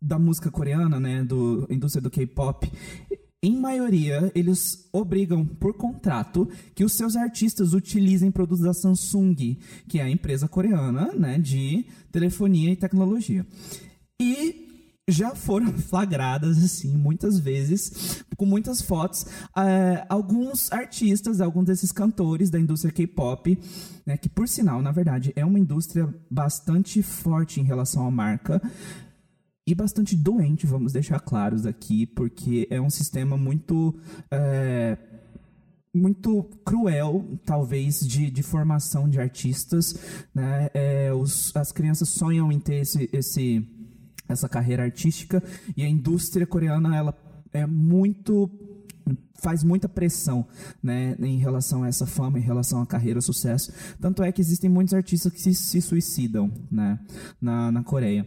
da 0.00 0.18
música 0.18 0.50
coreana, 0.50 0.98
né, 0.98 1.22
do 1.22 1.66
indústria 1.70 2.02
do 2.02 2.10
K-pop, 2.10 2.70
em 3.42 3.56
maioria, 3.58 4.30
eles 4.34 4.86
obrigam 4.92 5.46
por 5.46 5.72
contrato 5.72 6.46
que 6.74 6.84
os 6.84 6.92
seus 6.92 7.16
artistas 7.16 7.72
utilizem 7.72 8.30
produtos 8.30 8.64
da 8.64 8.74
Samsung, 8.74 9.56
que 9.88 9.98
é 9.98 10.02
a 10.02 10.10
empresa 10.10 10.46
coreana, 10.46 11.12
né, 11.14 11.38
de 11.38 11.86
telefonia 12.12 12.70
e 12.70 12.76
tecnologia. 12.76 13.46
E 14.20 14.68
já 15.08 15.34
foram 15.34 15.72
flagradas, 15.80 16.62
assim, 16.62 16.94
muitas 16.96 17.38
vezes, 17.38 18.22
com 18.36 18.44
muitas 18.44 18.82
fotos, 18.82 19.22
uh, 19.22 20.04
alguns 20.08 20.70
artistas, 20.70 21.40
alguns 21.40 21.64
desses 21.64 21.92
cantores 21.92 22.50
da 22.50 22.60
indústria 22.60 22.92
K-pop, 22.92 23.58
né, 24.04 24.18
que 24.18 24.28
por 24.28 24.46
sinal, 24.46 24.82
na 24.82 24.92
verdade, 24.92 25.32
é 25.34 25.46
uma 25.46 25.58
indústria 25.58 26.06
bastante 26.30 27.02
forte 27.02 27.58
em 27.58 27.64
relação 27.64 28.06
à 28.06 28.10
marca, 28.10 28.60
e 29.70 29.74
bastante 29.74 30.16
doente, 30.16 30.66
vamos 30.66 30.92
deixar 30.92 31.20
claros 31.20 31.64
aqui, 31.64 32.04
porque 32.04 32.66
é 32.70 32.80
um 32.80 32.90
sistema 32.90 33.36
muito. 33.36 33.94
É, 34.30 34.98
muito 35.92 36.44
cruel, 36.64 37.24
talvez, 37.44 37.98
de, 38.00 38.30
de 38.30 38.42
formação 38.44 39.08
de 39.08 39.20
artistas. 39.20 39.94
Né? 40.32 40.70
É, 40.72 41.12
os, 41.12 41.54
as 41.56 41.72
crianças 41.72 42.08
sonham 42.10 42.52
em 42.52 42.60
ter 42.60 42.76
esse, 42.76 43.10
esse, 43.12 43.68
essa 44.28 44.48
carreira 44.48 44.84
artística 44.84 45.42
e 45.76 45.82
a 45.82 45.88
indústria 45.88 46.46
coreana 46.46 46.96
ela 46.96 47.12
é 47.52 47.66
muito 47.66 48.48
faz 49.40 49.64
muita 49.64 49.88
pressão 49.88 50.46
né, 50.82 51.16
em 51.18 51.38
relação 51.38 51.82
a 51.82 51.88
essa 51.88 52.06
fama, 52.06 52.38
em 52.38 52.42
relação 52.42 52.80
à 52.80 52.86
carreira, 52.86 53.18
ao 53.18 53.22
sucesso. 53.22 53.72
Tanto 54.00 54.22
é 54.22 54.30
que 54.30 54.40
existem 54.40 54.68
muitos 54.68 54.94
artistas 54.94 55.32
que 55.32 55.40
se, 55.40 55.54
se 55.54 55.80
suicidam 55.80 56.52
né, 56.70 56.98
na, 57.40 57.72
na 57.72 57.82
Coreia. 57.82 58.26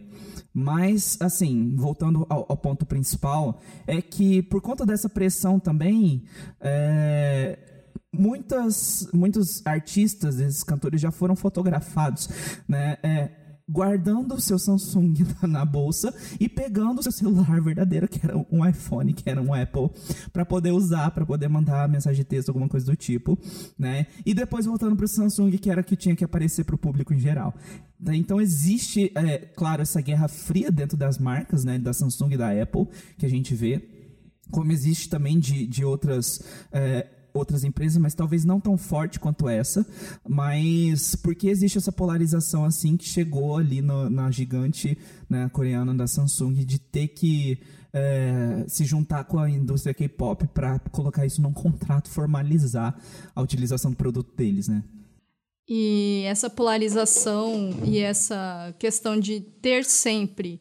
Mas, 0.52 1.16
assim, 1.20 1.74
voltando 1.76 2.26
ao, 2.28 2.46
ao, 2.48 2.56
ponto 2.56 2.86
principal, 2.86 3.60
é 3.86 4.00
que 4.00 4.42
por 4.42 4.60
conta 4.60 4.86
dessa 4.86 5.08
pressão 5.08 5.58
também. 5.58 6.24
É, 6.60 7.58
muitas, 8.12 9.08
muitos 9.12 9.66
artistas, 9.66 10.38
esses 10.38 10.62
cantores 10.62 11.00
já 11.00 11.10
foram 11.10 11.34
fotografados, 11.34 12.28
né? 12.68 12.96
É, 13.02 13.43
guardando 13.68 14.34
o 14.34 14.40
seu 14.40 14.58
Samsung 14.58 15.14
na 15.48 15.64
bolsa 15.64 16.14
e 16.38 16.48
pegando 16.48 16.98
o 17.00 17.02
seu 17.02 17.12
celular 17.12 17.60
verdadeiro, 17.60 18.06
que 18.06 18.24
era 18.24 18.36
um 18.50 18.66
iPhone, 18.66 19.12
que 19.12 19.28
era 19.28 19.40
um 19.40 19.54
Apple, 19.54 19.90
para 20.32 20.44
poder 20.44 20.70
usar, 20.72 21.10
para 21.10 21.24
poder 21.24 21.48
mandar 21.48 21.88
mensagem 21.88 22.22
de 22.22 22.24
texto, 22.24 22.50
alguma 22.50 22.68
coisa 22.68 22.86
do 22.86 22.96
tipo, 22.96 23.38
né? 23.78 24.06
E 24.24 24.34
depois 24.34 24.66
voltando 24.66 24.96
para 24.96 25.04
o 25.04 25.08
Samsung, 25.08 25.50
que 25.52 25.70
era 25.70 25.82
que 25.82 25.96
tinha 25.96 26.14
que 26.14 26.24
aparecer 26.24 26.64
para 26.64 26.74
o 26.74 26.78
público 26.78 27.14
em 27.14 27.18
geral. 27.18 27.54
Então 28.12 28.40
existe, 28.40 29.10
é, 29.14 29.38
claro, 29.38 29.80
essa 29.80 30.00
guerra 30.00 30.28
fria 30.28 30.70
dentro 30.70 30.96
das 30.96 31.18
marcas, 31.18 31.64
né, 31.64 31.78
da 31.78 31.92
Samsung 31.92 32.34
e 32.34 32.36
da 32.36 32.50
Apple, 32.50 32.86
que 33.16 33.24
a 33.24 33.30
gente 33.30 33.54
vê, 33.54 33.88
como 34.50 34.72
existe 34.72 35.08
também 35.08 35.38
de, 35.38 35.66
de 35.66 35.84
outras 35.84 36.42
é, 36.70 37.06
outras 37.34 37.64
empresas, 37.64 37.98
mas 37.98 38.14
talvez 38.14 38.44
não 38.44 38.60
tão 38.60 38.78
forte 38.78 39.18
quanto 39.18 39.48
essa. 39.48 39.84
Mas 40.26 41.16
porque 41.16 41.48
existe 41.48 41.76
essa 41.76 41.92
polarização 41.92 42.64
assim 42.64 42.96
que 42.96 43.04
chegou 43.04 43.58
ali 43.58 43.82
no, 43.82 44.08
na 44.08 44.30
gigante 44.30 44.96
né, 45.28 45.48
coreana 45.52 45.92
da 45.92 46.06
Samsung 46.06 46.64
de 46.64 46.78
ter 46.78 47.08
que 47.08 47.58
é, 47.92 48.64
se 48.68 48.84
juntar 48.84 49.24
com 49.24 49.38
a 49.38 49.50
indústria 49.50 49.92
K-pop 49.92 50.46
para 50.48 50.78
colocar 50.90 51.26
isso 51.26 51.42
num 51.42 51.52
contrato, 51.52 52.08
formalizar 52.08 52.96
a 53.34 53.42
utilização 53.42 53.90
do 53.90 53.96
produto 53.96 54.34
deles, 54.36 54.68
né? 54.68 54.82
E 55.66 56.22
essa 56.26 56.50
polarização 56.50 57.70
e 57.84 57.98
essa 57.98 58.74
questão 58.78 59.18
de 59.18 59.40
ter 59.40 59.84
sempre 59.84 60.60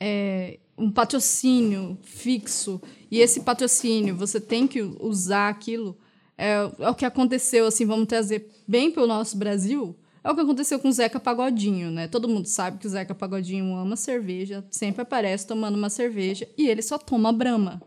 é, 0.00 0.60
um 0.76 0.92
patrocínio 0.92 1.98
fixo 2.02 2.80
e 3.10 3.20
esse 3.20 3.40
patrocínio 3.40 4.16
você 4.16 4.40
tem 4.40 4.66
que 4.66 4.82
usar 5.00 5.48
aquilo 5.48 5.96
é, 6.36 6.70
é 6.78 6.90
o 6.90 6.94
que 6.94 7.04
aconteceu 7.04 7.66
assim 7.66 7.86
vamos 7.86 8.06
trazer 8.06 8.50
bem 8.66 8.90
para 8.90 9.02
o 9.02 9.06
nosso 9.06 9.36
Brasil 9.36 9.96
é 10.22 10.30
o 10.30 10.34
que 10.34 10.40
aconteceu 10.40 10.78
com 10.78 10.88
o 10.88 10.92
Zeca 10.92 11.18
Pagodinho, 11.18 11.90
né? 11.90 12.06
Todo 12.08 12.28
mundo 12.28 12.46
sabe 12.46 12.78
que 12.78 12.86
o 12.86 12.90
Zeca 12.90 13.14
Pagodinho 13.14 13.74
ama 13.76 13.96
cerveja, 13.96 14.62
sempre 14.70 15.00
aparece 15.00 15.46
tomando 15.46 15.76
uma 15.76 15.88
cerveja 15.88 16.46
e 16.58 16.68
ele 16.68 16.82
só 16.82 16.98
toma 16.98 17.32
Brahma. 17.32 17.80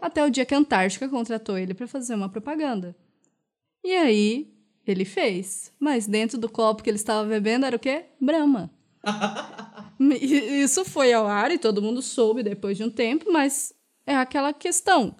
Até 0.00 0.24
o 0.24 0.30
dia 0.30 0.46
que 0.46 0.54
a 0.54 0.58
Antártica 0.58 1.08
contratou 1.08 1.58
ele 1.58 1.74
para 1.74 1.86
fazer 1.86 2.14
uma 2.14 2.28
propaganda. 2.28 2.96
E 3.84 3.92
aí 3.94 4.54
ele 4.86 5.04
fez, 5.04 5.72
mas 5.78 6.06
dentro 6.06 6.38
do 6.38 6.48
copo 6.48 6.82
que 6.82 6.88
ele 6.88 6.96
estava 6.96 7.28
bebendo 7.28 7.66
era 7.66 7.76
o 7.76 7.80
quê? 7.80 8.06
Brahma. 8.20 8.70
Isso 10.00 10.84
foi 10.84 11.12
ao 11.12 11.26
ar 11.26 11.50
e 11.50 11.58
todo 11.58 11.82
mundo 11.82 12.00
soube 12.00 12.42
depois 12.42 12.76
de 12.76 12.84
um 12.84 12.90
tempo, 12.90 13.30
mas 13.30 13.74
é 14.08 14.16
aquela 14.16 14.54
questão. 14.54 15.14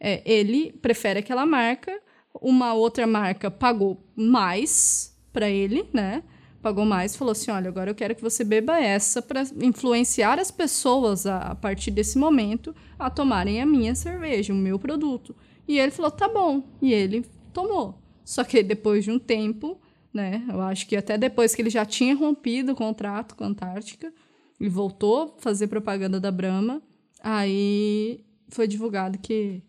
É, 0.00 0.22
ele 0.24 0.72
prefere 0.72 1.18
aquela 1.18 1.44
marca, 1.44 2.00
uma 2.40 2.72
outra 2.72 3.06
marca 3.06 3.50
pagou 3.50 4.02
mais 4.16 5.14
para 5.30 5.50
ele, 5.50 5.86
né? 5.92 6.22
Pagou 6.62 6.86
mais, 6.86 7.14
falou 7.14 7.32
assim: 7.32 7.50
olha, 7.50 7.68
agora 7.68 7.90
eu 7.90 7.94
quero 7.94 8.14
que 8.14 8.22
você 8.22 8.42
beba 8.42 8.80
essa 8.80 9.20
para 9.20 9.42
influenciar 9.62 10.38
as 10.38 10.50
pessoas 10.50 11.26
a, 11.26 11.38
a 11.38 11.54
partir 11.54 11.90
desse 11.90 12.18
momento 12.18 12.74
a 12.98 13.10
tomarem 13.10 13.60
a 13.60 13.66
minha 13.66 13.94
cerveja, 13.94 14.54
o 14.54 14.56
meu 14.56 14.78
produto. 14.78 15.36
E 15.68 15.78
ele 15.78 15.90
falou: 15.90 16.10
tá 16.10 16.28
bom. 16.28 16.64
E 16.80 16.94
ele 16.94 17.26
tomou. 17.52 17.98
Só 18.24 18.42
que 18.42 18.62
depois 18.62 19.04
de 19.04 19.10
um 19.10 19.18
tempo, 19.18 19.78
né? 20.14 20.42
Eu 20.48 20.62
acho 20.62 20.86
que 20.86 20.96
até 20.96 21.18
depois 21.18 21.54
que 21.54 21.60
ele 21.60 21.70
já 21.70 21.84
tinha 21.84 22.14
rompido 22.14 22.72
o 22.72 22.76
contrato 22.76 23.36
com 23.36 23.44
a 23.44 23.48
Antártica 23.48 24.12
e 24.58 24.68
voltou 24.68 25.22
a 25.22 25.42
fazer 25.42 25.66
propaganda 25.66 26.18
da 26.18 26.30
Brahma, 26.30 26.82
aí 27.22 28.24
foi 28.50 28.66
divulgado 28.66 29.18
que, 29.18 29.62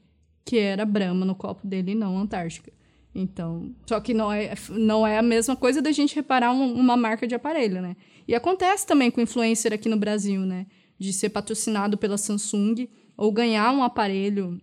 que 0.43 0.57
era 0.57 0.85
Brahma 0.85 1.25
no 1.25 1.35
copo 1.35 1.65
dele 1.65 1.91
e 1.91 1.95
não 1.95 2.17
Antártica. 2.17 2.71
Então, 3.13 3.75
só 3.85 3.99
que 3.99 4.13
não 4.13 4.31
é, 4.31 4.53
não 4.69 5.05
é 5.05 5.17
a 5.17 5.21
mesma 5.21 5.55
coisa 5.55 5.81
da 5.81 5.91
gente 5.91 6.15
reparar 6.15 6.51
um, 6.53 6.73
uma 6.73 6.95
marca 6.95 7.27
de 7.27 7.35
aparelho, 7.35 7.81
né? 7.81 7.95
E 8.27 8.33
acontece 8.33 8.87
também 8.87 9.11
com 9.11 9.19
influencer 9.19 9.73
aqui 9.73 9.89
no 9.89 9.97
Brasil, 9.97 10.41
né? 10.41 10.65
De 10.97 11.11
ser 11.11 11.29
patrocinado 11.29 11.97
pela 11.97 12.17
Samsung 12.17 12.87
ou 13.17 13.31
ganhar 13.31 13.71
um 13.73 13.83
aparelho 13.83 14.61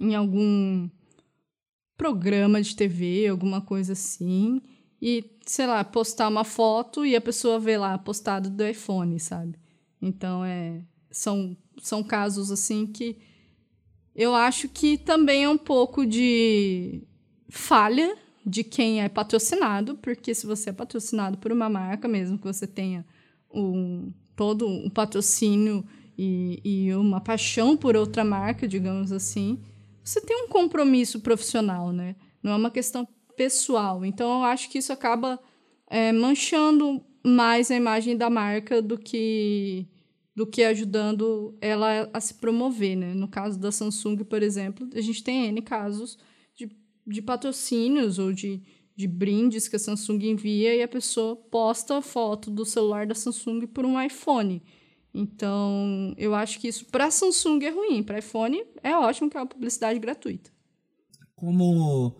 em 0.00 0.14
algum 0.14 0.88
programa 1.96 2.60
de 2.62 2.74
TV, 2.74 3.28
alguma 3.28 3.60
coisa 3.60 3.92
assim, 3.92 4.60
e, 5.00 5.38
sei 5.46 5.66
lá, 5.66 5.84
postar 5.84 6.28
uma 6.28 6.44
foto 6.44 7.04
e 7.04 7.14
a 7.14 7.20
pessoa 7.20 7.58
vê 7.58 7.76
lá 7.76 7.96
postado 7.98 8.50
do 8.50 8.66
iPhone, 8.66 9.20
sabe? 9.20 9.58
Então, 10.00 10.44
é, 10.44 10.82
são, 11.10 11.56
são 11.82 12.02
casos 12.02 12.50
assim 12.50 12.86
que 12.86 13.18
eu 14.14 14.34
acho 14.34 14.68
que 14.68 14.96
também 14.96 15.44
é 15.44 15.48
um 15.48 15.58
pouco 15.58 16.06
de 16.06 17.02
falha 17.48 18.16
de 18.46 18.62
quem 18.62 19.02
é 19.02 19.08
patrocinado, 19.08 19.96
porque 19.96 20.34
se 20.34 20.46
você 20.46 20.70
é 20.70 20.72
patrocinado 20.72 21.38
por 21.38 21.50
uma 21.50 21.68
marca, 21.68 22.06
mesmo 22.06 22.38
que 22.38 22.44
você 22.44 22.66
tenha 22.66 23.04
um, 23.52 24.12
todo 24.36 24.68
um 24.68 24.90
patrocínio 24.90 25.84
e, 26.16 26.60
e 26.64 26.94
uma 26.94 27.20
paixão 27.20 27.76
por 27.76 27.96
outra 27.96 28.24
marca, 28.24 28.68
digamos 28.68 29.10
assim, 29.10 29.60
você 30.02 30.20
tem 30.20 30.44
um 30.44 30.48
compromisso 30.48 31.20
profissional, 31.20 31.90
né? 31.90 32.14
Não 32.42 32.52
é 32.52 32.56
uma 32.56 32.70
questão 32.70 33.08
pessoal. 33.36 34.04
Então, 34.04 34.40
eu 34.40 34.44
acho 34.44 34.68
que 34.68 34.78
isso 34.78 34.92
acaba 34.92 35.40
é, 35.88 36.12
manchando 36.12 37.02
mais 37.24 37.70
a 37.70 37.76
imagem 37.76 38.16
da 38.16 38.28
marca 38.28 38.82
do 38.82 38.98
que 38.98 39.88
do 40.34 40.46
que 40.46 40.64
ajudando 40.64 41.56
ela 41.60 42.10
a 42.12 42.20
se 42.20 42.34
promover, 42.34 42.96
né? 42.96 43.14
No 43.14 43.28
caso 43.28 43.58
da 43.58 43.70
Samsung, 43.70 44.24
por 44.24 44.42
exemplo, 44.42 44.88
a 44.94 45.00
gente 45.00 45.22
tem 45.22 45.46
N 45.46 45.62
casos 45.62 46.18
de, 46.56 46.68
de 47.06 47.22
patrocínios 47.22 48.18
ou 48.18 48.32
de, 48.32 48.60
de 48.96 49.06
brindes 49.06 49.68
que 49.68 49.76
a 49.76 49.78
Samsung 49.78 50.18
envia 50.24 50.74
e 50.74 50.82
a 50.82 50.88
pessoa 50.88 51.36
posta 51.36 51.98
a 51.98 52.02
foto 52.02 52.50
do 52.50 52.64
celular 52.64 53.06
da 53.06 53.14
Samsung 53.14 53.66
por 53.66 53.84
um 53.84 54.00
iPhone. 54.00 54.60
Então, 55.14 56.12
eu 56.18 56.34
acho 56.34 56.58
que 56.58 56.66
isso 56.66 56.86
para 56.86 57.10
Samsung 57.10 57.64
é 57.64 57.70
ruim, 57.70 58.02
para 58.02 58.18
iPhone 58.18 58.64
é 58.82 58.96
ótimo 58.96 59.30
que 59.30 59.36
é 59.36 59.40
uma 59.40 59.46
publicidade 59.46 60.00
gratuita. 60.00 60.50
Como 61.36 62.16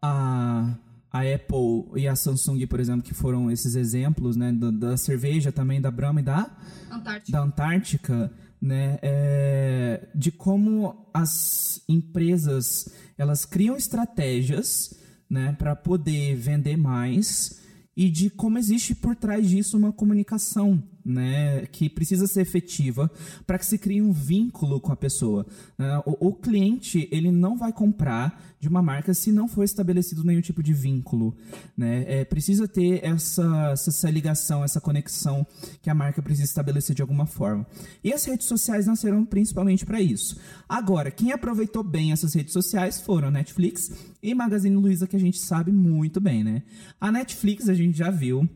a 0.00 0.78
a 1.14 1.20
Apple 1.20 1.92
e 1.94 2.08
a 2.08 2.16
Samsung, 2.16 2.66
por 2.66 2.80
exemplo, 2.80 3.02
que 3.02 3.14
foram 3.14 3.48
esses 3.48 3.76
exemplos, 3.76 4.34
né, 4.34 4.52
da, 4.52 4.72
da 4.72 4.96
cerveja 4.96 5.52
também, 5.52 5.80
da 5.80 5.88
Brahma 5.88 6.18
e 6.18 6.24
da 6.24 6.50
Antártica, 6.90 7.30
da 7.30 7.40
Antártica 7.40 8.32
né, 8.60 8.98
é, 9.00 10.08
de 10.12 10.32
como 10.32 11.08
as 11.14 11.80
empresas 11.88 12.88
elas 13.16 13.44
criam 13.44 13.76
estratégias, 13.76 14.92
né, 15.30 15.54
para 15.56 15.76
poder 15.76 16.34
vender 16.34 16.76
mais 16.76 17.60
e 17.96 18.10
de 18.10 18.28
como 18.28 18.58
existe 18.58 18.92
por 18.92 19.14
trás 19.14 19.48
disso 19.48 19.78
uma 19.78 19.92
comunicação, 19.92 20.82
né, 21.04 21.66
que 21.66 21.88
precisa 21.88 22.26
ser 22.26 22.40
efetiva 22.40 23.10
para 23.46 23.58
que 23.58 23.66
se 23.66 23.76
crie 23.76 24.00
um 24.00 24.12
vínculo 24.12 24.80
com 24.80 24.90
a 24.90 24.96
pessoa. 24.96 25.46
Né? 25.76 26.02
O, 26.06 26.28
o, 26.28 26.34
cliente 26.34 27.08
ele 27.12 27.30
não 27.30 27.56
vai 27.56 27.72
comprar 27.72 28.42
de 28.58 28.68
uma 28.68 28.80
marca 28.80 29.12
se 29.12 29.30
não 29.30 29.46
for 29.46 29.64
estabelecido 29.64 30.24
nenhum 30.24 30.40
tipo 30.40 30.62
de 30.62 30.72
vínculo, 30.72 31.36
né? 31.76 32.04
É, 32.06 32.24
precisa 32.24 32.66
ter 32.66 33.04
essa, 33.04 33.72
essa 33.72 34.10
ligação, 34.10 34.64
essa 34.64 34.80
conexão 34.80 35.46
que 35.82 35.90
a 35.90 35.94
marca 35.94 36.22
precisa 36.22 36.46
estabelecer 36.46 36.96
de 36.96 37.02
alguma 37.02 37.26
forma. 37.26 37.66
E 38.02 38.12
as 38.12 38.24
redes 38.24 38.46
sociais 38.46 38.86
nasceram 38.86 39.24
principalmente 39.24 39.84
para 39.84 40.00
isso. 40.00 40.38
Agora, 40.66 41.10
quem 41.10 41.32
aproveitou 41.32 41.82
bem 41.82 42.12
essas 42.12 42.32
redes 42.32 42.52
sociais 42.52 43.00
foram 43.00 43.28
a 43.28 43.30
Netflix 43.30 43.90
e 44.22 44.34
Magazine 44.34 44.76
Luiza, 44.76 45.06
que 45.06 45.16
a 45.16 45.20
gente 45.20 45.38
sabe 45.38 45.70
muito 45.70 46.20
bem, 46.20 46.42
né? 46.42 46.62
A 46.98 47.12
Netflix 47.12 47.68
a 47.68 47.74
gente 47.74 47.98
já 47.98 48.10
viu 48.10 48.48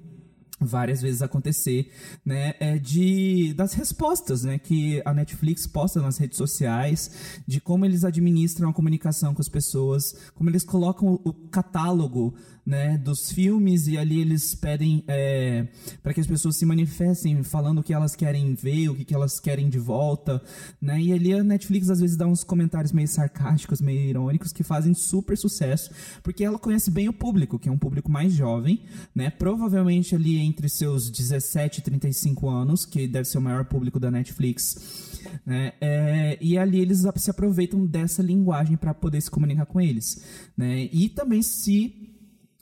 várias 0.61 1.01
vezes 1.01 1.23
acontecer, 1.23 1.91
né, 2.25 2.55
é 2.59 2.79
de 2.79 3.55
das 3.55 3.75
respostas, 3.75 4.45
né, 4.45 4.59
que 4.59 5.01
a 5.05 5.15
Netflix 5.15 5.67
posta 5.67 6.01
nas 6.01 6.19
redes 6.19 6.37
sociais, 6.37 7.41
de 7.47 7.61
como 7.61 7.85
eles 7.85 8.05
administram 8.05 8.71
a 8.71 8.73
comunicação 8.73 9.35
com 9.35 9.41
as 9.41 9.49
pessoas, 9.49 10.15
como 10.35 10.51
eles 10.51 10.65
colocam 10.65 11.21
o 11.25 11.33
catálogo 11.33 12.35
né, 12.69 12.99
dos 12.99 13.33
filmes 13.33 13.87
e 13.87 13.97
ali 13.97 14.21
eles 14.21 14.55
pedem 14.55 15.03
é, 15.09 15.66
para 16.03 16.12
que 16.12 16.21
as 16.21 16.27
pessoas 16.27 16.55
se 16.55 16.66
manifestem 16.66 17.43
falando 17.43 17.79
o 17.79 17.83
que 17.83 17.95
elas 17.95 18.14
querem 18.14 18.55
ver, 18.55 18.91
o 18.91 18.95
que, 18.95 19.07
que 19.07 19.14
elas 19.14 19.41
querem 19.41 19.71
de 19.71 19.79
volta, 19.79 20.43
né, 20.79 21.01
e 21.01 21.11
ali 21.11 21.33
a 21.33 21.43
Netflix 21.43 21.89
às 21.89 21.99
vezes 21.99 22.14
dá 22.14 22.27
uns 22.27 22.45
comentários 22.45 22.93
meio 22.93 23.09
sarcásticos, 23.09 23.81
meio 23.81 24.01
irônicos 24.01 24.53
que 24.53 24.62
fazem 24.62 24.93
super 24.93 25.35
sucesso, 25.39 25.91
porque 26.23 26.45
ela 26.45 26.59
conhece 26.59 26.91
bem 26.91 27.09
o 27.09 27.12
público, 27.12 27.59
que 27.59 27.71
é 27.71 27.73
um 27.73 27.79
público 27.79 28.12
mais 28.12 28.35
jovem, 28.35 28.83
né, 29.14 29.31
provavelmente 29.31 30.14
ali 30.14 30.37
entre 30.37 30.69
seus 30.69 31.11
17 31.11 31.79
e 31.79 31.83
35 31.83 32.51
anos, 32.51 32.85
que 32.85 33.09
deve 33.09 33.27
ser 33.27 33.39
o 33.39 33.41
maior 33.41 33.64
público 33.64 33.99
da 33.99 34.11
Netflix, 34.11 35.19
né, 35.47 35.73
é, 35.81 36.37
e 36.39 36.59
ali 36.59 36.81
eles 36.81 37.03
se 37.16 37.31
aproveitam 37.31 37.87
dessa 37.87 38.23
linguagem 38.23 38.77
para 38.77 38.93
poder 38.93 39.23
se 39.23 39.31
comunicar 39.31 39.64
com 39.64 39.81
eles, 39.81 40.23
né, 40.55 40.87
e 40.93 41.09
também 41.09 41.41
se 41.41 42.08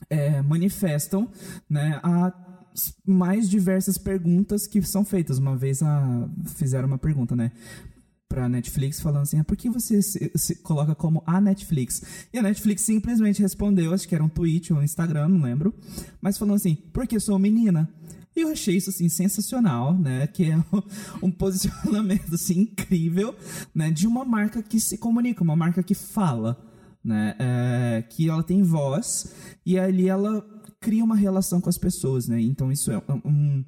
é, 0.09 0.41
manifestam 0.41 1.29
né, 1.69 1.99
a 2.03 2.33
mais 3.05 3.49
diversas 3.49 3.97
perguntas 3.97 4.67
que 4.67 4.81
são 4.81 5.03
feitas. 5.03 5.37
Uma 5.37 5.55
vez 5.55 5.81
a, 5.81 6.29
fizeram 6.55 6.87
uma 6.87 6.97
pergunta, 6.97 7.35
né? 7.35 7.51
Pra 8.29 8.49
Netflix, 8.49 8.99
falando 8.99 9.23
assim: 9.23 9.39
ah, 9.39 9.43
por 9.43 9.55
que 9.55 9.69
você 9.69 10.01
se, 10.01 10.31
se, 10.35 10.55
coloca 10.55 10.93
como 10.93 11.23
a 11.25 11.39
Netflix? 11.39 12.27
E 12.31 12.37
a 12.37 12.41
Netflix 12.41 12.81
simplesmente 12.81 13.41
respondeu, 13.41 13.93
acho 13.93 14.07
que 14.07 14.13
era 14.13 14.23
um 14.23 14.29
tweet 14.29 14.73
ou 14.73 14.79
um 14.79 14.83
Instagram, 14.83 15.29
não 15.29 15.41
lembro, 15.41 15.73
mas 16.21 16.37
falando 16.37 16.55
assim: 16.55 16.75
porque 16.91 17.19
sou 17.19 17.39
menina. 17.39 17.89
E 18.35 18.41
eu 18.41 18.49
achei 18.49 18.77
isso 18.77 18.91
assim 18.91 19.09
sensacional, 19.09 19.97
né? 19.97 20.27
Que 20.27 20.51
é 20.51 20.63
um 21.23 21.31
posicionamento 21.31 22.35
assim 22.35 22.61
incrível, 22.61 23.33
né? 23.73 23.89
De 23.89 24.05
uma 24.05 24.23
marca 24.25 24.61
que 24.61 24.79
se 24.79 24.97
comunica, 24.97 25.43
uma 25.43 25.55
marca 25.55 25.81
que 25.81 25.95
fala, 25.95 26.66
né? 27.07 27.35
É, 27.39 28.01
que 28.03 28.29
ela 28.29 28.43
tem 28.43 28.61
voz 28.61 29.33
e 29.65 29.79
ali 29.79 30.07
ela 30.09 30.45
cria 30.79 31.03
uma 31.03 31.15
relação 31.15 31.59
com 31.59 31.69
as 31.69 31.77
pessoas, 31.77 32.27
né? 32.27 32.41
Então 32.41 32.71
isso 32.71 32.91
é 32.91 33.01
um 33.25 33.63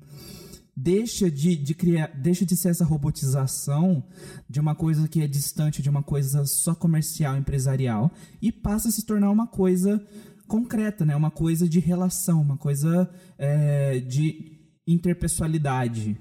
deixa 0.75 1.29
de, 1.29 1.57
de 1.57 1.73
criar, 1.73 2.07
deixa 2.07 2.45
de 2.45 2.55
ser 2.55 2.69
essa 2.69 2.85
robotização 2.85 4.01
de 4.49 4.59
uma 4.61 4.73
coisa 4.73 5.07
que 5.07 5.21
é 5.21 5.27
distante 5.27 5.81
de 5.81 5.89
uma 5.89 6.01
coisa 6.01 6.45
só 6.45 6.73
comercial, 6.73 7.35
empresarial 7.37 8.09
e 8.41 8.51
passa 8.51 8.87
a 8.87 8.91
se 8.91 9.05
tornar 9.05 9.29
uma 9.29 9.45
coisa 9.45 10.01
concreta, 10.47 11.05
né? 11.05 11.15
Uma 11.15 11.31
coisa 11.31 11.67
de 11.67 11.79
relação, 11.79 12.41
uma 12.41 12.57
coisa 12.57 13.09
é, 13.37 13.99
de 13.99 14.57
interpessoalidade, 14.87 16.17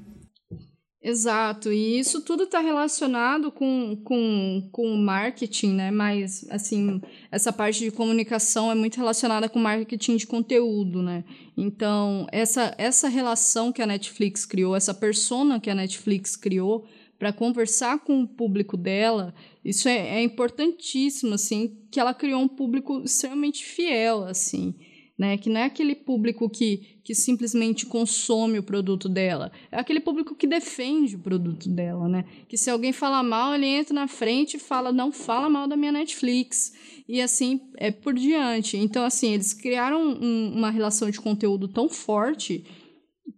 Exato, 1.00 1.72
e 1.72 1.96
isso 2.00 2.22
tudo 2.22 2.42
está 2.42 2.58
relacionado 2.58 3.52
com, 3.52 3.96
com, 4.02 4.68
com 4.72 4.92
o 4.92 4.98
marketing, 4.98 5.74
né? 5.74 5.90
Mas, 5.92 6.44
assim, 6.50 7.00
essa 7.30 7.52
parte 7.52 7.84
de 7.84 7.92
comunicação 7.92 8.70
é 8.70 8.74
muito 8.74 8.96
relacionada 8.96 9.48
com 9.48 9.60
marketing 9.60 10.16
de 10.16 10.26
conteúdo, 10.26 11.00
né? 11.00 11.22
Então, 11.56 12.26
essa, 12.32 12.74
essa 12.76 13.08
relação 13.08 13.70
que 13.72 13.80
a 13.80 13.86
Netflix 13.86 14.44
criou, 14.44 14.74
essa 14.74 14.92
persona 14.92 15.60
que 15.60 15.70
a 15.70 15.74
Netflix 15.74 16.34
criou 16.34 16.84
para 17.16 17.32
conversar 17.32 18.00
com 18.00 18.22
o 18.22 18.28
público 18.28 18.76
dela, 18.76 19.32
isso 19.64 19.88
é, 19.88 20.16
é 20.18 20.22
importantíssimo, 20.22 21.34
assim, 21.34 21.78
que 21.92 22.00
ela 22.00 22.12
criou 22.12 22.40
um 22.40 22.48
público 22.48 23.02
extremamente 23.04 23.64
fiel, 23.64 24.24
assim 24.24 24.74
né? 25.18 25.36
Que 25.36 25.50
não 25.50 25.60
é 25.60 25.64
aquele 25.64 25.96
público 25.96 26.48
que, 26.48 27.00
que 27.02 27.14
simplesmente 27.14 27.84
consome 27.84 28.58
o 28.58 28.62
produto 28.62 29.08
dela, 29.08 29.50
é 29.72 29.80
aquele 29.80 30.00
público 30.00 30.34
que 30.34 30.46
defende 30.46 31.16
o 31.16 31.18
produto 31.18 31.68
dela, 31.68 32.08
né? 32.08 32.24
Que 32.48 32.56
se 32.56 32.70
alguém 32.70 32.92
fala 32.92 33.22
mal, 33.22 33.54
ele 33.54 33.66
entra 33.66 33.92
na 33.92 34.06
frente 34.06 34.56
e 34.56 34.60
fala, 34.60 34.92
não 34.92 35.10
fala 35.10 35.50
mal 35.50 35.66
da 35.66 35.76
minha 35.76 35.92
Netflix. 35.92 36.72
E 37.08 37.20
assim 37.20 37.60
é 37.76 37.90
por 37.90 38.14
diante. 38.14 38.76
Então, 38.76 39.04
assim, 39.04 39.34
eles 39.34 39.52
criaram 39.52 40.00
um, 40.00 40.52
uma 40.54 40.70
relação 40.70 41.10
de 41.10 41.20
conteúdo 41.20 41.66
tão 41.66 41.88
forte 41.88 42.64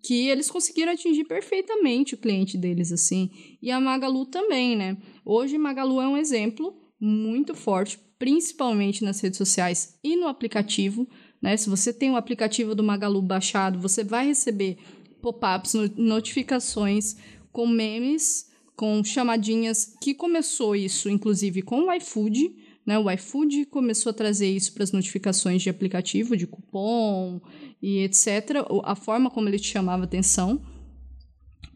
que 0.02 0.28
eles 0.28 0.50
conseguiram 0.50 0.92
atingir 0.92 1.24
perfeitamente 1.24 2.14
o 2.14 2.18
cliente 2.18 2.56
deles, 2.56 2.92
assim. 2.92 3.30
E 3.60 3.70
a 3.70 3.80
Magalu 3.80 4.26
também, 4.26 4.76
né? 4.76 4.96
Hoje, 5.24 5.58
Magalu 5.58 6.00
é 6.00 6.08
um 6.08 6.16
exemplo 6.16 6.74
muito 7.00 7.54
forte, 7.54 7.98
principalmente 8.18 9.02
nas 9.02 9.20
redes 9.20 9.38
sociais 9.38 9.98
e 10.04 10.16
no 10.16 10.28
aplicativo, 10.28 11.08
né? 11.40 11.56
Se 11.56 11.70
você 11.70 11.92
tem 11.92 12.10
o 12.10 12.16
aplicativo 12.16 12.74
do 12.74 12.82
Magalu 12.82 13.22
baixado, 13.22 13.78
você 13.78 14.04
vai 14.04 14.26
receber 14.26 14.78
pop-ups, 15.22 15.74
notificações 15.96 17.16
com 17.52 17.66
memes, 17.66 18.50
com 18.76 19.02
chamadinhas, 19.04 19.94
que 20.00 20.14
começou 20.14 20.74
isso, 20.74 21.08
inclusive, 21.08 21.62
com 21.62 21.82
o 21.82 21.92
iFood. 21.94 22.54
Né? 22.86 22.98
O 22.98 23.10
iFood 23.10 23.66
começou 23.66 24.10
a 24.10 24.14
trazer 24.14 24.50
isso 24.50 24.72
para 24.72 24.84
as 24.84 24.92
notificações 24.92 25.62
de 25.62 25.70
aplicativo, 25.70 26.36
de 26.36 26.46
cupom 26.46 27.40
e 27.82 27.98
etc. 27.98 28.64
A 28.84 28.94
forma 28.94 29.30
como 29.30 29.48
ele 29.48 29.58
te 29.58 29.68
chamava 29.68 30.04
atenção 30.04 30.62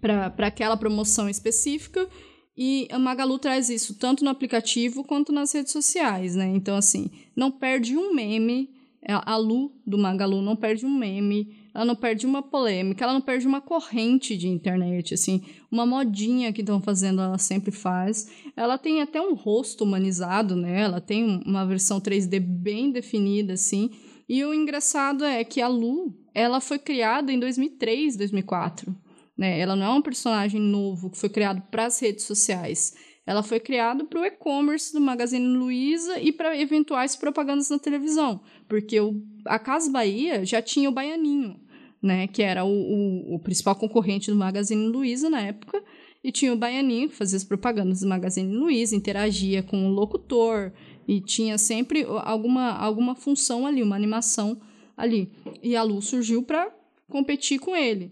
para 0.00 0.46
aquela 0.46 0.76
promoção 0.76 1.28
específica. 1.28 2.08
E 2.56 2.86
a 2.90 2.98
Magalu 2.98 3.38
traz 3.38 3.68
isso 3.68 3.98
tanto 3.98 4.22
no 4.22 4.30
aplicativo 4.30 5.02
quanto 5.02 5.32
nas 5.32 5.52
redes 5.52 5.72
sociais, 5.72 6.36
né? 6.36 6.46
Então, 6.54 6.76
assim, 6.76 7.10
não 7.34 7.50
perde 7.50 7.96
um 7.96 8.14
meme 8.14 8.70
a 9.07 9.36
Lu 9.36 9.72
do 9.86 9.98
Magalu 9.98 10.40
não 10.40 10.57
perde 10.57 10.86
um 10.86 10.98
meme, 10.98 11.55
ela 11.74 11.84
não 11.84 11.96
perde 11.96 12.24
uma 12.24 12.42
polêmica, 12.42 13.05
ela 13.05 13.12
não 13.12 13.20
perde 13.20 13.46
uma 13.46 13.61
corrente 13.61 14.36
de 14.36 14.48
internet, 14.48 15.12
assim, 15.12 15.42
uma 15.70 15.84
modinha 15.84 16.52
que 16.52 16.61
estão 16.61 16.80
fazendo, 16.80 17.20
ela 17.20 17.36
sempre 17.36 17.70
faz. 17.70 18.30
Ela 18.57 18.78
tem 18.78 19.02
até 19.02 19.20
um 19.20 19.34
rosto 19.34 19.84
humanizado, 19.84 20.57
né? 20.57 20.82
Ela 20.82 21.00
tem 21.00 21.42
uma 21.44 21.66
versão 21.66 22.00
3D 22.00 22.40
bem 22.40 22.90
definida, 22.90 23.55
assim. 23.55 23.90
E 24.28 24.42
o 24.44 24.55
engraçado 24.55 25.24
é 25.24 25.44
que 25.44 25.61
a 25.61 25.68
Lu, 25.68 26.16
ela 26.32 26.61
foi 26.61 26.78
criada 26.78 27.30
em 27.30 27.38
2003, 27.38 28.16
2004, 28.16 28.94
né? 29.36 29.59
Ela 29.59 29.76
não 29.76 29.86
é 29.86 29.90
um 29.90 30.02
personagem 30.02 30.61
novo 30.61 31.11
que 31.11 31.18
foi 31.18 31.28
criado 31.28 31.61
para 31.70 31.86
as 31.86 32.00
redes 32.00 32.24
sociais. 32.24 32.94
Ela 33.26 33.42
foi 33.42 33.59
criada 33.59 34.05
para 34.05 34.20
o 34.20 34.24
e-commerce 34.24 34.92
do 34.92 35.00
Magazine 35.00 35.57
Luiza 35.57 36.18
e 36.20 36.30
para 36.30 36.59
eventuais 36.59 37.16
propagandas 37.16 37.70
na 37.70 37.78
televisão, 37.78 38.40
porque 38.68 39.00
o, 39.00 39.22
a 39.46 39.58
Casa 39.58 39.90
Bahia 39.90 40.44
já 40.44 40.60
tinha 40.60 40.88
o 40.88 40.92
Baianinho, 40.92 41.60
né, 42.02 42.26
que 42.26 42.42
era 42.42 42.64
o, 42.64 42.68
o, 42.68 43.34
o 43.36 43.38
principal 43.38 43.74
concorrente 43.76 44.30
do 44.30 44.36
Magazine 44.36 44.86
Luiza 44.88 45.30
na 45.30 45.40
época, 45.40 45.82
E 46.24 46.32
tinha 46.32 46.54
o 46.54 46.56
Baianinho, 46.56 47.10
que 47.10 47.14
fazia 47.14 47.36
as 47.36 47.44
propagandas 47.44 48.00
do 48.00 48.08
Magazine 48.08 48.50
Luiza, 48.56 48.96
interagia 48.96 49.62
com 49.62 49.86
o 49.86 49.90
locutor, 49.90 50.72
e 51.06 51.20
tinha 51.20 51.58
sempre 51.58 52.06
alguma, 52.22 52.70
alguma 52.70 53.14
função 53.14 53.66
ali, 53.66 53.82
uma 53.82 53.94
animação 53.94 54.58
ali. 54.96 55.30
E 55.62 55.76
a 55.76 55.82
Lu 55.82 56.00
surgiu 56.00 56.42
para 56.42 56.74
competir 57.10 57.58
com 57.58 57.76
ele. 57.76 58.10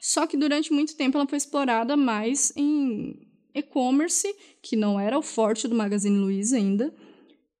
Só 0.00 0.26
que 0.26 0.36
durante 0.36 0.72
muito 0.72 0.96
tempo 0.96 1.16
ela 1.16 1.28
foi 1.28 1.38
explorada 1.38 1.96
mais 1.96 2.52
em 2.56 3.16
e-commerce, 3.54 4.26
que 4.60 4.74
não 4.74 4.98
era 4.98 5.16
o 5.16 5.22
forte 5.22 5.68
do 5.68 5.76
Magazine 5.76 6.18
Luiza 6.18 6.56
ainda. 6.56 6.92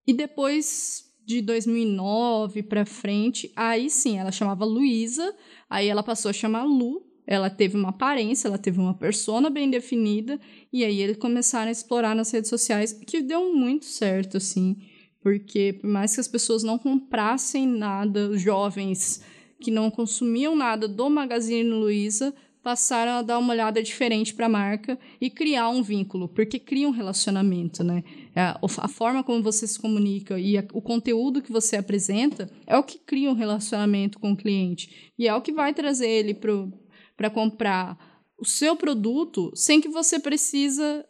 E 0.04 0.12
depois 0.12 1.04
de 1.24 1.40
2009 1.40 2.62
para 2.62 2.84
frente, 2.84 3.52
aí 3.54 3.88
sim, 3.88 4.18
ela 4.18 4.32
chamava 4.32 4.64
Luísa, 4.64 5.34
aí 5.68 5.88
ela 5.88 6.02
passou 6.02 6.30
a 6.30 6.32
chamar 6.32 6.64
Lu, 6.64 7.06
ela 7.26 7.48
teve 7.48 7.76
uma 7.76 7.90
aparência, 7.90 8.48
ela 8.48 8.58
teve 8.58 8.80
uma 8.80 8.94
persona 8.94 9.48
bem 9.48 9.70
definida, 9.70 10.40
e 10.72 10.84
aí 10.84 11.00
eles 11.00 11.16
começaram 11.16 11.68
a 11.68 11.72
explorar 11.72 12.14
nas 12.14 12.30
redes 12.30 12.50
sociais, 12.50 12.92
que 12.92 13.20
deu 13.20 13.54
muito 13.54 13.84
certo, 13.84 14.36
assim, 14.36 14.76
porque 15.22 15.78
por 15.80 15.88
mais 15.88 16.14
que 16.14 16.20
as 16.20 16.28
pessoas 16.28 16.62
não 16.62 16.78
comprassem 16.78 17.66
nada, 17.66 18.28
os 18.28 18.40
jovens 18.40 19.22
que 19.60 19.70
não 19.70 19.90
consumiam 19.90 20.56
nada 20.56 20.88
do 20.88 21.08
Magazine 21.08 21.70
Luiza, 21.70 22.34
passaram 22.62 23.12
a 23.12 23.22
dar 23.22 23.38
uma 23.38 23.52
olhada 23.52 23.82
diferente 23.82 24.32
para 24.32 24.46
a 24.46 24.48
marca 24.48 24.98
e 25.20 25.28
criar 25.28 25.68
um 25.68 25.82
vínculo, 25.82 26.28
porque 26.28 26.58
cria 26.58 26.88
um 26.88 26.92
relacionamento, 26.92 27.82
né? 27.82 28.04
A, 28.34 28.58
a 28.62 28.88
forma 28.88 29.24
como 29.24 29.42
você 29.42 29.66
se 29.66 29.78
comunica 29.78 30.38
e 30.38 30.56
a, 30.56 30.64
o 30.72 30.80
conteúdo 30.80 31.42
que 31.42 31.50
você 31.50 31.76
apresenta 31.76 32.48
é 32.66 32.76
o 32.76 32.84
que 32.84 32.98
cria 32.98 33.30
um 33.30 33.34
relacionamento 33.34 34.18
com 34.18 34.32
o 34.32 34.36
cliente 34.36 35.12
e 35.18 35.26
é 35.26 35.34
o 35.34 35.42
que 35.42 35.52
vai 35.52 35.74
trazer 35.74 36.08
ele 36.08 36.34
para 36.34 37.30
comprar 37.30 37.98
o 38.38 38.44
seu 38.44 38.76
produto 38.76 39.50
sem 39.54 39.80
que 39.80 39.88
você 39.88 40.18
precisa 40.20 41.04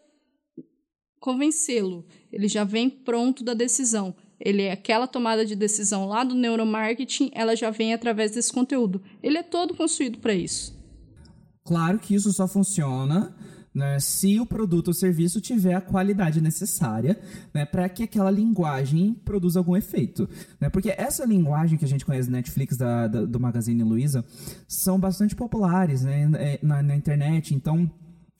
convencê-lo. 1.20 2.07
Ele 2.32 2.48
já 2.48 2.64
vem 2.64 2.88
pronto 2.88 3.44
da 3.44 3.55
decisão. 3.55 4.14
Ele 4.40 4.62
é 4.62 4.72
aquela 4.72 5.07
tomada 5.07 5.46
de 5.46 5.55
decisão 5.55 6.07
lá 6.09 6.24
do 6.24 6.34
neuromarketing, 6.34 7.30
ela 7.32 7.55
já 7.55 7.70
vem 7.70 7.94
através 7.94 8.32
desse 8.32 8.53
conteúdo. 8.53 9.00
Ele 9.22 9.38
é 9.38 9.42
todo 9.42 9.76
construído 9.76 10.18
para 10.18 10.34
isso. 10.34 10.82
Claro 11.65 11.99
que 11.99 12.15
isso 12.15 12.33
só 12.33 12.49
funciona 12.49 13.35
né, 13.75 13.99
se 13.99 14.39
o 14.39 14.47
produto 14.47 14.89
ou 14.89 14.95
serviço 14.95 15.41
tiver 15.41 15.75
a 15.75 15.81
qualidade 15.81 16.41
necessária 16.41 17.19
né, 17.55 17.65
para 17.65 17.89
que 17.89 18.03
aquela 18.03 18.31
linguagem 18.31 19.15
produza 19.25 19.59
algum 19.59 19.77
efeito. 19.77 20.29
Né? 20.61 20.69
Porque 20.69 20.95
essa 20.97 21.25
linguagem 21.25 21.79
que 21.79 21.85
a 21.85 21.89
gente 21.89 22.05
conhece 22.05 22.31
Netflix 22.31 22.77
da, 22.77 23.09
da, 23.09 23.25
do 23.25 23.41
Magazine 23.41 23.83
Luiza 23.83 24.25
são 24.69 24.99
bastante 24.99 25.35
populares 25.35 26.03
né, 26.03 26.31
é, 26.35 26.59
na, 26.63 26.83
na 26.83 26.97
internet, 26.97 27.55
então 27.55 27.91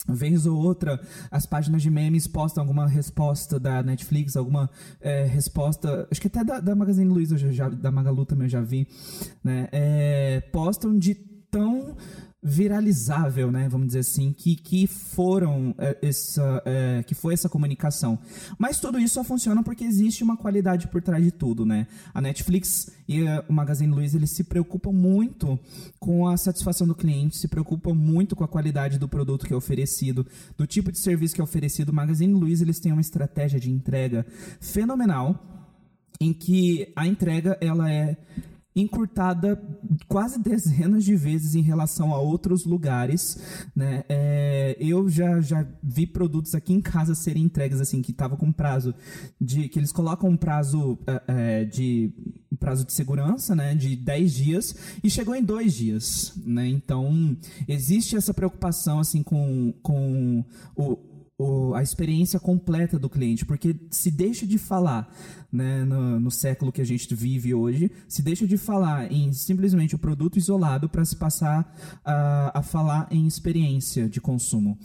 vez 0.09 0.47
ou 0.47 0.59
outra, 0.59 1.01
as 1.31 1.47
páginas 1.47 1.81
de 1.81 1.89
memes 1.89 2.27
postam 2.27 2.62
alguma 2.62 2.89
resposta 2.89 3.59
da 3.61 3.85
Netflix, 3.85 4.37
alguma 4.37 4.68
é, 5.01 5.25
resposta, 5.25 6.09
acho 6.11 6.20
que 6.20 6.27
até 6.27 6.43
da, 6.43 6.59
da 6.59 6.75
Magazine 6.75 7.09
Luiza, 7.09 7.39
já, 7.39 7.68
da 7.68 7.91
Magalu 7.91 8.27
também 8.27 8.47
eu 8.47 8.51
já 8.51 8.61
vi, 8.61 8.89
né? 9.45 9.68
É, 9.70 10.41
postam 10.53 10.99
de 10.99 11.14
tão 11.14 11.97
viralizável, 12.43 13.53
né, 13.53 13.68
vamos 13.68 13.86
dizer 13.88 14.01
assim, 14.01 14.32
que, 14.32 14.57
que 14.57 14.88
foram 14.88 15.72
é, 15.78 15.97
essa, 16.03 16.62
é, 16.66 17.03
que 17.05 17.14
foi 17.14 17.34
essa 17.34 17.49
comunicação. 17.49 18.18
Mas 18.59 18.80
tudo 18.80 18.99
isso 18.99 19.14
só 19.14 19.22
funciona 19.22 19.62
porque 19.62 19.84
existe 19.84 20.24
uma 20.24 20.36
qualidade 20.36 20.88
por 20.88 21.01
trás 21.01 21.22
de 21.22 21.30
tudo, 21.30 21.64
né? 21.64 21.86
A 22.12 22.20
Netflix 22.20 22.90
e 23.09 23.22
o 23.49 23.53
Magazine 23.53 23.95
Luiza 23.95 24.16
eles 24.16 24.30
se 24.30 24.43
preocupam 24.43 24.90
muito 24.90 25.59
com 26.01 26.26
a 26.26 26.36
satisfação 26.36 26.86
do 26.86 26.97
cliente, 26.97 27.38
se 27.38 27.47
preocupam 27.47 27.95
muito 27.95 28.34
com 28.34 28.43
a 28.43 28.49
qualidade 28.49 28.99
do 28.99 29.09
produto 29.09 29.47
que 29.47 29.53
é 29.53 29.57
oferecido, 29.57 30.26
do 30.57 30.66
tipo 30.66 30.90
de 30.90 30.99
serviço 30.99 31.36
que 31.36 31.40
é 31.40 31.45
oferecido. 31.45 31.90
O 31.90 31.95
Magazine 31.95 32.32
Luiza 32.32 32.64
eles 32.64 32.80
têm 32.80 32.90
uma 32.90 33.01
estratégia 33.01 33.61
de 33.61 33.70
entrega 33.70 34.26
fenomenal 34.61 35.38
em 36.20 36.32
que 36.32 36.93
a 36.97 37.07
entrega 37.07 37.57
ela 37.61 37.90
é 37.90 38.16
encurtada 38.75 39.61
quase 40.09 40.41
dezenas 40.41 41.05
de 41.05 41.14
vezes 41.14 41.55
em 41.55 41.61
relação 41.61 42.14
a 42.14 42.18
outros 42.18 42.64
lugares, 42.64 43.39
né? 43.77 44.05
É, 44.09 44.77
eu 44.81 45.09
já, 45.09 45.41
já 45.41 45.66
vi 45.83 46.07
produtos 46.07 46.55
aqui 46.55 46.73
em 46.73 46.81
casa 46.81 47.14
serem 47.14 47.45
entregues 47.45 47.81
assim 47.81 48.01
que 48.01 48.12
tava 48.12 48.37
com 48.37 48.51
prazo 48.51 48.95
de 49.41 49.68
que 49.68 49.79
eles 49.79 49.93
colocam 49.93 50.31
um 50.31 50.37
prazo 50.37 50.99
é, 51.07 51.23
é 51.61 51.64
de 51.64 52.12
prazo 52.59 52.87
de 52.87 52.93
segurança, 52.93 53.55
né? 53.55 53.75
De 53.75 53.95
10 53.97 54.33
dias 54.33 54.77
e 55.03 55.11
chegou 55.11 55.35
em 55.35 55.43
dois 55.43 55.75
dias, 55.75 56.33
né? 56.45 56.66
Então 56.66 57.37
existe 57.68 58.16
essa 58.16 58.33
preocupação 58.33 59.01
assim 59.01 59.23
com, 59.23 59.75
com 59.83 60.45
o 60.75 61.11
o, 61.39 61.74
a 61.74 61.83
experiência 61.83 62.39
completa 62.39 62.99
do 62.99 63.09
cliente, 63.09 63.45
porque 63.45 63.76
se 63.91 64.11
deixa 64.11 64.47
de 64.47 64.59
falar 64.59 65.12
né, 65.51 65.85
no, 65.85 66.20
no, 66.20 66.30
século 66.30 66.72
que 66.72 66.80
a 66.80 66.85
gente 66.85 67.14
vive 67.14 67.55
hoje, 67.55 67.91
se 68.09 68.22
deixa 68.22 68.47
de 68.47 68.57
falar 68.57 69.11
em 69.11 69.33
simplesmente 69.33 69.95
o 69.95 69.99
produto 69.99 70.39
isolado 70.39 70.89
para 70.89 71.05
se 71.05 71.16
passar 71.16 71.74
a, 72.05 72.59
a 72.59 72.62
falar 72.62 73.09
em 73.11 73.26
experiência 73.26 74.09
de 74.09 74.20
consumo. 74.20 74.78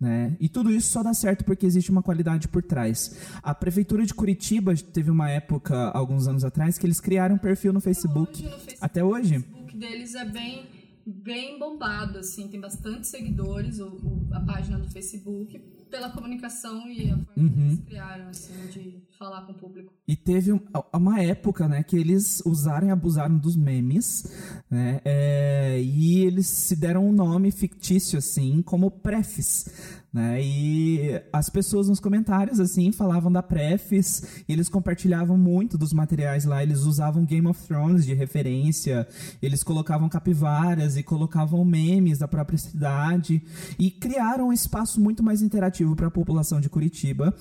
Né? 0.00 0.36
E 0.38 0.48
tudo 0.48 0.70
isso 0.70 0.90
só 0.90 1.02
dá 1.02 1.14
certo 1.14 1.44
porque 1.44 1.64
existe 1.64 1.90
uma 1.90 2.02
qualidade 2.02 2.48
por 2.48 2.62
trás. 2.62 3.16
A 3.42 3.54
prefeitura 3.54 4.04
de 4.04 4.12
Curitiba 4.12 4.74
teve 4.74 5.10
uma 5.10 5.30
época, 5.30 5.88
alguns 5.90 6.26
anos 6.26 6.44
atrás, 6.44 6.76
que 6.76 6.86
eles 6.86 7.00
criaram 7.00 7.36
um 7.36 7.38
perfil 7.38 7.72
no 7.72 7.80
Facebook. 7.80 8.32
Hoje, 8.32 8.44
no 8.44 8.50
Facebook 8.50 8.78
Até 8.80 9.04
hoje. 9.04 9.36
O 9.38 9.40
Facebook 9.40 9.78
deles 9.78 10.14
é 10.14 10.24
bem, 10.24 10.66
bem 11.06 11.58
bombado, 11.58 12.18
assim, 12.18 12.48
tem 12.48 12.60
bastante 12.60 13.06
seguidores, 13.06 13.78
o, 13.78 13.86
o, 13.86 14.28
a 14.32 14.40
página 14.40 14.78
do 14.78 14.90
Facebook 14.90 15.73
pela 15.94 16.10
comunicação 16.10 16.88
e 16.88 17.08
a 17.08 17.16
forma 17.16 17.24
uhum. 17.36 17.52
que 17.52 17.60
eles 17.60 17.80
criaram, 17.86 18.28
assim, 18.28 18.66
de 18.72 19.00
falar 19.16 19.42
com 19.42 19.52
o 19.52 19.54
público. 19.54 19.92
E 20.08 20.16
teve 20.16 20.50
uma 20.92 21.22
época, 21.22 21.68
né, 21.68 21.84
que 21.84 21.96
eles 21.96 22.42
usaram 22.44 22.88
e 22.88 22.90
abusaram 22.90 23.38
dos 23.38 23.54
memes, 23.54 24.24
né, 24.68 25.00
é, 25.04 25.80
e 25.80 26.24
eles 26.24 26.48
se 26.48 26.74
deram 26.74 27.06
um 27.06 27.12
nome 27.12 27.52
fictício, 27.52 28.18
assim, 28.18 28.60
como 28.60 28.90
Prefs, 28.90 30.02
né? 30.14 30.40
E 30.40 31.20
as 31.32 31.50
pessoas 31.50 31.88
nos 31.88 31.98
comentários, 31.98 32.60
assim, 32.60 32.92
falavam 32.92 33.32
da 33.32 33.42
Prefs, 33.42 34.44
e 34.48 34.52
eles 34.52 34.68
compartilhavam 34.68 35.36
muito 35.36 35.76
dos 35.76 35.92
materiais 35.92 36.44
lá, 36.44 36.62
eles 36.62 36.82
usavam 36.82 37.24
Game 37.24 37.48
of 37.48 37.60
Thrones 37.66 38.06
de 38.06 38.14
referência, 38.14 39.08
eles 39.42 39.64
colocavam 39.64 40.08
capivaras 40.08 40.96
e 40.96 41.02
colocavam 41.02 41.64
memes 41.64 42.18
da 42.18 42.28
própria 42.28 42.56
cidade, 42.56 43.42
e 43.76 43.90
criaram 43.90 44.48
um 44.48 44.52
espaço 44.52 45.00
muito 45.00 45.20
mais 45.20 45.42
interativo 45.42 45.96
para 45.96 46.06
a 46.06 46.12
população 46.12 46.60
de 46.60 46.68
Curitiba 46.68 47.34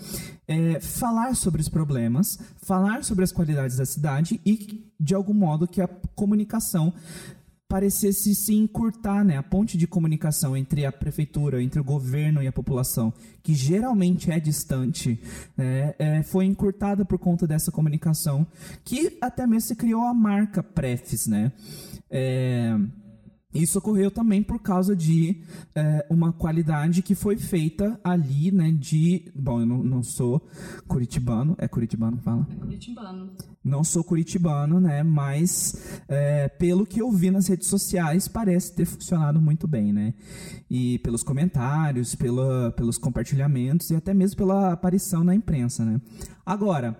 é, 0.47 0.79
falar 0.79 1.35
sobre 1.35 1.61
os 1.61 1.69
problemas, 1.69 2.39
falar 2.57 3.03
sobre 3.03 3.23
as 3.23 3.31
qualidades 3.31 3.77
da 3.77 3.85
cidade 3.85 4.41
e, 4.43 4.91
de 4.99 5.13
algum 5.13 5.33
modo, 5.33 5.67
que 5.67 5.79
a 5.79 5.87
comunicação 6.15 6.91
parecesse 7.73 8.35
se 8.35 8.53
encurtar, 8.53 9.25
né? 9.25 9.35
A 9.35 9.41
ponte 9.41 9.79
de 9.79 9.87
comunicação 9.87 10.55
entre 10.55 10.85
a 10.85 10.91
prefeitura, 10.91 11.59
entre 11.59 11.79
o 11.79 11.83
governo 11.83 12.43
e 12.43 12.45
a 12.45 12.51
população, 12.51 13.11
que 13.41 13.55
geralmente 13.55 14.29
é 14.29 14.39
distante, 14.39 15.19
né? 15.57 15.95
é, 15.97 16.21
foi 16.21 16.45
encurtada 16.45 17.03
por 17.03 17.17
conta 17.17 17.47
dessa 17.47 17.71
comunicação, 17.71 18.45
que 18.85 19.17
até 19.19 19.47
mesmo 19.47 19.69
se 19.69 19.75
criou 19.75 20.03
a 20.03 20.13
marca 20.13 20.61
Prefis, 20.61 21.25
né? 21.25 21.51
É, 22.11 22.77
isso 23.53 23.77
ocorreu 23.77 24.09
também 24.09 24.41
por 24.41 24.59
causa 24.59 24.95
de 24.95 25.41
é, 25.75 26.05
uma 26.09 26.33
qualidade 26.33 27.01
que 27.01 27.13
foi 27.13 27.37
feita 27.37 27.99
ali, 28.03 28.51
né? 28.51 28.71
De. 28.71 29.31
Bom, 29.35 29.59
eu 29.59 29.65
não, 29.65 29.83
não 29.83 30.03
sou 30.03 30.45
curitibano. 30.87 31.55
É 31.59 31.67
curitibano? 31.67 32.17
Fala. 32.17 32.47
É 32.51 32.55
curitibano. 32.55 33.31
Não 33.63 33.83
sou 33.83 34.03
curitibano, 34.03 34.79
né? 34.79 35.03
Mas 35.03 36.01
é, 36.07 36.49
pelo 36.49 36.85
que 36.85 37.01
eu 37.01 37.11
vi 37.11 37.31
nas 37.31 37.47
redes 37.47 37.67
sociais, 37.67 38.27
parece 38.27 38.73
ter 38.73 38.85
funcionado 38.85 39.39
muito 39.39 39.67
bem, 39.67 39.93
né? 39.93 40.13
E 40.69 40.97
pelos 40.99 41.23
comentários, 41.23 42.15
pela, 42.15 42.71
pelos 42.71 42.97
compartilhamentos 42.97 43.89
e 43.91 43.95
até 43.95 44.13
mesmo 44.13 44.35
pela 44.35 44.73
aparição 44.73 45.23
na 45.23 45.35
imprensa, 45.35 45.85
né? 45.85 46.01
Agora, 46.45 46.97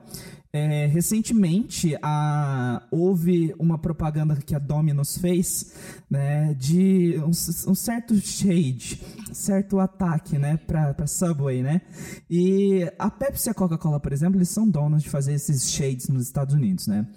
é, 0.56 0.86
recentemente 0.86 1.98
a, 2.00 2.84
houve 2.92 3.56
uma 3.58 3.80
propaganda 3.80 4.36
que 4.36 4.54
a 4.54 4.60
Domino's 4.60 5.18
fez 5.18 5.74
né, 6.08 6.54
de 6.54 7.18
um, 7.18 7.32
um 7.72 7.76
certo 7.76 8.16
shade, 8.18 9.02
certo 9.34 9.80
ataque 9.80 10.38
né, 10.38 10.58
para 10.58 11.08
Subway. 11.08 11.64
Né? 11.64 11.82
E 12.30 12.88
a 13.00 13.10
Pepsi 13.10 13.50
e 13.50 13.52
a 13.52 13.54
Coca-Cola, 13.56 14.00
por 14.00 14.14
exemplo, 14.14 14.38
eles 14.38 14.50
são 14.50 14.70
donos 14.70 15.02
de 15.02 15.10
fazer 15.10 15.34
esses 15.34 15.72
shades 15.72 16.08
nos 16.08 16.28
Estados 16.28 16.54
Unidos. 16.54 16.86
Né? 16.86 17.08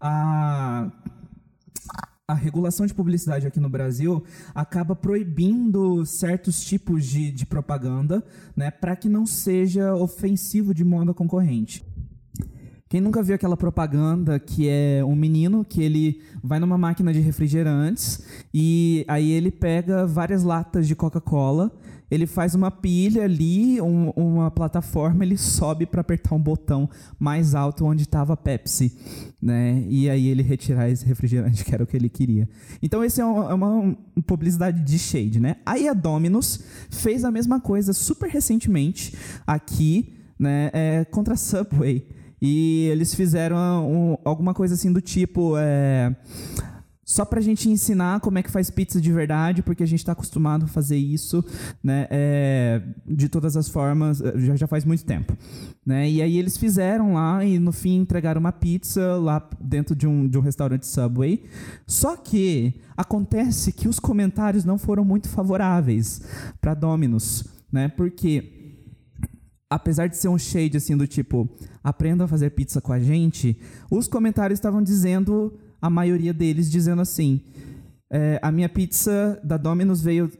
A 0.00 0.88
a 2.28 2.34
regulação 2.34 2.84
de 2.84 2.92
publicidade 2.92 3.46
aqui 3.46 3.60
no 3.60 3.68
Brasil 3.68 4.24
acaba 4.52 4.96
proibindo 4.96 6.04
certos 6.04 6.64
tipos 6.64 7.06
de, 7.06 7.30
de 7.30 7.46
propaganda 7.46 8.20
né, 8.56 8.68
para 8.68 8.96
que 8.96 9.08
não 9.08 9.24
seja 9.24 9.94
ofensivo 9.94 10.74
de 10.74 10.82
modo 10.82 11.14
concorrente. 11.14 11.84
Quem 12.88 13.00
nunca 13.00 13.22
viu 13.22 13.34
aquela 13.34 13.56
propaganda 13.56 14.38
que 14.38 14.68
é 14.68 15.04
um 15.04 15.16
menino 15.16 15.64
que 15.64 15.82
ele 15.82 16.22
vai 16.42 16.60
numa 16.60 16.78
máquina 16.78 17.12
de 17.12 17.20
refrigerantes 17.20 18.24
e 18.54 19.04
aí 19.08 19.30
ele 19.30 19.50
pega 19.50 20.06
várias 20.06 20.44
latas 20.44 20.86
de 20.86 20.94
Coca-Cola 20.94 21.72
ele 22.10 22.26
faz 22.26 22.54
uma 22.54 22.70
pilha 22.70 23.24
ali, 23.24 23.80
um, 23.80 24.10
uma 24.10 24.50
plataforma, 24.50 25.24
ele 25.24 25.36
sobe 25.36 25.86
para 25.86 26.00
apertar 26.00 26.34
um 26.34 26.40
botão 26.40 26.88
mais 27.18 27.54
alto 27.54 27.84
onde 27.84 28.02
estava 28.02 28.34
a 28.34 28.36
Pepsi, 28.36 28.96
né? 29.42 29.84
E 29.88 30.08
aí 30.08 30.28
ele 30.28 30.42
retirar 30.42 30.88
esse 30.88 31.04
refrigerante 31.04 31.64
que 31.64 31.74
era 31.74 31.82
o 31.82 31.86
que 31.86 31.96
ele 31.96 32.08
queria. 32.08 32.48
Então 32.80 33.02
esse 33.02 33.20
é 33.20 33.24
uma, 33.24 33.50
é 33.50 33.54
uma 33.54 33.96
publicidade 34.24 34.82
de 34.82 34.98
shade, 34.98 35.40
né? 35.40 35.56
Aí 35.66 35.88
a 35.88 35.92
Domino's 35.92 36.60
fez 36.90 37.24
a 37.24 37.30
mesma 37.30 37.60
coisa 37.60 37.92
super 37.92 38.30
recentemente 38.30 39.16
aqui, 39.44 40.14
né? 40.38 40.70
É, 40.72 41.04
contra 41.06 41.34
a 41.34 41.36
Subway. 41.36 42.06
E 42.40 42.88
eles 42.90 43.14
fizeram 43.14 43.56
um, 43.90 44.18
alguma 44.24 44.52
coisa 44.52 44.74
assim 44.74 44.92
do 44.92 45.00
tipo. 45.00 45.54
É, 45.56 46.14
só 47.06 47.24
pra 47.24 47.40
gente 47.40 47.68
ensinar 47.70 48.18
como 48.18 48.36
é 48.36 48.42
que 48.42 48.50
faz 48.50 48.68
pizza 48.68 49.00
de 49.00 49.12
verdade, 49.12 49.62
porque 49.62 49.84
a 49.84 49.86
gente 49.86 50.00
está 50.00 50.10
acostumado 50.10 50.64
a 50.64 50.68
fazer 50.68 50.96
isso, 50.96 51.44
né, 51.80 52.08
é, 52.10 52.82
de 53.06 53.28
todas 53.28 53.56
as 53.56 53.68
formas, 53.68 54.20
eh, 54.20 54.32
já, 54.38 54.56
já 54.56 54.66
faz 54.66 54.84
muito 54.84 55.04
tempo. 55.04 55.36
Né? 55.86 56.10
E 56.10 56.20
aí 56.20 56.36
eles 56.36 56.56
fizeram 56.56 57.14
lá 57.14 57.44
e 57.44 57.60
no 57.60 57.70
fim 57.70 57.98
entregaram 57.98 58.40
uma 58.40 58.50
pizza 58.50 59.14
lá 59.18 59.48
dentro 59.60 59.94
de 59.94 60.04
um, 60.04 60.28
de 60.28 60.36
um 60.36 60.40
restaurante 60.40 60.84
Subway. 60.84 61.44
Só 61.86 62.16
que 62.16 62.74
acontece 62.96 63.72
que 63.72 63.86
os 63.86 64.00
comentários 64.00 64.64
não 64.64 64.76
foram 64.76 65.04
muito 65.04 65.28
favoráveis 65.28 66.22
para 66.60 66.74
Domino's, 66.74 67.44
né? 67.70 67.86
Porque 67.86 68.55
apesar 69.68 70.08
de 70.08 70.16
ser 70.16 70.28
um 70.28 70.38
shade 70.38 70.76
assim 70.76 70.96
do 70.96 71.06
tipo, 71.06 71.48
aprenda 71.82 72.24
a 72.24 72.28
fazer 72.28 72.50
pizza 72.50 72.80
com 72.80 72.92
a 72.92 73.00
gente, 73.00 73.58
os 73.90 74.08
comentários 74.08 74.58
estavam 74.58 74.82
dizendo 74.82 75.58
a 75.80 75.90
maioria 75.90 76.32
deles 76.32 76.70
dizendo 76.70 77.02
assim: 77.02 77.40
é, 78.10 78.38
a 78.42 78.52
minha 78.52 78.68
pizza 78.68 79.40
da 79.42 79.56
Domino's 79.56 80.00
veio 80.00 80.30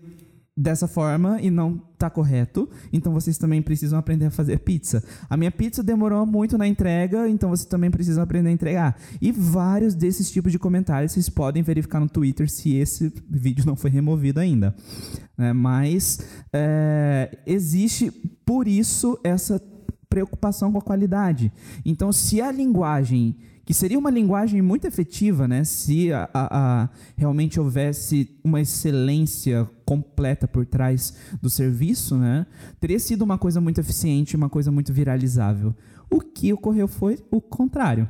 dessa 0.57 0.89
forma 0.89 1.39
e 1.43 1.51
não 1.51 1.77
tá 1.99 2.09
correto, 2.09 2.69
então 2.91 3.13
vocês 3.13 3.37
também 3.37 3.61
precisam 3.61 3.99
aprender 3.99 4.27
a 4.27 4.31
fazer 4.31 4.59
pizza. 4.61 5.05
A 5.29 5.37
minha 5.37 5.51
pizza 5.51 5.83
demorou 5.83 6.25
muito 6.25 6.57
na 6.57 6.67
entrega, 6.67 7.29
então 7.29 7.51
vocês 7.51 7.67
também 7.67 7.91
precisam 7.91 8.23
aprender 8.23 8.49
a 8.49 8.53
entregar. 8.53 8.97
E 9.21 9.31
vários 9.31 9.95
desses 9.95 10.31
tipos 10.31 10.51
de 10.51 10.59
comentários 10.59 11.13
vocês 11.13 11.29
podem 11.29 11.63
verificar 11.63 12.01
no 12.01 12.09
Twitter 12.09 12.49
se 12.49 12.75
esse 12.75 13.13
vídeo 13.29 13.67
não 13.67 13.77
foi 13.77 13.91
removido 13.91 14.41
ainda. 14.41 14.75
É, 15.37 15.53
mas 15.53 16.21
é, 16.53 17.39
existe, 17.47 18.11
por 18.45 18.67
isso, 18.67 19.19
essa 19.23 19.63
preocupação 20.09 20.73
com 20.73 20.79
a 20.79 20.83
qualidade. 20.83 21.53
Então, 21.85 22.11
se 22.13 22.41
a 22.41 22.51
linguagem 22.51 23.37
que 23.67 23.75
seria 23.75 23.99
uma 23.99 24.11
linguagem 24.11 24.63
muito 24.63 24.87
efetiva, 24.87 25.49
né, 25.49 25.65
se 25.65 26.13
a, 26.13 26.31
a, 26.33 26.83
a, 26.85 26.89
realmente 27.17 27.59
houvesse 27.59 28.31
uma 28.45 28.61
excelência 28.61 29.69
completa 29.85 30.47
por 30.47 30.65
trás 30.65 31.13
do 31.43 31.51
serviço, 31.51 32.17
né, 32.17 32.47
teria 32.79 33.01
sido 33.01 33.23
uma 33.23 33.37
coisa 33.37 33.61
muito 33.61 33.81
eficiente, 33.81 34.37
uma 34.37 34.49
coisa 34.49 34.71
muito 34.71 34.93
viralizável. 34.93 35.75
O 36.09 36.21
que 36.21 36.53
ocorreu 36.53 36.87
foi 36.87 37.19
o 37.29 37.41
contrário. 37.41 38.09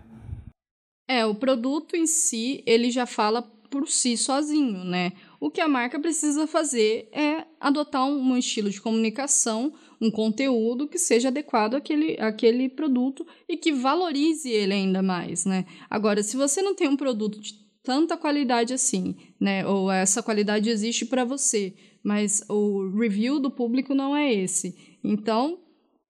É, 1.09 1.25
o 1.25 1.35
produto 1.35 1.97
em 1.97 2.07
si, 2.07 2.63
ele 2.67 2.91
já 2.91 3.07
fala 3.07 3.41
por 3.71 3.89
si 3.89 4.17
sozinho, 4.17 4.85
né? 4.85 5.13
O 5.41 5.51
que 5.51 5.61
a 5.61 5.69
marca 5.69 5.99
precisa 5.99 6.47
fazer 6.47 7.09
é 7.13 7.45
adotar 7.61 8.05
um 8.05 8.37
estilo 8.37 8.71
de 8.71 8.81
comunicação 8.81 9.73
um 10.01 10.11
conteúdo 10.11 10.89
que 10.89 10.99
seja 10.99 11.29
adequado 11.29 11.75
àquele, 11.75 12.21
àquele 12.21 12.69
produto 12.69 13.27
e 13.49 13.57
que 13.57 13.73
valorize 13.73 14.51
ele 14.51 14.75
ainda 14.75 15.03
mais, 15.03 15.45
né? 15.45 15.65
Agora, 15.89 16.23
se 16.23 16.37
você 16.37 16.63
não 16.63 16.75
tem 16.75 16.89
um 16.89 16.97
produto 16.97 17.41
de 17.41 17.55
tanta 17.83 18.17
qualidade 18.17 18.75
assim, 18.75 19.15
né? 19.41 19.67
Ou 19.67 19.91
essa 19.91 20.23
qualidade 20.23 20.69
existe 20.69 21.07
para 21.07 21.25
você, 21.25 21.75
mas 22.03 22.45
o 22.49 22.91
review 22.99 23.39
do 23.39 23.51
público 23.51 23.95
não 23.95 24.15
é 24.15 24.33
esse. 24.33 24.97
Então, 25.05 25.61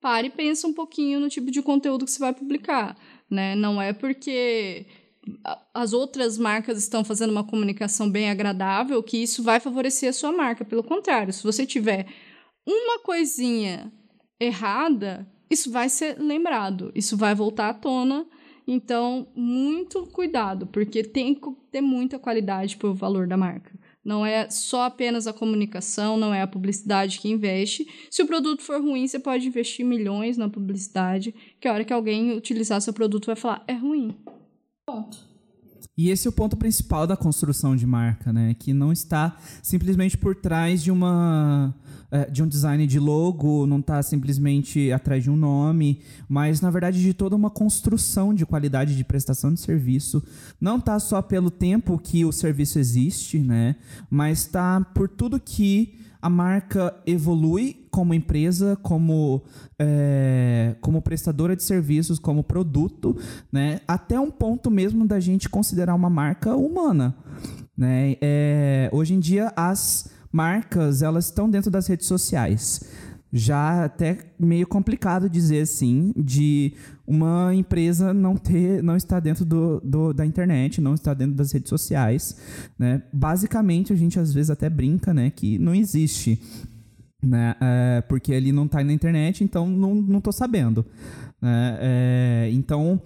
pare 0.01 0.28
e 0.28 0.30
pensa 0.30 0.66
um 0.66 0.72
pouquinho 0.72 1.20
no 1.20 1.28
tipo 1.28 1.51
de 1.51 1.61
conteúdo 1.61 2.07
que 2.07 2.11
você 2.11 2.18
vai 2.18 2.32
publicar, 2.32 2.97
né? 3.30 3.55
Não 3.55 3.80
é 3.80 3.93
porque 3.93 4.87
as 5.74 5.93
outras 5.93 6.39
marcas 6.39 6.78
estão 6.78 7.05
fazendo 7.05 7.30
uma 7.30 7.45
comunicação 7.45 8.09
bem 8.09 8.30
agradável 8.30 9.03
que 9.03 9.18
isso 9.18 9.43
vai 9.43 9.61
favorecer 9.61 10.09
a 10.09 10.12
sua 10.12 10.32
marca. 10.32 10.64
Pelo 10.64 10.84
contrário, 10.84 11.32
se 11.32 11.43
você 11.43 11.66
tiver 11.66 12.07
uma 12.66 12.98
coisinha 12.98 13.92
errada, 14.40 15.26
isso 15.48 15.70
vai 15.70 15.88
ser 15.88 16.18
lembrado, 16.18 16.90
isso 16.94 17.16
vai 17.16 17.34
voltar 17.34 17.68
à 17.68 17.74
tona. 17.74 18.26
Então, 18.68 19.28
muito 19.36 20.06
cuidado, 20.06 20.66
porque 20.66 21.04
tem 21.04 21.34
que 21.34 21.40
ter 21.70 21.80
muita 21.80 22.18
qualidade 22.18 22.76
pelo 22.76 22.94
valor 22.94 23.28
da 23.28 23.36
marca. 23.36 23.70
Não 24.04 24.26
é 24.26 24.50
só 24.50 24.82
apenas 24.84 25.26
a 25.26 25.32
comunicação, 25.32 26.16
não 26.16 26.34
é 26.34 26.42
a 26.42 26.46
publicidade 26.46 27.20
que 27.20 27.28
investe. 27.28 27.86
Se 28.10 28.22
o 28.22 28.26
produto 28.26 28.62
for 28.62 28.80
ruim, 28.80 29.06
você 29.06 29.18
pode 29.18 29.46
investir 29.46 29.86
milhões 29.86 30.36
na 30.36 30.48
publicidade, 30.48 31.34
que 31.60 31.68
a 31.68 31.72
hora 31.72 31.84
que 31.84 31.92
alguém 31.92 32.36
utilizar 32.36 32.80
seu 32.80 32.92
produto 32.92 33.26
vai 33.26 33.36
falar, 33.36 33.64
é 33.68 33.74
ruim. 33.74 34.16
Ponto. 34.84 35.18
E 35.98 36.10
esse 36.10 36.28
é 36.28 36.30
o 36.30 36.32
ponto 36.32 36.56
principal 36.56 37.06
da 37.06 37.16
construção 37.16 37.74
de 37.74 37.86
marca, 37.86 38.32
né? 38.32 38.54
Que 38.54 38.74
não 38.74 38.92
está 38.92 39.36
simplesmente 39.62 40.16
por 40.16 40.36
trás 40.36 40.82
de 40.82 40.90
uma 40.90 41.74
de 42.24 42.42
um 42.42 42.48
design 42.48 42.86
de 42.86 42.98
logo, 42.98 43.66
não 43.66 43.80
está 43.80 44.02
simplesmente 44.02 44.90
atrás 44.90 45.22
de 45.22 45.30
um 45.30 45.36
nome, 45.36 46.00
mas 46.28 46.60
na 46.60 46.70
verdade 46.70 47.00
de 47.00 47.12
toda 47.12 47.36
uma 47.36 47.50
construção 47.50 48.32
de 48.32 48.46
qualidade 48.46 48.96
de 48.96 49.04
prestação 49.04 49.52
de 49.52 49.60
serviço. 49.60 50.22
Não 50.60 50.76
está 50.76 50.98
só 50.98 51.20
pelo 51.20 51.50
tempo 51.50 51.98
que 51.98 52.24
o 52.24 52.32
serviço 52.32 52.78
existe, 52.78 53.38
né? 53.38 53.76
Mas 54.10 54.40
está 54.40 54.80
por 54.94 55.08
tudo 55.08 55.38
que 55.38 55.94
a 56.20 56.28
marca 56.28 56.92
evolui 57.06 57.86
como 57.88 58.12
empresa, 58.12 58.76
como, 58.82 59.42
é, 59.78 60.74
como 60.80 61.00
prestadora 61.00 61.54
de 61.54 61.62
serviços, 61.62 62.18
como 62.18 62.42
produto, 62.42 63.16
né? 63.52 63.80
até 63.86 64.18
um 64.18 64.30
ponto 64.30 64.70
mesmo 64.70 65.06
da 65.06 65.20
gente 65.20 65.48
considerar 65.48 65.94
uma 65.94 66.10
marca 66.10 66.56
humana. 66.56 67.14
Né? 67.76 68.16
É, 68.20 68.90
hoje 68.92 69.14
em 69.14 69.20
dia, 69.20 69.52
as 69.54 70.10
marcas 70.37 71.01
elas 71.01 71.24
estão 71.26 71.49
dentro 71.49 71.70
das 71.70 71.87
redes 71.87 72.07
sociais. 72.07 72.84
Já 73.32 73.84
até 73.84 74.18
meio 74.39 74.66
complicado 74.66 75.28
dizer 75.28 75.62
assim 75.62 76.12
de 76.16 76.74
uma 77.07 77.55
empresa 77.55 78.14
não 78.14 78.37
ter 78.37 78.82
não 78.82 78.97
estar 78.97 79.18
dentro 79.20 79.45
do, 79.45 79.80
do, 79.80 80.12
da 80.12 80.24
internet 80.24 80.80
não 80.80 80.95
estar 80.95 81.12
dentro 81.12 81.34
das 81.34 81.53
redes 81.53 81.68
sociais 81.68 82.37
né? 82.78 83.03
Basicamente 83.12 83.93
a 83.93 83.97
gente 83.97 84.18
às 84.18 84.32
vezes 84.32 84.49
até 84.49 84.70
brinca 84.70 85.12
né 85.12 85.30
que 85.30 85.59
não 85.59 85.74
existe 85.74 86.41
né? 87.22 87.57
É, 87.61 88.01
porque 88.03 88.32
ele 88.32 88.53
não 88.53 88.64
está 88.66 88.82
na 88.82 88.93
internet 88.93 89.43
então 89.43 89.68
não 89.68 89.95
não 89.95 90.22
sabendo 90.32 90.87
né? 91.43 91.78
É, 91.80 92.51
então 92.53 93.03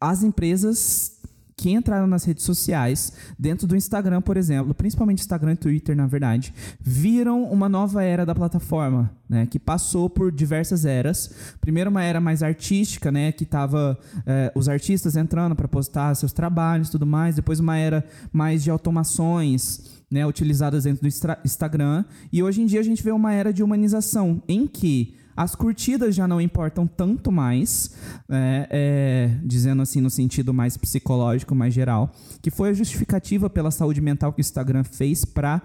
as 0.00 0.22
empresas 0.22 1.15
que 1.56 1.70
entraram 1.70 2.06
nas 2.06 2.24
redes 2.24 2.44
sociais, 2.44 3.14
dentro 3.38 3.66
do 3.66 3.74
Instagram, 3.74 4.20
por 4.20 4.36
exemplo, 4.36 4.74
principalmente 4.74 5.20
Instagram 5.20 5.52
e 5.52 5.56
Twitter, 5.56 5.96
na 5.96 6.06
verdade, 6.06 6.52
viram 6.78 7.44
uma 7.44 7.66
nova 7.66 8.02
era 8.02 8.26
da 8.26 8.34
plataforma, 8.34 9.10
né, 9.26 9.46
que 9.46 9.58
passou 9.58 10.10
por 10.10 10.30
diversas 10.30 10.84
eras. 10.84 11.56
Primeiro 11.58 11.88
uma 11.88 12.02
era 12.02 12.20
mais 12.20 12.42
artística, 12.42 13.10
né, 13.10 13.32
que 13.32 13.46
tava 13.46 13.98
é, 14.26 14.52
os 14.54 14.68
artistas 14.68 15.16
entrando 15.16 15.56
para 15.56 15.66
postar 15.66 16.14
seus 16.14 16.32
trabalhos, 16.32 16.90
tudo 16.90 17.06
mais. 17.06 17.36
Depois 17.36 17.58
uma 17.58 17.78
era 17.78 18.04
mais 18.30 18.62
de 18.62 18.70
automações, 18.70 20.02
né, 20.10 20.26
utilizadas 20.26 20.84
dentro 20.84 21.02
do 21.02 21.08
Instagram. 21.44 22.04
E 22.30 22.42
hoje 22.42 22.60
em 22.60 22.66
dia 22.66 22.80
a 22.80 22.84
gente 22.84 23.02
vê 23.02 23.12
uma 23.12 23.32
era 23.32 23.50
de 23.50 23.62
humanização, 23.62 24.42
em 24.46 24.66
que 24.66 25.14
as 25.36 25.54
curtidas 25.54 26.14
já 26.14 26.26
não 26.26 26.40
importam 26.40 26.86
tanto 26.86 27.30
mais, 27.30 27.90
é, 28.28 28.68
é, 28.70 29.40
dizendo 29.44 29.82
assim 29.82 30.00
no 30.00 30.08
sentido 30.08 30.54
mais 30.54 30.76
psicológico, 30.76 31.54
mais 31.54 31.74
geral, 31.74 32.10
que 32.40 32.50
foi 32.50 32.70
a 32.70 32.72
justificativa 32.72 33.50
pela 33.50 33.70
saúde 33.70 34.00
mental 34.00 34.32
que 34.32 34.40
o 34.40 34.42
Instagram 34.42 34.82
fez 34.84 35.24
para 35.24 35.60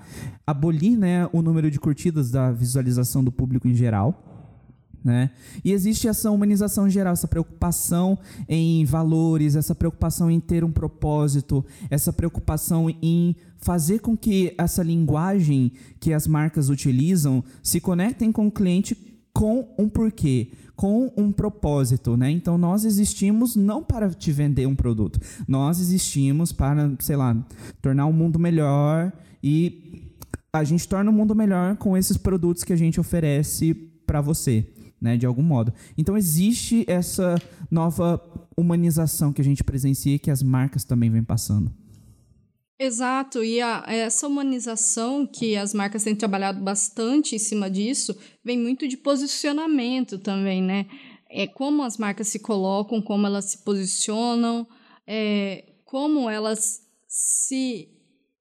abolir 0.46 0.98
né, 0.98 1.30
o 1.32 1.42
número 1.42 1.72
de 1.72 1.80
curtidas 1.80 2.30
da 2.30 2.52
visualização 2.52 3.24
do 3.24 3.32
público 3.32 3.68
em 3.68 3.74
geral. 3.74 4.28
Né? 5.04 5.32
E 5.66 5.72
existe 5.72 6.08
essa 6.08 6.30
humanização 6.30 6.88
geral, 6.88 7.14
essa 7.14 7.28
preocupação 7.28 8.20
em 8.48 8.86
valores, 8.86 9.56
essa 9.56 9.74
preocupação 9.74 10.30
em 10.30 10.40
ter 10.40 10.64
um 10.64 10.72
propósito, 10.72 11.66
essa 11.90 12.14
preocupação 12.14 12.88
em 13.02 13.36
fazer 13.58 14.00
com 14.00 14.16
que 14.16 14.54
essa 14.58 14.84
linguagem 14.84 15.72
que 16.00 16.14
as 16.14 16.28
marcas 16.28 16.70
utilizam 16.70 17.44
se 17.64 17.80
conectem 17.80 18.32
com 18.32 18.46
o 18.48 18.52
cliente 18.52 19.11
com 19.34 19.74
um 19.78 19.88
porquê, 19.88 20.52
com 20.76 21.12
um 21.16 21.32
propósito, 21.32 22.18
né? 22.18 22.30
Então 22.30 22.58
nós 22.58 22.86
existimos 22.86 23.56
não 23.56 23.84
para 23.84 24.10
te 24.10 24.32
vender 24.32 24.66
um 24.66 24.76
produto, 24.76 25.20
nós 25.48 25.80
existimos 25.80 26.52
para, 26.52 26.92
sei 27.00 27.16
lá, 27.16 27.36
tornar 27.82 28.06
o 28.06 28.14
mundo 28.14 28.38
melhor 28.38 29.12
e 29.44 30.18
a 30.54 30.64
gente 30.64 30.88
torna 30.88 31.10
o 31.10 31.14
mundo 31.14 31.34
melhor 31.34 31.78
com 31.78 31.96
esses 31.96 32.18
produtos 32.18 32.64
que 32.64 32.74
a 32.74 32.78
gente 32.78 33.00
oferece 33.00 33.74
para 34.06 34.20
você, 34.20 34.68
né, 35.00 35.16
de 35.16 35.26
algum 35.26 35.44
modo. 35.44 35.74
Então 35.98 36.18
existe 36.18 36.84
essa 36.88 37.36
nova 37.70 38.22
humanização 38.58 39.32
que 39.32 39.42
a 39.42 39.46
gente 39.46 39.64
presencia 39.64 40.16
e 40.16 40.20
que 40.20 40.30
as 40.30 40.44
marcas 40.44 40.84
também 40.84 41.10
vêm 41.10 41.24
passando. 41.24 41.72
Exato, 42.84 43.44
e 43.44 43.62
a, 43.62 43.84
essa 43.86 44.28
humanização 44.28 45.28
que 45.28 45.56
as 45.56 45.72
marcas 45.72 46.04
têm 46.04 46.16
trabalhado 46.16 46.60
bastante 46.64 47.36
em 47.36 47.38
cima 47.38 47.70
disso 47.70 48.18
vem 48.44 48.58
muito 48.58 48.88
de 48.88 48.98
posicionamento 48.98 50.18
também, 50.18 50.64
né? 50.64 50.88
É 51.30 51.46
como 51.46 51.84
as 51.84 52.00
marcas 52.00 52.30
se 52.30 52.40
colocam, 52.40 53.00
como 53.00 53.28
elas 53.28 53.46
se 53.46 53.60
posicionam, 53.60 54.68
é, 55.06 55.64
como 55.86 56.28
elas 56.28 56.82
se 57.08 57.88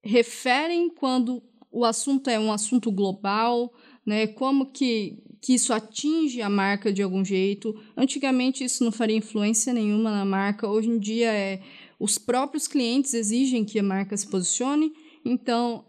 referem 0.03 0.89
quando 0.89 1.43
o 1.71 1.85
assunto 1.85 2.27
é 2.27 2.39
um 2.39 2.51
assunto 2.51 2.91
global, 2.91 3.71
né? 4.03 4.25
Como 4.25 4.71
que, 4.71 5.21
que 5.39 5.53
isso 5.53 5.71
atinge 5.71 6.41
a 6.41 6.49
marca 6.49 6.91
de 6.91 7.03
algum 7.03 7.23
jeito. 7.23 7.79
Antigamente 7.95 8.63
isso 8.63 8.83
não 8.83 8.91
faria 8.91 9.17
influência 9.17 9.71
nenhuma 9.71 10.09
na 10.09 10.25
marca, 10.25 10.67
hoje 10.67 10.89
em 10.89 10.97
dia 10.97 11.31
é 11.31 11.61
os 12.01 12.17
próprios 12.17 12.67
clientes 12.67 13.13
exigem 13.13 13.63
que 13.63 13.79
a 13.79 13.83
marca 13.83 14.17
se 14.17 14.27
posicione, 14.27 14.91
então 15.23 15.85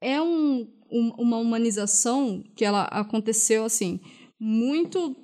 é 0.00 0.20
um, 0.20 0.66
um, 0.90 1.12
uma 1.18 1.36
humanização 1.36 2.42
que 2.56 2.64
ela 2.64 2.84
aconteceu 2.84 3.64
assim 3.64 4.00
muito 4.40 5.16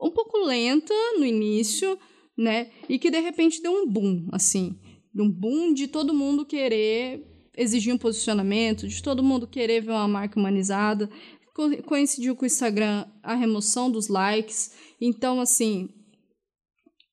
um 0.00 0.10
pouco 0.10 0.38
lenta 0.38 0.92
no 1.16 1.24
início, 1.24 1.96
né? 2.36 2.70
E 2.88 2.98
que 2.98 3.10
de 3.10 3.20
repente 3.20 3.62
deu 3.62 3.72
um 3.72 3.88
boom, 3.88 4.26
assim, 4.32 4.76
um 5.16 5.30
boom 5.30 5.72
de 5.72 5.86
todo 5.86 6.12
mundo 6.12 6.44
querer 6.44 7.24
exigir 7.56 7.94
um 7.94 7.98
posicionamento, 7.98 8.88
de 8.88 9.00
todo 9.02 9.22
mundo 9.22 9.46
querer 9.46 9.82
ver 9.82 9.92
uma 9.92 10.08
marca 10.08 10.40
humanizada. 10.40 11.08
Co 11.54 11.70
coincidiu 11.84 12.34
com 12.34 12.42
o 12.42 12.46
Instagram 12.46 13.06
a 13.22 13.34
remoção 13.34 13.90
dos 13.90 14.08
likes. 14.08 14.72
Então, 15.00 15.40
assim, 15.40 15.88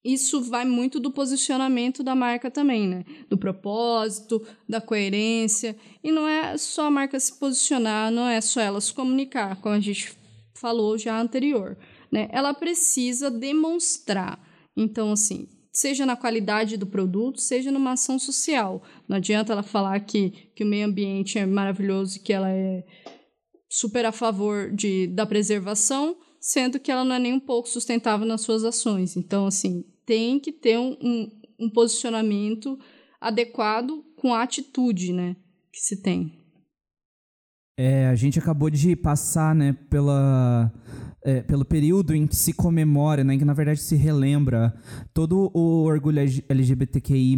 isso 0.04 0.42
vai 0.42 0.66
muito 0.66 1.00
do 1.00 1.12
posicionamento 1.12 2.02
da 2.02 2.16
marca 2.16 2.50
também, 2.50 2.88
né? 2.88 3.04
Do 3.30 3.38
propósito, 3.38 4.46
da 4.68 4.80
coerência. 4.80 5.76
E 6.04 6.12
não 6.12 6.28
é 6.28 6.58
só 6.58 6.86
a 6.86 6.92
marca 6.92 7.20
se 7.20 7.38
posicionar, 7.38 8.12
não 8.12 8.28
é 8.28 8.40
só 8.40 8.62
ela 8.62 8.80
se 8.80 8.94
comunicar, 8.94 9.60
como 9.62 9.76
a 9.76 9.80
gente 9.80 10.14
falou 10.56 10.98
já 10.98 11.20
anterior, 11.20 11.78
né? 12.12 12.30
Ela 12.32 12.54
precisa 12.54 13.30
demonstrar. 13.30 14.40
Então, 14.76 15.12
assim, 15.12 15.48
seja 15.72 16.06
na 16.06 16.16
qualidade 16.16 16.78
do 16.78 16.88
produto, 16.88 17.42
seja 17.42 17.72
numa 17.72 17.94
ação 17.94 18.18
social. 18.18 18.84
Não 19.08 19.18
adianta 19.18 19.52
ela 19.52 19.64
falar 19.64 20.00
que, 20.02 20.30
que 20.56 20.64
o 20.64 20.68
meio 20.68 20.88
ambiente 20.88 21.38
é 21.38 21.46
maravilhoso 21.46 22.18
e 22.18 22.20
que 22.22 22.34
ela 22.34 22.50
é 22.50 22.84
super 23.70 24.06
a 24.06 24.12
favor 24.12 24.72
de, 24.72 25.08
da 25.08 25.26
preservação, 25.26 26.18
sendo 26.40 26.80
que 26.80 26.92
ela 26.92 27.04
não 27.04 27.16
é 27.16 27.20
nem 27.20 27.34
um 27.34 27.40
pouco 27.40 27.68
sustentável 27.68 28.26
nas 28.26 28.42
suas 28.42 28.64
ações. 28.64 29.16
Então, 29.18 29.46
assim, 29.46 29.84
tem 30.06 30.40
que 30.40 30.52
ter 30.52 30.78
um, 30.78 30.98
um, 31.02 31.42
um 31.60 31.70
posicionamento 31.70 32.80
adequado 33.20 34.04
com 34.16 34.34
a 34.34 34.44
atitude, 34.44 35.14
né, 35.14 35.36
que 35.72 35.80
se 35.80 36.02
tem. 36.02 36.40
É, 37.78 38.08
a 38.08 38.16
gente 38.16 38.38
acabou 38.38 38.70
de 38.70 38.96
passar, 38.96 39.56
né, 39.56 39.74
pela, 39.90 40.72
é, 41.24 41.42
pelo 41.42 41.64
período 41.64 42.14
em 42.14 42.28
que 42.28 42.36
se 42.36 42.54
comemora, 42.54 43.24
né, 43.24 43.36
em 43.36 43.40
que 43.40 43.46
na 43.46 43.54
verdade 43.54 43.80
se 43.80 43.96
relembra 43.96 44.74
todo 45.14 45.50
o 45.54 45.84
orgulho 45.84 46.20
LGBTQI+, 46.50 47.38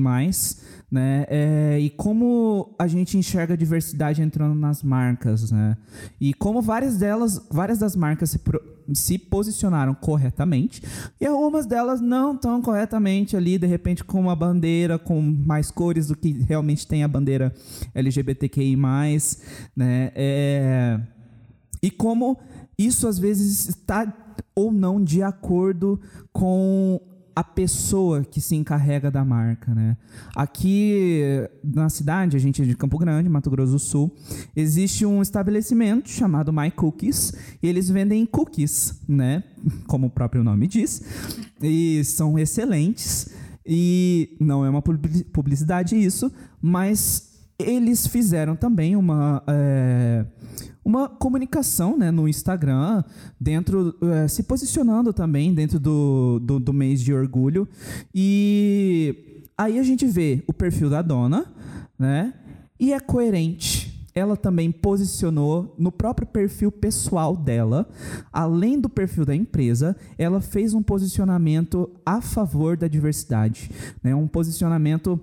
né, 0.92 1.26
é, 1.30 1.80
e 1.80 1.90
como 1.90 2.76
a 2.78 2.86
gente 2.86 3.18
enxerga 3.18 3.54
a 3.54 3.58
diversidade 3.58 4.22
entrando 4.22 4.54
nas 4.54 4.84
marcas, 4.84 5.50
né, 5.50 5.78
e 6.20 6.34
como 6.34 6.62
várias 6.62 6.98
delas, 6.98 7.42
várias 7.50 7.80
das 7.80 7.96
marcas 7.96 8.32
se, 8.32 8.40
pro, 8.40 8.62
se 8.94 9.18
posicionaram 9.18 9.94
corretamente 9.96 10.84
e 11.20 11.26
algumas 11.26 11.66
delas 11.66 12.02
não 12.02 12.36
tão 12.36 12.62
corretamente 12.62 13.38
ali, 13.38 13.58
de 13.58 13.68
repente 13.68 14.04
com 14.04 14.20
uma 14.20 14.36
bandeira 14.36 15.00
com 15.00 15.22
mais 15.22 15.72
cores 15.72 16.08
do 16.08 16.16
que 16.16 16.32
realmente 16.32 16.86
tem 16.86 17.04
a 17.04 17.08
bandeira 17.08 17.54
LGBTQI+, 17.96 18.76
né? 19.76 20.12
É... 20.14 21.00
E 21.82 21.90
como 21.90 22.38
isso 22.78 23.08
às 23.08 23.18
vezes 23.18 23.70
está 23.70 24.14
ou 24.54 24.72
não 24.72 25.04
de 25.04 25.24
acordo 25.24 26.00
com 26.32 27.00
a 27.36 27.44
pessoa 27.44 28.24
que 28.24 28.42
se 28.42 28.56
encarrega 28.56 29.10
da 29.10 29.24
marca, 29.24 29.74
né? 29.74 29.98
Aqui 30.36 31.22
na 31.64 31.90
cidade, 31.90 32.36
a 32.36 32.40
gente 32.40 32.62
é 32.62 32.66
de 32.66 32.76
Campo 32.76 32.98
Grande, 32.98 33.30
Mato 33.30 33.50
Grosso 33.50 33.74
do 33.74 33.80
Sul, 33.80 34.16
existe 34.56 35.06
um 35.06 35.22
estabelecimento 35.22 36.10
chamado 36.10 36.52
My 36.52 36.70
Cookies 36.72 37.34
e 37.62 37.68
eles 37.68 37.90
vendem 37.90 38.26
cookies, 38.26 39.02
né? 39.08 39.44
Como 39.88 40.08
o 40.08 40.10
próprio 40.10 40.44
nome 40.44 40.68
diz, 40.68 41.02
e 41.62 42.04
são 42.04 42.38
excelentes. 42.38 43.30
E 43.66 44.36
não 44.40 44.66
é 44.66 44.70
uma 44.70 44.82
publicidade 44.82 45.96
isso, 45.96 46.32
mas 46.62 47.32
eles 47.60 48.08
fizeram 48.08 48.56
também 48.56 48.96
uma, 48.96 49.44
é, 49.48 50.26
uma 50.84 51.08
comunicação 51.08 51.98
né, 51.98 52.10
no 52.12 52.28
Instagram, 52.28 53.04
dentro 53.40 53.96
é, 54.02 54.28
se 54.28 54.44
posicionando 54.44 55.14
também 55.14 55.54
dentro 55.54 55.80
do, 55.80 56.40
do, 56.40 56.60
do, 56.60 56.74
mês 56.74 57.02
de 57.02 57.14
orgulho. 57.14 57.68
E 58.14 59.44
aí 59.58 59.80
a 59.80 59.84
gente 59.84 60.06
vê 60.06 60.44
o 60.48 60.54
perfil 60.54 60.90
da 60.90 61.02
dona, 61.02 61.46
né? 61.98 62.34
E 62.80 62.94
é 62.94 63.00
coerente. 63.00 63.92
Ela 64.14 64.36
também 64.36 64.72
posicionou 64.72 65.74
no 65.78 65.92
próprio 65.92 66.28
perfil 66.28 66.70
pessoal 66.70 67.38
dela, 67.38 67.88
além 68.34 68.78
do 68.78 68.90
perfil 68.90 69.24
da 69.24 69.34
empresa, 69.34 69.96
ela 70.18 70.42
fez 70.42 70.74
um 70.74 70.84
posicionamento 70.84 71.90
a 72.06 72.20
favor 72.20 72.76
da 72.76 72.90
diversidade, 72.90 73.72
né? 74.04 74.14
Um 74.14 74.28
posicionamento 74.28 75.18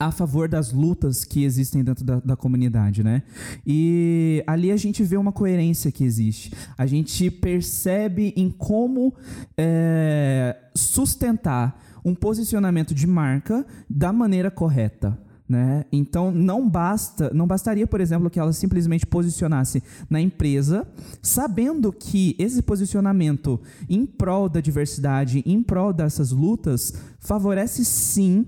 a 0.00 0.10
favor 0.10 0.48
das 0.48 0.72
lutas 0.72 1.24
que 1.26 1.44
existem 1.44 1.84
dentro 1.84 2.02
da, 2.02 2.20
da, 2.20 2.34
comunidade, 2.34 3.04
né? 3.04 3.22
E 3.66 4.42
ali 4.46 4.72
a 4.72 4.76
gente 4.78 5.04
vê 5.04 5.18
uma 5.18 5.30
coerência 5.30 5.92
que 5.92 6.02
existe. 6.02 6.50
A 6.78 6.86
gente 6.86 7.30
percebe 7.30 8.32
em 8.34 8.50
como 8.50 9.14
é, 9.58 10.56
sustentar 10.74 11.78
um 12.02 12.14
posicionamento 12.14 12.94
de 12.94 13.06
marca 13.06 13.66
da 13.90 14.10
maneira 14.10 14.50
correta. 14.50 15.18
Né? 15.46 15.84
Então 15.90 16.30
não 16.30 16.66
basta, 16.66 17.30
não 17.34 17.44
bastaria, 17.46 17.86
por 17.86 18.00
exemplo, 18.00 18.30
que 18.30 18.38
ela 18.38 18.52
simplesmente 18.52 19.04
posicionasse 19.04 19.82
na 20.08 20.20
empresa, 20.20 20.86
sabendo 21.20 21.92
que 21.92 22.36
esse 22.38 22.62
posicionamento 22.62 23.60
em 23.88 24.06
prol 24.06 24.48
da 24.48 24.60
diversidade, 24.60 25.42
em 25.44 25.60
prol 25.60 25.92
dessas 25.92 26.30
lutas, 26.30 26.94
favorece 27.18 27.84
sim 27.84 28.46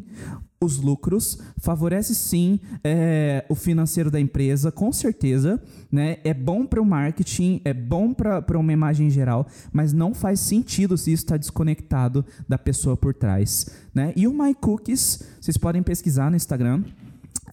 os 0.64 0.78
lucros, 0.78 1.38
favorece 1.58 2.14
sim 2.14 2.60
é, 2.82 3.44
o 3.48 3.54
financeiro 3.54 4.10
da 4.10 4.20
empresa, 4.20 4.70
com 4.70 4.92
certeza. 4.92 5.62
Né? 5.90 6.18
É 6.24 6.32
bom 6.32 6.66
para 6.66 6.80
o 6.80 6.84
marketing, 6.84 7.60
é 7.64 7.74
bom 7.74 8.12
para 8.12 8.58
uma 8.58 8.72
imagem 8.72 9.10
geral, 9.10 9.46
mas 9.72 9.92
não 9.92 10.14
faz 10.14 10.40
sentido 10.40 10.96
se 10.96 11.12
isso 11.12 11.24
está 11.24 11.36
desconectado 11.36 12.24
da 12.48 12.58
pessoa 12.58 12.96
por 12.96 13.14
trás. 13.14 13.66
Né? 13.94 14.12
E 14.16 14.26
o 14.26 14.32
My 14.32 14.54
Cookies, 14.54 15.22
vocês 15.40 15.56
podem 15.56 15.82
pesquisar 15.82 16.30
no 16.30 16.36
Instagram. 16.36 16.82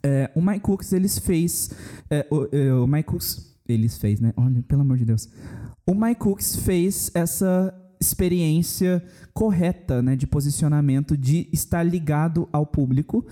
É, 0.02 0.32
o 0.36 0.42
My 0.42 0.60
Cookies, 0.60 0.94
eles 0.94 1.20
fez. 1.20 1.72
É, 2.10 2.26
o, 2.32 2.48
é, 2.52 2.74
o 2.74 2.88
My 2.88 3.04
Cookies, 3.04 3.54
eles 3.68 3.98
fez, 3.98 4.20
né? 4.20 4.34
Olha, 4.38 4.64
pelo 4.64 4.82
amor 4.82 4.98
de 4.98 5.06
Deus. 5.06 5.30
O 5.86 5.94
My 5.94 6.16
Cookies 6.16 6.56
fez 6.56 7.12
essa 7.14 7.74
experiência 8.00 9.04
correta 9.34 10.02
né, 10.02 10.16
de 10.16 10.26
posicionamento, 10.26 11.16
de 11.18 11.48
estar 11.52 11.84
ligado 11.84 12.48
ao 12.52 12.66
público, 12.66 13.26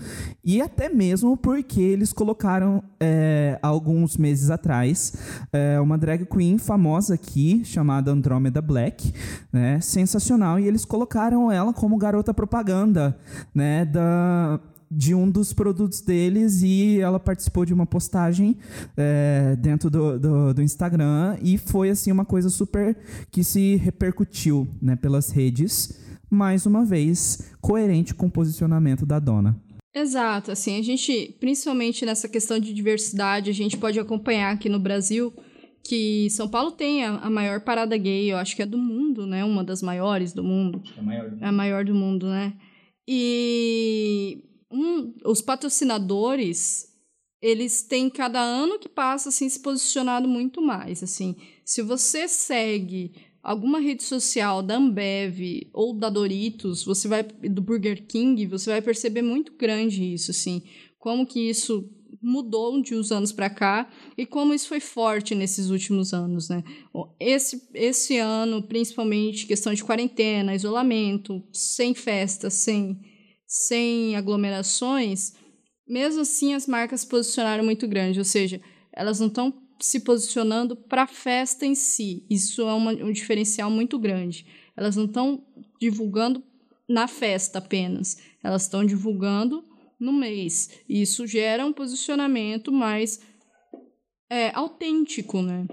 e 0.44 0.60
até 0.60 0.88
mesmo 0.88 1.36
porque 1.36 1.80
eles 1.80 2.12
colocaram, 2.12 2.82
é, 3.00 3.58
alguns 3.62 4.16
meses 4.16 4.50
atrás, 4.50 5.14
é, 5.52 5.80
uma 5.80 5.98
drag 5.98 6.24
queen 6.26 6.58
famosa 6.58 7.14
aqui, 7.14 7.62
chamada 7.64 8.10
Andromeda 8.10 8.62
Black, 8.62 9.12
né, 9.52 9.80
sensacional, 9.80 10.58
e 10.58 10.66
eles 10.66 10.84
colocaram 10.84 11.50
ela 11.50 11.72
como 11.72 11.96
garota 11.96 12.32
propaganda 12.32 13.18
né, 13.54 13.84
da, 13.84 14.60
de 14.90 15.14
um 15.14 15.30
dos 15.30 15.52
produtos 15.52 16.00
deles 16.00 16.62
e 16.62 17.00
ela 17.00 17.20
participou 17.20 17.64
de 17.64 17.74
uma 17.74 17.86
postagem 17.86 18.56
é, 18.96 19.56
dentro 19.56 19.90
do, 19.90 20.18
do, 20.18 20.54
do, 20.54 20.62
Instagram 20.62 21.36
e 21.42 21.58
foi 21.58 21.90
assim 21.90 22.10
uma 22.10 22.24
coisa 22.24 22.48
super 22.48 22.96
que 23.30 23.44
se 23.44 23.76
repercutiu 23.76 24.66
né, 24.80 24.96
pelas 24.96 25.30
redes, 25.30 26.00
mais 26.30 26.66
uma 26.66 26.84
vez 26.84 27.52
coerente 27.60 28.14
com 28.14 28.26
o 28.26 28.30
posicionamento 28.30 29.04
da 29.04 29.18
dona. 29.18 29.60
Exato, 29.94 30.52
assim, 30.52 30.78
a 30.78 30.82
gente, 30.82 31.36
principalmente 31.40 32.06
nessa 32.06 32.28
questão 32.28 32.58
de 32.58 32.72
diversidade, 32.72 33.50
a 33.50 33.54
gente 33.54 33.76
pode 33.76 33.98
acompanhar 33.98 34.52
aqui 34.52 34.68
no 34.68 34.78
Brasil 34.78 35.32
que 35.88 36.28
São 36.30 36.48
Paulo 36.48 36.72
tem 36.72 37.04
a, 37.04 37.16
a 37.16 37.30
maior 37.30 37.60
parada 37.60 37.96
gay, 37.96 38.30
eu 38.30 38.36
acho 38.36 38.54
que 38.54 38.62
é 38.62 38.66
do 38.66 38.76
mundo, 38.76 39.26
né? 39.26 39.42
Uma 39.42 39.64
das 39.64 39.82
maiores 39.82 40.34
do 40.34 40.44
mundo. 40.44 40.82
É 40.94 41.00
a 41.00 41.02
maior 41.02 41.24
do 41.24 41.30
mundo. 41.30 41.42
É 41.42 41.46
a 41.46 41.52
maior 41.52 41.84
do 41.84 41.94
mundo, 41.94 42.26
né? 42.26 42.52
E 43.08 44.44
um, 44.70 45.14
os 45.24 45.40
patrocinadores 45.40 46.86
eles 47.40 47.82
têm 47.82 48.10
cada 48.10 48.40
ano 48.40 48.78
que 48.78 48.88
passa 48.88 49.28
assim 49.28 49.48
se 49.48 49.60
posicionado 49.60 50.28
muito 50.28 50.60
mais 50.60 51.02
assim 51.02 51.36
se 51.64 51.82
você 51.82 52.26
segue 52.26 53.12
alguma 53.42 53.78
rede 53.78 54.02
social 54.02 54.62
da 54.62 54.76
Ambev 54.76 55.68
ou 55.72 55.94
da 55.94 56.10
Doritos 56.10 56.84
você 56.84 57.06
vai 57.06 57.22
do 57.22 57.62
Burger 57.62 58.06
King 58.06 58.46
você 58.46 58.70
vai 58.70 58.82
perceber 58.82 59.22
muito 59.22 59.52
grande 59.52 60.12
isso 60.12 60.30
assim 60.32 60.62
como 60.98 61.26
que 61.26 61.48
isso 61.48 61.88
mudou 62.20 62.80
de 62.82 62.94
uns 62.94 63.12
anos 63.12 63.32
para 63.32 63.50
cá 63.50 63.88
e 64.16 64.26
como 64.26 64.52
isso 64.52 64.68
foi 64.68 64.80
forte 64.80 65.34
nesses 65.34 65.70
últimos 65.70 66.12
anos, 66.12 66.48
né? 66.48 66.64
Esse, 67.18 67.68
esse 67.74 68.18
ano, 68.18 68.62
principalmente, 68.62 69.46
questão 69.46 69.72
de 69.72 69.84
quarentena, 69.84 70.54
isolamento, 70.54 71.42
sem 71.52 71.94
festas, 71.94 72.54
sem, 72.54 72.98
sem 73.48 74.14
aglomerações, 74.14 75.32
mesmo 75.88 76.20
assim 76.20 76.52
as 76.52 76.66
marcas 76.66 77.02
posicionaram 77.04 77.64
muito 77.64 77.88
grande, 77.88 78.18
ou 78.18 78.24
seja, 78.24 78.60
elas 78.92 79.18
não 79.18 79.28
estão 79.28 79.66
se 79.80 80.00
posicionando 80.00 80.76
para 80.76 81.04
a 81.04 81.06
festa 81.06 81.64
em 81.64 81.74
si. 81.74 82.26
Isso 82.28 82.62
é 82.62 82.72
uma, 82.74 82.92
um 82.92 83.12
diferencial 83.12 83.70
muito 83.70 83.98
grande. 83.98 84.46
Elas 84.76 84.96
não 84.96 85.06
estão 85.06 85.46
divulgando 85.80 86.42
na 86.88 87.08
festa 87.08 87.58
apenas, 87.58 88.18
elas 88.42 88.62
estão 88.62 88.84
divulgando 88.84 89.64
no 89.98 90.12
mês. 90.12 90.80
Isso 90.88 91.26
gera 91.26 91.64
um 91.64 91.72
posicionamento 91.72 92.70
mais 92.70 93.20
é, 94.28 94.50
autêntico, 94.54 95.42
né? 95.42 95.66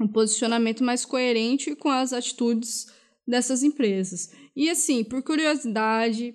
Um 0.00 0.06
posicionamento 0.06 0.84
mais 0.84 1.04
coerente 1.04 1.74
com 1.74 1.88
as 1.88 2.12
atitudes 2.12 2.86
dessas 3.26 3.62
empresas. 3.62 4.30
E 4.54 4.70
assim, 4.70 5.04
por 5.04 5.22
curiosidade, 5.22 6.34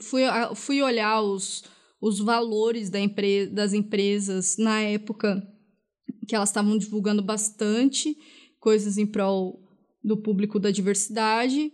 fui, 0.00 0.22
fui 0.54 0.82
olhar 0.82 1.20
os, 1.22 1.64
os 2.00 2.18
valores 2.18 2.90
da 2.90 3.00
empre 3.00 3.46
das 3.46 3.72
empresas 3.72 4.56
na 4.56 4.80
época 4.80 5.46
que 6.26 6.34
elas 6.34 6.48
estavam 6.48 6.78
divulgando 6.78 7.22
bastante 7.22 8.16
coisas 8.60 8.98
em 8.98 9.06
prol 9.06 9.60
do 10.02 10.16
público 10.16 10.58
da 10.58 10.70
diversidade. 10.70 11.72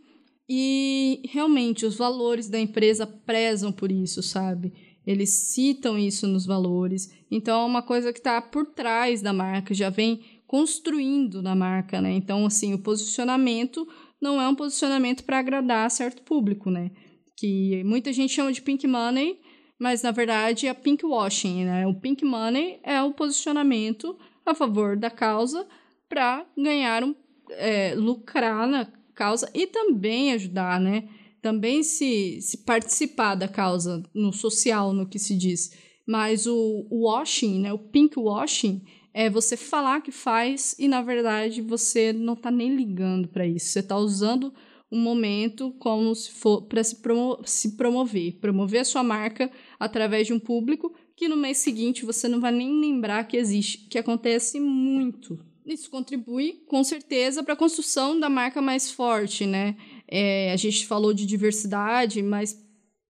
E 0.48 1.22
realmente 1.28 1.84
os 1.84 1.96
valores 1.96 2.48
da 2.48 2.58
empresa 2.58 3.06
prezam 3.06 3.72
por 3.72 3.90
isso, 3.90 4.22
sabe? 4.22 4.72
Eles 5.04 5.30
citam 5.30 5.98
isso 5.98 6.26
nos 6.26 6.46
valores. 6.46 7.10
Então 7.30 7.62
é 7.62 7.64
uma 7.64 7.82
coisa 7.82 8.12
que 8.12 8.18
está 8.18 8.40
por 8.40 8.66
trás 8.66 9.20
da 9.20 9.32
marca, 9.32 9.74
já 9.74 9.90
vem 9.90 10.20
construindo 10.46 11.42
na 11.42 11.54
marca, 11.54 12.00
né? 12.00 12.12
Então, 12.12 12.46
assim, 12.46 12.72
o 12.72 12.78
posicionamento 12.78 13.86
não 14.20 14.40
é 14.40 14.48
um 14.48 14.54
posicionamento 14.54 15.24
para 15.24 15.38
agradar 15.38 15.90
certo 15.90 16.22
público, 16.22 16.70
né? 16.70 16.92
Que 17.36 17.84
muita 17.84 18.12
gente 18.12 18.32
chama 18.32 18.52
de 18.52 18.62
pink 18.62 18.86
money, 18.86 19.38
mas 19.78 20.02
na 20.02 20.10
verdade 20.10 20.66
é 20.66 20.74
pink 20.74 21.04
washing, 21.04 21.64
né? 21.64 21.86
O 21.86 21.94
pink 21.94 22.24
money 22.24 22.80
é 22.82 23.02
o 23.02 23.12
posicionamento 23.12 24.16
a 24.44 24.54
favor 24.54 24.96
da 24.96 25.10
causa 25.10 25.66
para 26.08 26.46
ganhar 26.56 27.04
um 27.04 27.14
é, 27.50 27.94
lucrar 27.94 28.66
na 28.66 28.86
causa 29.14 29.50
e 29.54 29.66
também 29.66 30.32
ajudar, 30.32 30.80
né? 30.80 31.08
Também 31.42 31.82
se, 31.82 32.40
se 32.40 32.58
participar 32.58 33.34
da 33.34 33.48
causa 33.48 34.02
no 34.14 34.32
social, 34.32 34.92
no 34.92 35.08
que 35.08 35.18
se 35.18 35.36
diz. 35.36 35.76
Mas 36.06 36.46
o, 36.46 36.86
o 36.90 37.06
washing, 37.06 37.60
né? 37.60 37.72
O 37.72 37.78
pink 37.78 38.18
washing 38.18 38.82
é 39.12 39.30
você 39.30 39.56
falar 39.56 40.00
que 40.02 40.12
faz 40.12 40.76
e 40.78 40.86
na 40.86 41.02
verdade 41.02 41.62
você 41.62 42.12
não 42.12 42.34
está 42.34 42.50
nem 42.50 42.74
ligando 42.76 43.28
para 43.28 43.46
isso. 43.46 43.66
Você 43.66 43.80
está 43.80 43.96
usando 43.96 44.52
um 44.90 45.00
momento 45.00 45.72
como 45.78 46.14
se 46.14 46.30
for 46.30 46.62
para 46.62 46.82
se, 46.82 46.96
promo 46.96 47.40
se 47.44 47.76
promover, 47.76 48.38
promover 48.40 48.80
a 48.80 48.84
sua 48.84 49.02
marca 49.02 49.50
através 49.78 50.26
de 50.26 50.32
um 50.32 50.38
público 50.38 50.94
que 51.16 51.28
no 51.28 51.36
mês 51.36 51.58
seguinte 51.58 52.04
você 52.04 52.28
não 52.28 52.40
vai 52.40 52.52
nem 52.52 52.80
lembrar 52.80 53.24
que 53.24 53.36
existe, 53.36 53.88
que 53.88 53.98
acontece 53.98 54.60
muito. 54.60 55.38
Isso 55.64 55.90
contribui, 55.90 56.62
com 56.68 56.84
certeza, 56.84 57.42
para 57.42 57.54
a 57.54 57.56
construção 57.56 58.18
da 58.20 58.28
marca 58.28 58.62
mais 58.62 58.90
forte, 58.90 59.44
né? 59.44 59.76
É, 60.06 60.52
a 60.52 60.56
gente 60.56 60.86
falou 60.86 61.12
de 61.12 61.26
diversidade, 61.26 62.22
mas, 62.22 62.56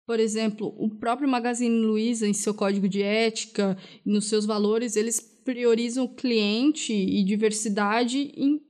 por 0.07 0.21
exemplo, 0.21 0.73
o 0.79 0.89
próprio 0.89 1.29
Magazine 1.29 1.85
Luiza, 1.85 2.29
em 2.29 2.33
seu 2.33 2.55
código 2.55 2.89
de 2.89 3.03
ética, 3.03 3.77
nos 4.07 4.29
seus 4.29 4.47
valores, 4.47 4.95
eles 4.95 5.19
priorizam 5.45 6.07
cliente 6.07 6.93
e 6.93 7.25
diversidade 7.25 8.33
em 8.37 8.61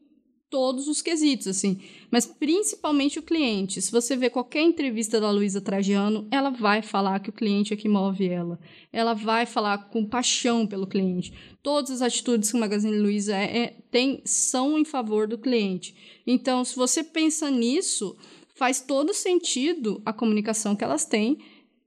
todos 0.55 0.87
os 0.87 1.03
quesitos, 1.03 1.49
assim. 1.49 1.81
Mas 2.13 2.27
principalmente 2.27 3.19
o 3.19 3.23
cliente. 3.25 3.83
Se 3.83 3.91
você 3.91 4.17
ver 4.17 4.31
qualquer 4.31 4.63
entrevista 4.63 5.21
da 5.21 5.29
Luísa 5.29 5.61
Trajano, 5.61 6.29
ela 6.31 6.49
vai 6.49 6.81
falar 6.81 7.19
que 7.19 7.29
o 7.29 7.33
cliente 7.33 7.75
é 7.75 7.77
que 7.77 7.89
move 7.89 8.29
ela. 8.29 8.57
Ela 8.93 9.15
vai 9.15 9.47
falar 9.47 9.89
com 9.89 10.07
paixão 10.07 10.65
pelo 10.65 10.87
cliente. 10.87 11.33
Todas 11.61 11.91
as 11.91 12.03
atitudes 12.03 12.53
que 12.53 12.57
o 12.57 12.61
Magazine 12.61 12.97
Luiza 12.97 13.35
é, 13.35 13.59
é, 13.59 13.77
tem 13.91 14.23
são 14.25 14.79
em 14.79 14.85
favor 14.85 15.27
do 15.27 15.37
cliente. 15.37 16.23
Então, 16.25 16.65
se 16.65 16.77
você 16.77 17.03
pensa 17.03 17.51
nisso, 17.51 18.17
faz 18.55 18.81
todo 18.81 19.13
sentido 19.13 20.01
a 20.07 20.13
comunicação 20.13 20.77
que 20.77 20.85
elas 20.85 21.05
têm 21.05 21.39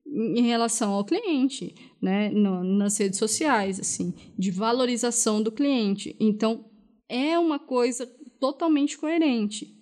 em 0.06 0.42
relação 0.42 0.92
ao 0.92 1.06
cliente, 1.06 1.74
né, 2.02 2.30
no, 2.32 2.66
nas 2.66 2.98
redes 2.98 3.18
sociais, 3.18 3.80
assim, 3.80 4.14
de 4.38 4.52
valorização 4.52 5.42
do 5.42 5.54
cliente. 5.54 6.18
Então, 6.20 6.66
é 7.10 7.40
uma 7.40 7.60
coisa 7.60 8.06
totalmente 8.40 8.98
coerente. 8.98 9.76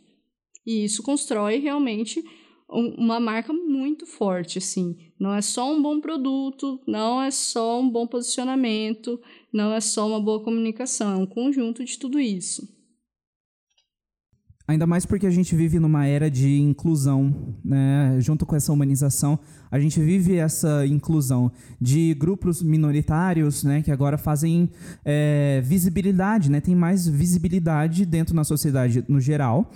E 0.66 0.84
isso 0.84 1.04
constrói 1.04 1.58
realmente 1.58 2.24
uma 2.68 3.20
marca 3.20 3.54
muito 3.54 4.06
forte, 4.06 4.58
assim. 4.58 4.98
Não 5.20 5.34
é 5.34 5.42
só 5.42 5.72
um 5.72 5.82
bom 5.82 6.02
produto, 6.02 6.82
não 6.88 7.22
é 7.22 7.30
só 7.30 7.80
um 7.80 7.90
bom 7.90 8.08
posicionamento, 8.08 9.20
não 9.54 9.72
é 9.72 9.80
só 9.80 10.08
uma 10.08 10.20
boa 10.20 10.44
comunicação, 10.44 11.14
é 11.14 11.16
um 11.16 11.28
conjunto 11.28 11.86
de 11.86 11.98
tudo 11.98 12.20
isso. 12.20 12.68
Ainda 14.68 14.88
mais 14.88 15.06
porque 15.06 15.28
a 15.28 15.32
gente 15.32 15.56
vive 15.56 15.80
numa 15.80 16.08
era 16.08 16.30
de 16.30 16.60
inclusão, 16.60 17.56
né? 17.64 18.18
Junto 18.20 18.48
com 18.48 18.56
essa 18.56 18.74
humanização, 18.74 19.40
a 19.72 19.80
gente 19.80 20.00
vive 20.00 20.38
essa 20.38 20.86
inclusão 20.86 21.52
de 21.80 22.14
grupos 22.14 22.62
minoritários, 22.62 23.64
né, 23.64 23.82
que 23.82 23.92
agora 23.92 24.18
fazem 24.18 24.70
é, 25.04 25.62
visibilidade, 25.64 26.50
né, 26.50 26.62
tem 26.62 26.76
mais 26.76 27.08
visibilidade 27.08 28.06
dentro 28.06 28.36
da 28.36 28.44
sociedade 28.44 29.04
no 29.08 29.20
geral. 29.20 29.72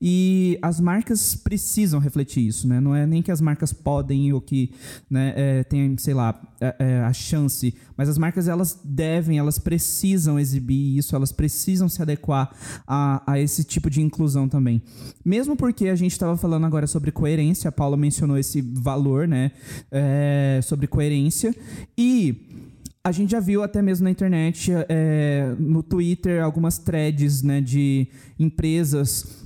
E 0.00 0.58
as 0.62 0.80
marcas 0.80 1.34
precisam 1.34 2.00
refletir 2.00 2.46
isso, 2.46 2.66
né? 2.66 2.80
Não 2.80 2.94
é 2.94 3.06
nem 3.06 3.22
que 3.22 3.30
as 3.30 3.40
marcas 3.40 3.72
podem 3.72 4.32
ou 4.32 4.40
que 4.40 4.72
né, 5.10 5.32
é, 5.36 5.64
tem, 5.64 5.96
sei 5.98 6.14
lá, 6.14 6.40
é, 6.60 6.76
é, 6.78 7.00
a 7.00 7.12
chance, 7.12 7.74
mas 7.96 8.08
as 8.08 8.18
marcas 8.18 8.48
elas 8.48 8.80
devem, 8.84 9.38
elas 9.38 9.58
precisam 9.58 10.38
exibir 10.38 10.96
isso, 10.96 11.14
elas 11.14 11.32
precisam 11.32 11.88
se 11.88 12.00
adequar 12.02 12.50
a, 12.86 13.22
a 13.26 13.38
esse 13.38 13.64
tipo 13.64 13.90
de 13.90 14.00
inclusão 14.00 14.48
também. 14.48 14.82
Mesmo 15.24 15.56
porque 15.56 15.88
a 15.88 15.94
gente 15.94 16.12
estava 16.12 16.36
falando 16.36 16.66
agora 16.66 16.86
sobre 16.86 17.10
coerência, 17.10 17.68
a 17.68 17.72
Paula 17.72 17.96
mencionou 17.96 18.38
esse 18.38 18.60
valor, 18.60 19.26
né? 19.30 19.52
É, 19.90 20.60
sobre 20.62 20.86
coerência. 20.86 21.54
E 21.96 22.68
a 23.02 23.12
gente 23.12 23.30
já 23.30 23.40
viu 23.40 23.62
até 23.62 23.80
mesmo 23.80 24.04
na 24.04 24.10
internet, 24.10 24.70
é, 24.88 25.54
no 25.58 25.82
Twitter, 25.82 26.42
algumas 26.42 26.76
threads 26.76 27.42
né, 27.42 27.60
de 27.60 28.06
empresas 28.38 29.39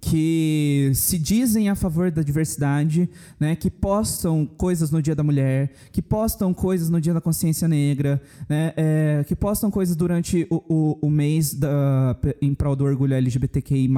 que 0.00 0.90
se 0.94 1.16
dizem 1.18 1.68
a 1.68 1.74
favor 1.74 2.10
da 2.10 2.22
diversidade, 2.22 3.08
né, 3.38 3.54
que 3.54 3.70
postam 3.70 4.44
coisas 4.44 4.90
no 4.90 5.00
Dia 5.00 5.14
da 5.14 5.22
Mulher, 5.22 5.72
que 5.92 6.02
postam 6.02 6.52
coisas 6.52 6.90
no 6.90 7.00
Dia 7.00 7.14
da 7.14 7.20
Consciência 7.20 7.68
Negra, 7.68 8.20
né, 8.48 8.72
é, 8.76 9.24
que 9.26 9.36
postam 9.36 9.70
coisas 9.70 9.94
durante 9.94 10.46
o, 10.50 10.56
o, 10.68 10.98
o, 11.06 11.10
mês 11.10 11.54
da, 11.54 12.16
em 12.42 12.52
prol 12.52 12.74
do 12.74 12.84
orgulho 12.84 13.14
LGBTQI+. 13.14 13.88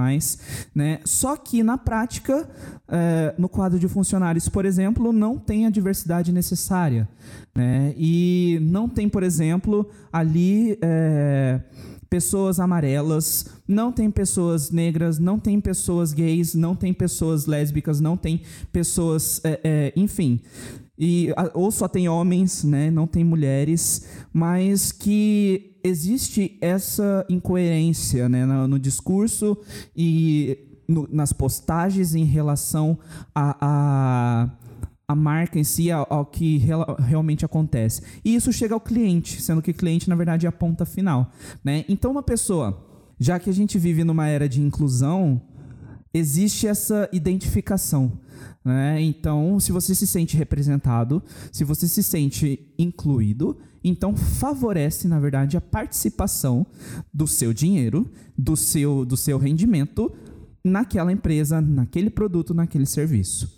Né, 0.74 1.00
só 1.04 1.36
que, 1.36 1.62
na 1.62 1.78
prática, 1.78 2.48
é, 2.86 3.34
no 3.38 3.48
quadro 3.48 3.78
de 3.78 3.88
funcionários, 3.88 4.48
por 4.48 4.66
exemplo, 4.66 5.10
não 5.12 5.38
tem 5.38 5.66
a 5.66 5.70
diversidade 5.70 6.32
necessária. 6.32 7.08
Né, 7.54 7.94
e 7.96 8.58
não 8.60 8.88
tem, 8.88 9.08
por 9.08 9.22
exemplo, 9.22 9.88
ali... 10.12 10.78
É, 10.82 11.60
pessoas 12.08 12.58
amarelas, 12.58 13.46
não 13.66 13.92
tem 13.92 14.10
pessoas 14.10 14.70
negras, 14.70 15.18
não 15.18 15.38
tem 15.38 15.60
pessoas 15.60 16.12
gays, 16.12 16.54
não 16.54 16.74
tem 16.74 16.92
pessoas 16.92 17.46
lésbicas, 17.46 18.00
não 18.00 18.16
tem 18.16 18.42
pessoas, 18.72 19.40
é, 19.44 19.60
é, 19.62 19.92
enfim, 19.94 20.40
e 20.98 21.28
ou 21.54 21.70
só 21.70 21.86
tem 21.86 22.08
homens, 22.08 22.64
né, 22.64 22.90
não 22.90 23.06
tem 23.06 23.22
mulheres, 23.22 24.08
mas 24.32 24.90
que 24.90 25.78
existe 25.84 26.58
essa 26.60 27.24
incoerência, 27.28 28.28
né, 28.28 28.44
no, 28.44 28.66
no 28.66 28.78
discurso 28.78 29.56
e 29.96 30.58
no, 30.88 31.06
nas 31.12 31.32
postagens 31.32 32.14
em 32.14 32.24
relação 32.24 32.98
a, 33.34 33.56
a 33.60 34.50
a 35.10 35.14
marca 35.14 35.58
em 35.58 35.64
si 35.64 35.90
ao, 35.90 36.26
que 36.26 36.58
real, 36.58 36.94
realmente 37.00 37.42
acontece. 37.42 38.02
E 38.22 38.34
isso 38.34 38.52
chega 38.52 38.74
ao 38.74 38.80
cliente, 38.80 39.40
sendo 39.40 39.62
que 39.62 39.70
o 39.70 39.74
cliente, 39.74 40.06
na 40.06 40.14
verdade, 40.14 40.44
é 40.44 40.48
a 40.50 40.52
ponta 40.52 40.84
final. 40.84 41.32
Né? 41.64 41.86
Então, 41.88 42.10
uma 42.10 42.22
pessoa, 42.22 42.86
já 43.18 43.38
que 43.38 43.48
a 43.48 43.52
gente 43.54 43.78
vive 43.78 44.04
numa 44.04 44.28
era 44.28 44.46
de 44.46 44.60
inclusão, 44.60 45.40
existe 46.12 46.66
essa 46.66 47.08
identificação. 47.10 48.20
Né? 48.62 49.00
Então, 49.00 49.58
se 49.58 49.72
você 49.72 49.94
se 49.94 50.06
sente 50.06 50.36
representado, 50.36 51.22
se 51.50 51.64
você 51.64 51.88
se 51.88 52.02
sente 52.02 52.70
incluído, 52.78 53.56
então 53.82 54.14
favorece, 54.14 55.08
na 55.08 55.18
verdade, 55.18 55.56
a 55.56 55.60
participação 55.60 56.66
do 57.14 57.26
seu 57.26 57.54
dinheiro, 57.54 58.06
do 58.36 58.56
seu, 58.58 59.06
do 59.06 59.16
seu 59.16 59.38
rendimento 59.38 60.12
naquela 60.62 61.10
empresa, 61.10 61.62
naquele 61.62 62.10
produto, 62.10 62.52
naquele 62.52 62.84
serviço. 62.84 63.57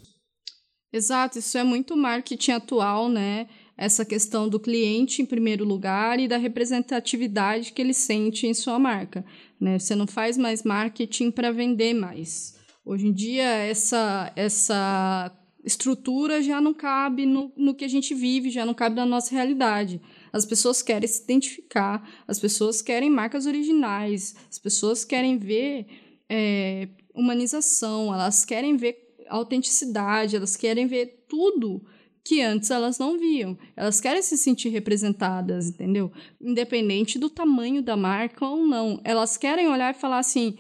Exato, 0.93 1.39
isso 1.39 1.57
é 1.57 1.65
muito 1.65 1.97
marketing 1.97 2.53
atual, 2.53 3.09
né? 3.09 3.47
essa 3.81 4.05
questão 4.05 4.47
do 4.47 4.61
cliente 4.61 5.23
em 5.23 5.25
primeiro 5.25 5.65
lugar 5.65 6.21
e 6.21 6.29
da 6.29 6.37
representatividade 6.37 7.73
que 7.73 7.81
ele 7.81 7.95
sente 7.95 8.47
em 8.47 8.53
sua 8.53 8.79
marca. 8.79 9.25
Né? 9.59 9.79
Você 9.79 9.95
não 9.95 10.07
faz 10.07 10.37
mais 10.37 10.63
marketing 10.63 11.31
para 11.31 11.51
vender 11.51 11.95
mais. 11.95 12.59
Hoje 12.85 13.07
em 13.07 13.13
dia, 13.13 13.43
essa, 13.43 14.31
essa 14.37 15.35
estrutura 15.65 16.43
já 16.43 16.61
não 16.61 16.75
cabe 16.75 17.25
no, 17.25 17.51
no 17.57 17.75
que 17.75 17.87
a 17.87 17.89
gente 17.89 18.15
vive, 18.15 18.51
já 18.51 18.67
não 18.67 18.75
cabe 18.75 18.97
na 18.97 19.07
nossa 19.07 19.35
realidade. 19.35 19.99
As 20.31 20.45
pessoas 20.45 20.83
querem 20.83 21.09
se 21.09 21.23
identificar, 21.23 22.07
as 22.29 22.39
pessoas 22.39 22.83
querem 22.83 23.09
marcas 23.09 23.47
originais, 23.47 24.37
as 24.51 24.59
pessoas 24.59 25.07
querem 25.07 25.39
ver 25.39 25.87
é, 26.29 26.87
humanização, 27.15 28.13
elas 28.13 28.45
querem 28.45 28.77
ver 28.77 29.10
autenticidade, 29.31 30.37
elas 30.37 30.57
querem 30.57 30.87
ver 30.87 31.25
tudo 31.29 31.83
que 32.25 32.43
antes 32.43 32.71
elas 32.71 32.99
não 32.99 33.19
viam. 33.19 33.57
Elas 33.77 34.01
querem 34.01 34.23
se 34.23 34.37
sentir 34.37 34.69
representadas, 34.69 35.69
entendeu? 35.69 36.13
Independente 36.41 37.19
do 37.19 37.31
tamanho 37.31 37.83
da 37.83 37.97
marca 37.97 38.47
ou 38.47 38.67
não. 38.67 39.01
Elas 39.05 39.37
querem 39.37 39.69
olhar 39.69 39.95
e 39.95 39.99
falar 39.99 40.19
assim: 40.19 40.59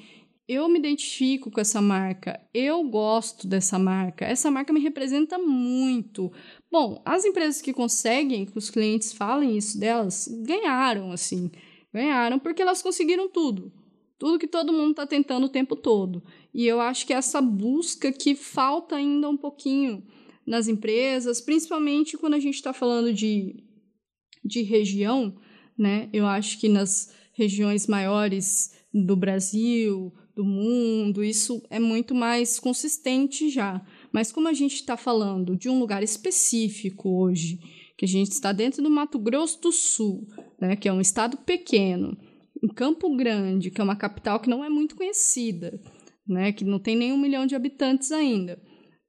eu 0.48 0.68
me 0.68 0.80
identifico 0.80 1.48
com 1.48 1.60
essa 1.60 1.80
marca, 1.80 2.40
eu 2.52 2.82
gosto 2.82 3.46
dessa 3.46 3.78
marca, 3.78 4.24
essa 4.24 4.50
marca 4.50 4.72
me 4.72 4.80
representa 4.80 5.38
muito. 5.38 6.32
Bom, 6.68 7.00
as 7.04 7.24
empresas 7.24 7.62
que 7.62 7.72
conseguem 7.72 8.44
que 8.44 8.58
os 8.58 8.68
clientes 8.68 9.12
falem 9.12 9.56
isso 9.56 9.78
delas 9.78 10.28
ganharam, 10.44 11.12
assim. 11.12 11.52
Ganharam 11.94 12.38
porque 12.38 12.62
elas 12.62 12.82
conseguiram 12.82 13.28
tudo. 13.28 13.72
Tudo 14.18 14.40
que 14.40 14.48
todo 14.48 14.72
mundo 14.72 14.90
está 14.90 15.06
tentando 15.06 15.46
o 15.46 15.48
tempo 15.48 15.76
todo. 15.76 16.20
E 16.52 16.66
eu 16.66 16.80
acho 16.80 17.06
que 17.06 17.12
essa 17.12 17.40
busca 17.40 18.12
que 18.12 18.34
falta 18.34 18.96
ainda 18.96 19.28
um 19.28 19.36
pouquinho 19.36 20.04
nas 20.46 20.66
empresas, 20.68 21.40
principalmente 21.40 22.16
quando 22.16 22.34
a 22.34 22.40
gente 22.40 22.56
está 22.56 22.72
falando 22.72 23.12
de, 23.12 23.62
de 24.44 24.62
região, 24.62 25.36
né? 25.78 26.08
Eu 26.12 26.26
acho 26.26 26.58
que 26.58 26.68
nas 26.68 27.14
regiões 27.32 27.86
maiores 27.86 28.74
do 28.92 29.14
Brasil, 29.14 30.12
do 30.34 30.44
mundo, 30.44 31.22
isso 31.22 31.62
é 31.70 31.78
muito 31.78 32.14
mais 32.14 32.58
consistente 32.58 33.48
já. 33.48 33.84
Mas 34.12 34.32
como 34.32 34.48
a 34.48 34.52
gente 34.52 34.74
está 34.74 34.96
falando 34.96 35.56
de 35.56 35.68
um 35.68 35.78
lugar 35.78 36.02
específico 36.02 37.08
hoje, 37.10 37.60
que 37.96 38.04
a 38.04 38.08
gente 38.08 38.32
está 38.32 38.52
dentro 38.52 38.82
do 38.82 38.90
Mato 38.90 39.18
Grosso 39.18 39.60
do 39.60 39.70
Sul, 39.70 40.26
né, 40.60 40.74
que 40.76 40.88
é 40.88 40.92
um 40.92 41.00
estado 41.00 41.36
pequeno, 41.36 42.16
em 42.62 42.68
Campo 42.68 43.14
Grande, 43.16 43.70
que 43.70 43.80
é 43.80 43.84
uma 43.84 43.96
capital 43.96 44.40
que 44.40 44.50
não 44.50 44.64
é 44.64 44.68
muito 44.68 44.96
conhecida, 44.96 45.80
né, 46.30 46.52
que 46.52 46.64
não 46.64 46.78
tem 46.78 46.96
nem 46.96 47.12
um 47.12 47.18
milhão 47.18 47.46
de 47.46 47.54
habitantes 47.54 48.12
ainda 48.12 48.60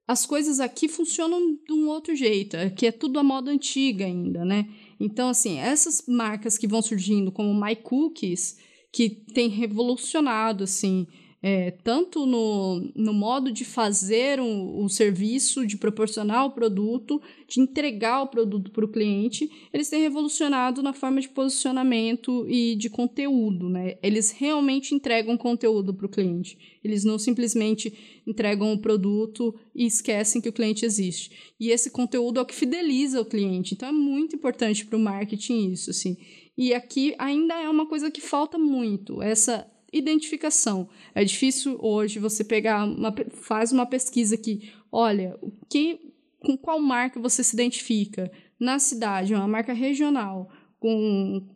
as 0.06 0.26
coisas 0.26 0.60
aqui 0.60 0.88
funcionam 0.88 1.56
de 1.66 1.72
um 1.72 1.88
outro 1.88 2.14
jeito, 2.14 2.56
que 2.76 2.86
é 2.86 2.92
tudo 2.92 3.18
a 3.18 3.22
moda 3.22 3.50
antiga 3.50 4.04
ainda, 4.04 4.44
né? 4.44 4.68
Então, 5.00 5.28
assim, 5.28 5.58
essas 5.58 6.04
marcas 6.06 6.58
que 6.58 6.66
vão 6.66 6.82
surgindo, 6.82 7.32
como 7.32 7.54
My 7.54 7.74
Cookies, 7.76 8.56
que 8.92 9.08
tem 9.10 9.48
revolucionado, 9.48 10.64
assim, 10.64 11.06
é, 11.42 11.72
tanto 11.72 12.24
no, 12.24 12.88
no 12.94 13.12
modo 13.12 13.50
de 13.50 13.64
fazer 13.64 14.40
um, 14.40 14.84
um 14.84 14.88
serviço, 14.88 15.66
de 15.66 15.76
proporcionar 15.76 16.46
o 16.46 16.52
produto, 16.52 17.20
de 17.48 17.60
entregar 17.60 18.22
o 18.22 18.28
produto 18.28 18.70
para 18.70 18.84
o 18.84 18.88
cliente, 18.88 19.50
eles 19.72 19.88
têm 19.88 20.02
revolucionado 20.02 20.80
na 20.82 20.92
forma 20.92 21.20
de 21.20 21.28
posicionamento 21.28 22.46
e 22.48 22.76
de 22.76 22.88
conteúdo. 22.88 23.68
Né? 23.68 23.98
Eles 24.00 24.30
realmente 24.30 24.94
entregam 24.94 25.36
conteúdo 25.36 25.92
para 25.92 26.06
o 26.06 26.08
cliente. 26.08 26.56
Eles 26.84 27.02
não 27.02 27.18
simplesmente 27.18 28.22
entregam 28.24 28.72
o 28.72 28.78
produto 28.78 29.52
e 29.74 29.84
esquecem 29.84 30.40
que 30.40 30.48
o 30.48 30.52
cliente 30.52 30.84
existe. 30.84 31.52
E 31.58 31.70
esse 31.70 31.90
conteúdo 31.90 32.38
é 32.38 32.42
o 32.42 32.46
que 32.46 32.54
fideliza 32.54 33.20
o 33.20 33.24
cliente. 33.26 33.74
Então 33.74 33.88
é 33.88 33.92
muito 33.92 34.36
importante 34.36 34.86
para 34.86 34.96
o 34.96 35.00
marketing 35.00 35.72
isso. 35.72 35.90
Assim. 35.90 36.16
E 36.56 36.72
aqui 36.72 37.16
ainda 37.18 37.60
é 37.60 37.68
uma 37.68 37.86
coisa 37.86 38.12
que 38.12 38.20
falta 38.20 38.58
muito, 38.58 39.22
essa 39.22 39.66
identificação. 39.92 40.88
É 41.14 41.24
difícil 41.24 41.78
hoje 41.80 42.18
você 42.18 42.42
pegar 42.42 42.84
uma 42.84 43.14
faz 43.30 43.72
uma 43.72 43.84
pesquisa 43.84 44.34
aqui, 44.34 44.72
olha, 44.90 45.38
que 45.68 46.12
com 46.40 46.56
qual 46.56 46.80
marca 46.80 47.20
você 47.20 47.44
se 47.44 47.54
identifica 47.54 48.30
na 48.58 48.78
cidade, 48.78 49.34
uma 49.34 49.46
marca 49.46 49.72
regional, 49.72 50.50
com 50.80 51.46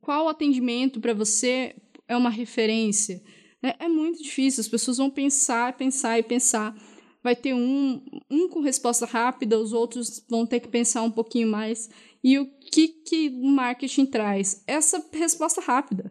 qual 0.00 0.28
atendimento 0.28 1.00
para 1.00 1.12
você 1.12 1.74
é 2.08 2.16
uma 2.16 2.30
referência. 2.30 3.22
É, 3.62 3.84
é 3.84 3.88
muito 3.88 4.22
difícil, 4.22 4.60
as 4.60 4.68
pessoas 4.68 4.96
vão 4.96 5.10
pensar, 5.10 5.76
pensar 5.76 6.18
e 6.18 6.22
pensar. 6.22 6.74
Vai 7.22 7.36
ter 7.36 7.52
um, 7.52 8.02
um 8.30 8.48
com 8.48 8.60
resposta 8.60 9.04
rápida, 9.04 9.58
os 9.58 9.74
outros 9.74 10.24
vão 10.28 10.46
ter 10.46 10.60
que 10.60 10.68
pensar 10.68 11.02
um 11.02 11.10
pouquinho 11.10 11.48
mais. 11.48 11.90
E 12.24 12.38
o 12.38 12.46
que, 12.46 12.88
que 12.88 13.28
o 13.28 13.46
marketing 13.46 14.06
traz? 14.06 14.64
Essa 14.66 15.04
resposta 15.12 15.60
rápida 15.60 16.10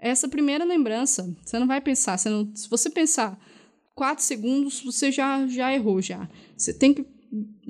essa 0.00 0.28
primeira 0.28 0.64
lembrança. 0.64 1.32
Você 1.44 1.58
não 1.58 1.66
vai 1.66 1.80
pensar. 1.80 2.18
Você 2.18 2.28
não, 2.28 2.50
se 2.54 2.68
você 2.68 2.90
pensar 2.90 3.38
quatro 3.94 4.24
segundos, 4.24 4.82
você 4.82 5.12
já, 5.12 5.46
já 5.46 5.72
errou 5.72 6.00
já. 6.00 6.28
Você 6.56 6.72
tem 6.72 6.94
que 6.94 7.04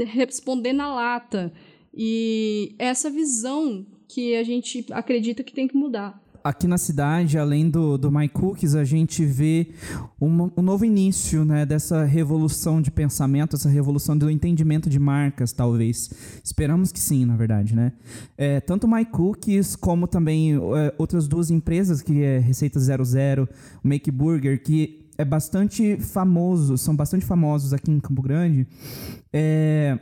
responder 0.04 0.72
na 0.72 0.94
lata. 0.94 1.52
E 1.92 2.74
essa 2.78 3.10
visão 3.10 3.84
que 4.08 4.36
a 4.36 4.42
gente 4.42 4.86
acredita 4.92 5.42
que 5.42 5.52
tem 5.52 5.68
que 5.68 5.76
mudar 5.76 6.20
aqui 6.42 6.66
na 6.66 6.78
cidade, 6.78 7.38
além 7.38 7.68
do, 7.68 7.96
do 7.96 8.10
My 8.10 8.28
Cookies, 8.28 8.74
a 8.74 8.84
gente 8.84 9.24
vê 9.24 9.68
um, 10.20 10.50
um, 10.56 10.62
novo 10.62 10.84
início 10.84 11.44
né, 11.44 11.64
dessa 11.64 12.04
revolução 12.04 12.80
de 12.80 12.90
pensamento, 12.90 13.56
essa 13.56 13.68
revolução 13.68 14.16
do 14.16 14.30
entendimento 14.30 14.88
de 14.88 14.98
marcas, 14.98 15.52
talvez. 15.52 16.10
Esperamos 16.42 16.92
que 16.92 17.00
sim, 17.00 17.24
na 17.24 17.36
verdade. 17.36 17.74
Né? 17.74 17.92
É, 18.36 18.60
tanto 18.60 18.88
My 18.88 19.04
Cookies 19.04 19.76
como 19.76 20.06
também 20.06 20.54
é, 20.54 20.94
outras 20.98 21.28
duas 21.28 21.50
empresas, 21.50 22.02
que 22.02 22.22
é 22.22 22.38
Receita 22.38 22.78
00, 22.78 23.48
Make 23.82 24.10
Burger, 24.10 24.62
que 24.62 25.00
é 25.20 25.24
bastante 25.24 25.98
famoso, 25.98 26.78
são 26.78 26.96
bastante 26.96 27.26
famosos 27.26 27.74
aqui 27.74 27.90
em 27.90 28.00
Campo 28.00 28.22
Grande. 28.22 28.66
É, 29.30 29.98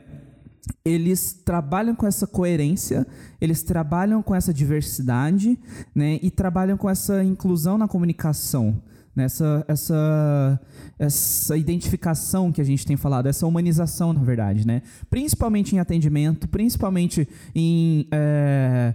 eles 0.84 1.32
trabalham 1.44 1.94
com 1.94 2.06
essa 2.06 2.26
coerência, 2.26 3.06
eles 3.40 3.62
trabalham 3.62 4.22
com 4.22 4.34
essa 4.34 4.52
diversidade, 4.52 5.58
né, 5.94 6.18
e 6.22 6.30
trabalham 6.30 6.76
com 6.76 6.88
essa 6.88 7.22
inclusão 7.22 7.76
na 7.78 7.88
comunicação, 7.88 8.80
nessa 9.14 9.64
essa 9.68 10.60
essa 10.98 11.56
identificação 11.56 12.50
que 12.50 12.60
a 12.60 12.64
gente 12.64 12.86
tem 12.86 12.96
falado, 12.96 13.26
essa 13.26 13.46
humanização, 13.46 14.12
na 14.12 14.22
verdade, 14.22 14.66
né, 14.66 14.82
principalmente 15.10 15.74
em 15.74 15.78
atendimento, 15.78 16.48
principalmente 16.48 17.28
em 17.54 18.06
é, 18.10 18.94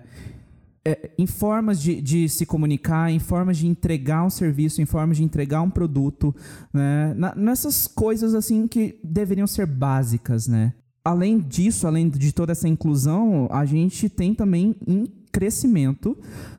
é, 0.86 1.12
em 1.18 1.26
formas 1.26 1.82
de, 1.82 2.02
de, 2.02 2.28
se 2.28 2.46
comunicar, 2.46 3.10
em 3.10 3.20
formas 3.20 3.58
de 3.58 3.68
entregar 3.68 4.24
um 4.26 4.30
serviço, 4.30 4.82
em 4.82 4.86
formas 4.86 5.16
de 5.16 5.24
entregar 5.24 5.62
um 5.62 5.70
produto, 5.70 6.36
né? 6.74 7.14
Na, 7.16 7.34
nessas 7.36 7.88
coisas 7.88 8.36
assim 8.36 8.68
que 8.68 9.00
deveriam 9.02 9.48
ser 9.48 9.66
básicas, 9.66 10.46
né? 10.46 10.74
Além 11.04 11.40
disso, 11.40 11.86
além 11.86 12.10
de 12.10 12.32
toda 12.32 12.52
essa 12.52 12.68
inclusão, 12.68 13.48
a 13.52 13.66
gente 13.66 14.08
tem 14.10 14.34
também 14.34 14.76
em 14.88 15.06
crescimento 15.32 16.16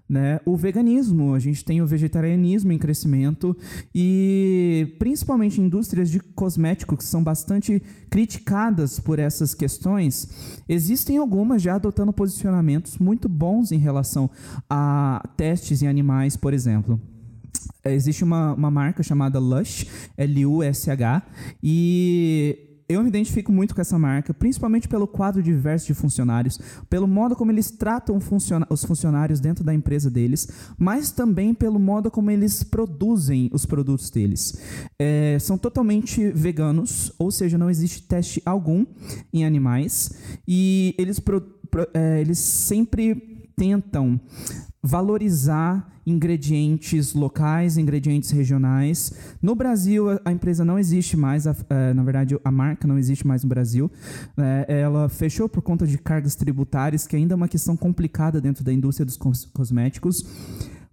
né, 0.08 0.40
o 0.44 0.56
veganismo, 0.56 1.32
a 1.32 1.38
gente 1.38 1.64
tem 1.64 1.80
o 1.80 1.86
vegetarianismo 1.86 2.72
em 2.72 2.78
crescimento 2.78 3.56
e 3.94 4.96
principalmente 4.98 5.60
indústrias 5.60 6.10
de 6.10 6.20
cosméticos 6.20 6.98
que 6.98 7.04
são 7.04 7.22
bastante 7.22 7.80
criticadas 8.10 9.00
por 9.00 9.18
essas 9.18 9.54
questões, 9.54 10.60
existem 10.68 11.16
algumas 11.16 11.62
já 11.62 11.76
adotando 11.76 12.12
posicionamentos 12.12 12.98
muito 12.98 13.28
bons 13.28 13.72
em 13.72 13.78
relação 13.78 14.28
a 14.68 15.22
testes 15.36 15.82
em 15.82 15.86
animais, 15.86 16.36
por 16.36 16.52
exemplo. 16.52 17.00
Existe 17.84 18.24
uma, 18.24 18.54
uma 18.54 18.70
marca 18.70 19.02
chamada 19.02 19.38
Lush, 19.38 19.86
L-U-S-H, 20.16 21.22
e 21.62 22.73
eu 22.88 23.02
me 23.02 23.08
identifico 23.08 23.50
muito 23.50 23.74
com 23.74 23.80
essa 23.80 23.98
marca, 23.98 24.34
principalmente 24.34 24.88
pelo 24.88 25.06
quadro 25.06 25.42
diverso 25.42 25.86
de 25.86 25.94
funcionários, 25.94 26.58
pelo 26.88 27.06
modo 27.06 27.34
como 27.34 27.50
eles 27.50 27.70
tratam 27.70 28.18
os 28.70 28.84
funcionários 28.84 29.40
dentro 29.40 29.64
da 29.64 29.72
empresa 29.72 30.10
deles, 30.10 30.48
mas 30.78 31.10
também 31.10 31.54
pelo 31.54 31.78
modo 31.78 32.10
como 32.10 32.30
eles 32.30 32.62
produzem 32.62 33.50
os 33.52 33.64
produtos 33.64 34.10
deles. 34.10 34.58
É, 34.98 35.38
são 35.40 35.56
totalmente 35.56 36.30
veganos, 36.30 37.12
ou 37.18 37.30
seja, 37.30 37.56
não 37.56 37.70
existe 37.70 38.02
teste 38.02 38.42
algum 38.44 38.84
em 39.32 39.44
animais, 39.44 40.12
e 40.46 40.94
eles, 40.98 41.18
pro, 41.18 41.40
pro, 41.70 41.88
é, 41.94 42.20
eles 42.20 42.38
sempre 42.38 43.44
tentam 43.56 44.20
valorizar 44.86 45.90
ingredientes 46.06 47.14
locais, 47.14 47.78
ingredientes 47.78 48.30
regionais. 48.30 49.14
No 49.40 49.54
Brasil, 49.54 50.20
a 50.22 50.30
empresa 50.30 50.62
não 50.62 50.78
existe 50.78 51.16
mais, 51.16 51.46
a, 51.46 51.56
é, 51.70 51.94
na 51.94 52.02
verdade, 52.02 52.38
a 52.44 52.50
marca 52.50 52.86
não 52.86 52.98
existe 52.98 53.26
mais 53.26 53.42
no 53.42 53.48
Brasil. 53.48 53.90
É, 54.36 54.82
ela 54.82 55.08
fechou 55.08 55.48
por 55.48 55.62
conta 55.62 55.86
de 55.86 55.96
cargas 55.96 56.34
tributárias, 56.34 57.06
que 57.06 57.16
ainda 57.16 57.32
é 57.32 57.36
uma 57.36 57.48
questão 57.48 57.78
complicada 57.78 58.42
dentro 58.42 58.62
da 58.62 58.70
indústria 58.70 59.06
dos 59.06 59.16
cosméticos. 59.16 60.22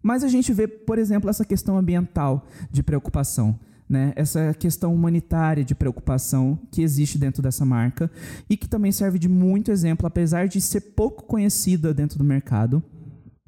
Mas 0.02 0.24
a 0.24 0.30
gente 0.30 0.54
vê, 0.54 0.70
por 0.70 0.98
exemplo, 0.98 1.30
essa 1.30 1.44
questão 1.44 1.78
ambiental 1.78 2.48
de 2.72 2.82
preocupação. 2.82 3.60
né? 3.90 4.14
Essa 4.16 4.54
questão 4.54 4.96
humanitária 4.96 5.66
de 5.66 5.76
preocupação 5.76 6.58
que 6.72 6.82
existe 6.82 7.18
dentro 7.18 7.42
dessa 7.42 7.66
marca 7.66 8.10
e 8.50 8.56
que 8.56 8.70
também 8.70 8.94
serve 8.94 9.20
de 9.20 9.28
muito 9.28 9.70
exemplo, 9.70 10.08
apesar 10.08 10.48
de 10.48 10.62
ser 10.62 10.80
pouco 10.96 11.26
conhecida 11.26 11.94
dentro 11.94 12.18
do 12.18 12.24
mercado 12.24 12.82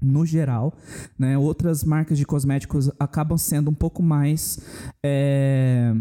no 0.04 0.26
geral, 0.26 0.74
né? 1.18 1.38
Outras 1.38 1.84
marcas 1.84 2.18
de 2.18 2.26
cosméticos 2.26 2.92
acabam 3.00 3.38
sendo 3.38 3.70
um 3.70 3.74
pouco 3.74 4.04
mais 4.04 4.60
é, 5.04 5.96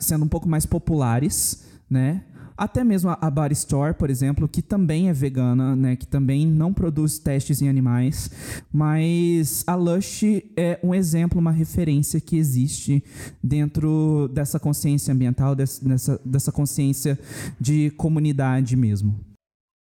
sendo 0.00 0.24
um 0.24 0.28
pouco 0.28 0.48
mais 0.48 0.66
populares, 0.66 1.64
né? 1.88 2.22
Até 2.56 2.82
mesmo 2.82 3.10
a, 3.10 3.30
Bar 3.30 3.52
Store, 3.52 3.92
por 3.92 4.08
exemplo, 4.08 4.48
que 4.48 4.62
também 4.62 5.10
é 5.10 5.12
vegana, 5.12 5.76
né? 5.76 5.94
Que 5.94 6.06
também 6.06 6.46
não 6.46 6.72
produz 6.72 7.18
testes 7.18 7.60
em 7.60 7.68
animais. 7.68 8.30
Mas 8.72 9.62
a 9.66 9.74
Lush 9.74 10.42
é 10.56 10.80
um 10.82 10.94
exemplo, 10.94 11.38
uma 11.38 11.50
referência 11.50 12.18
que 12.18 12.38
existe 12.38 13.04
dentro 13.42 14.30
dessa 14.32 14.58
consciência 14.58 15.12
ambiental, 15.12 15.54
dessa, 15.54 16.18
dessa 16.24 16.50
consciência 16.50 17.18
de 17.60 17.90
comunidade 17.90 18.74
mesmo. 18.74 19.25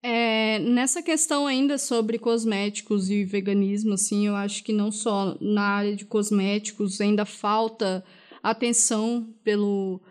É, 0.01 0.59
nessa 0.59 1.03
questão 1.03 1.45
ainda 1.45 1.77
sobre 1.77 2.17
cosméticos 2.17 3.09
e 3.09 3.25
veganismo, 3.25 3.93
assim, 3.93 4.27
eu 4.27 4.35
acho 4.35 4.63
que 4.63 4.71
não 4.71 4.91
só 4.91 5.37
na 5.41 5.61
área 5.61 5.95
de 5.95 6.05
cosméticos 6.05 7.01
ainda 7.01 7.25
falta 7.25 8.03
atenção 8.41 9.33
pelo 9.43 10.01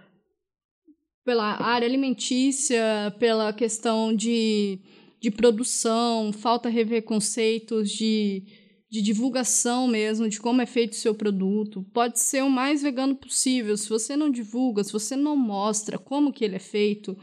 pela 1.25 1.63
área 1.63 1.87
alimentícia, 1.87 3.15
pela 3.19 3.53
questão 3.53 4.17
de, 4.17 4.79
de 5.21 5.31
produção, 5.31 6.33
falta 6.33 6.71
rever 6.71 7.03
conceitos 7.03 7.91
de, 7.91 8.45
de 8.91 9.03
divulgação 9.03 9.87
mesmo, 9.87 10.27
de 10.27 10.41
como 10.41 10.63
é 10.63 10.67
feito 10.67 10.93
o 10.93 10.97
seu 10.97 11.15
produto. 11.15 11.85
Pode 11.93 12.19
ser 12.19 12.43
o 12.43 12.49
mais 12.49 12.81
vegano 12.81 13.15
possível. 13.15 13.77
Se 13.77 13.91
você 13.91 14.17
não 14.17 14.31
divulga, 14.31 14.83
se 14.83 14.91
você 14.91 15.17
não 15.17 15.37
mostra 15.37 15.99
como 15.99 16.33
que 16.33 16.43
ele 16.43 16.57
é 16.57 16.59
feito, 16.59 17.15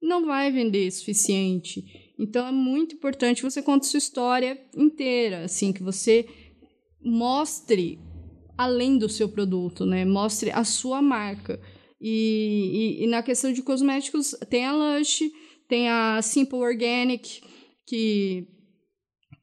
não 0.00 0.24
vai 0.24 0.50
vender 0.50 0.90
suficiente. 0.90 1.84
Então 2.18 2.46
é 2.46 2.52
muito 2.52 2.94
importante 2.94 3.42
você 3.42 3.62
conte 3.62 3.86
sua 3.86 3.98
história 3.98 4.60
inteira, 4.76 5.44
assim, 5.44 5.72
que 5.72 5.82
você 5.82 6.26
mostre 7.04 7.98
além 8.56 8.98
do 8.98 9.08
seu 9.08 9.28
produto, 9.28 9.84
né? 9.84 10.04
Mostre 10.04 10.50
a 10.50 10.64
sua 10.64 11.02
marca. 11.02 11.60
E, 12.00 12.98
e, 13.00 13.04
e, 13.04 13.06
na 13.06 13.22
questão 13.22 13.52
de 13.52 13.62
cosméticos, 13.62 14.34
tem 14.50 14.66
a 14.66 14.72
Lush, 14.72 15.22
tem 15.68 15.88
a 15.88 16.20
Simple 16.20 16.58
Organic, 16.58 17.40
que, 17.86 18.46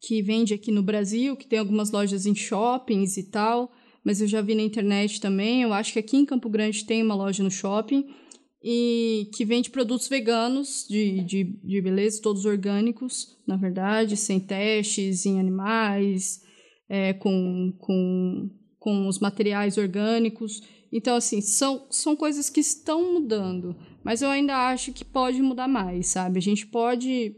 que 0.02 0.22
vende 0.22 0.54
aqui 0.54 0.72
no 0.72 0.84
Brasil, 0.84 1.36
que 1.36 1.48
tem 1.48 1.60
algumas 1.60 1.92
lojas 1.92 2.26
em 2.26 2.36
shoppings 2.36 3.18
e 3.18 3.30
tal, 3.30 3.72
mas 4.04 4.22
eu 4.22 4.28
já 4.28 4.42
vi 4.42 4.56
na 4.56 4.62
internet 4.62 5.22
também. 5.22 5.64
Eu 5.64 5.74
acho 5.74 5.94
que 5.94 6.00
aqui 6.00 6.18
em 6.18 6.26
Campo 6.26 6.50
Grande 6.50 6.86
tem 6.86 7.02
uma 7.02 7.16
loja 7.16 7.42
no 7.42 7.52
shopping, 7.52 8.06
e 8.62 9.30
que 9.34 9.46
vende 9.46 9.70
produtos 9.70 10.08
veganos 10.08 10.86
de, 10.90 11.22
de, 11.22 11.44
de 11.64 11.82
beleza, 11.82 12.22
todos 12.22 12.46
orgânicos, 12.46 13.38
na 13.48 13.56
verdade, 13.56 14.18
sem 14.18 14.40
testes 14.40 15.26
em 15.26 15.40
animais, 15.40 16.42
é, 16.90 17.14
com, 17.14 17.74
com, 17.80 18.50
com 18.78 19.08
os 19.08 19.20
materiais 19.20 19.78
orgânicos. 19.78 20.62
Então, 20.92 21.16
assim, 21.16 21.40
são, 21.40 21.88
são 21.90 22.16
coisas 22.16 22.50
que 22.50 22.60
estão 22.60 23.14
mudando, 23.14 23.76
mas 24.04 24.22
eu 24.22 24.30
ainda 24.30 24.70
acho 24.70 24.92
que 24.92 25.06
pode 25.06 25.42
mudar 25.42 25.68
mais, 25.68 26.08
sabe? 26.08 26.40
A 26.40 26.42
gente 26.42 26.68
pode 26.68 27.36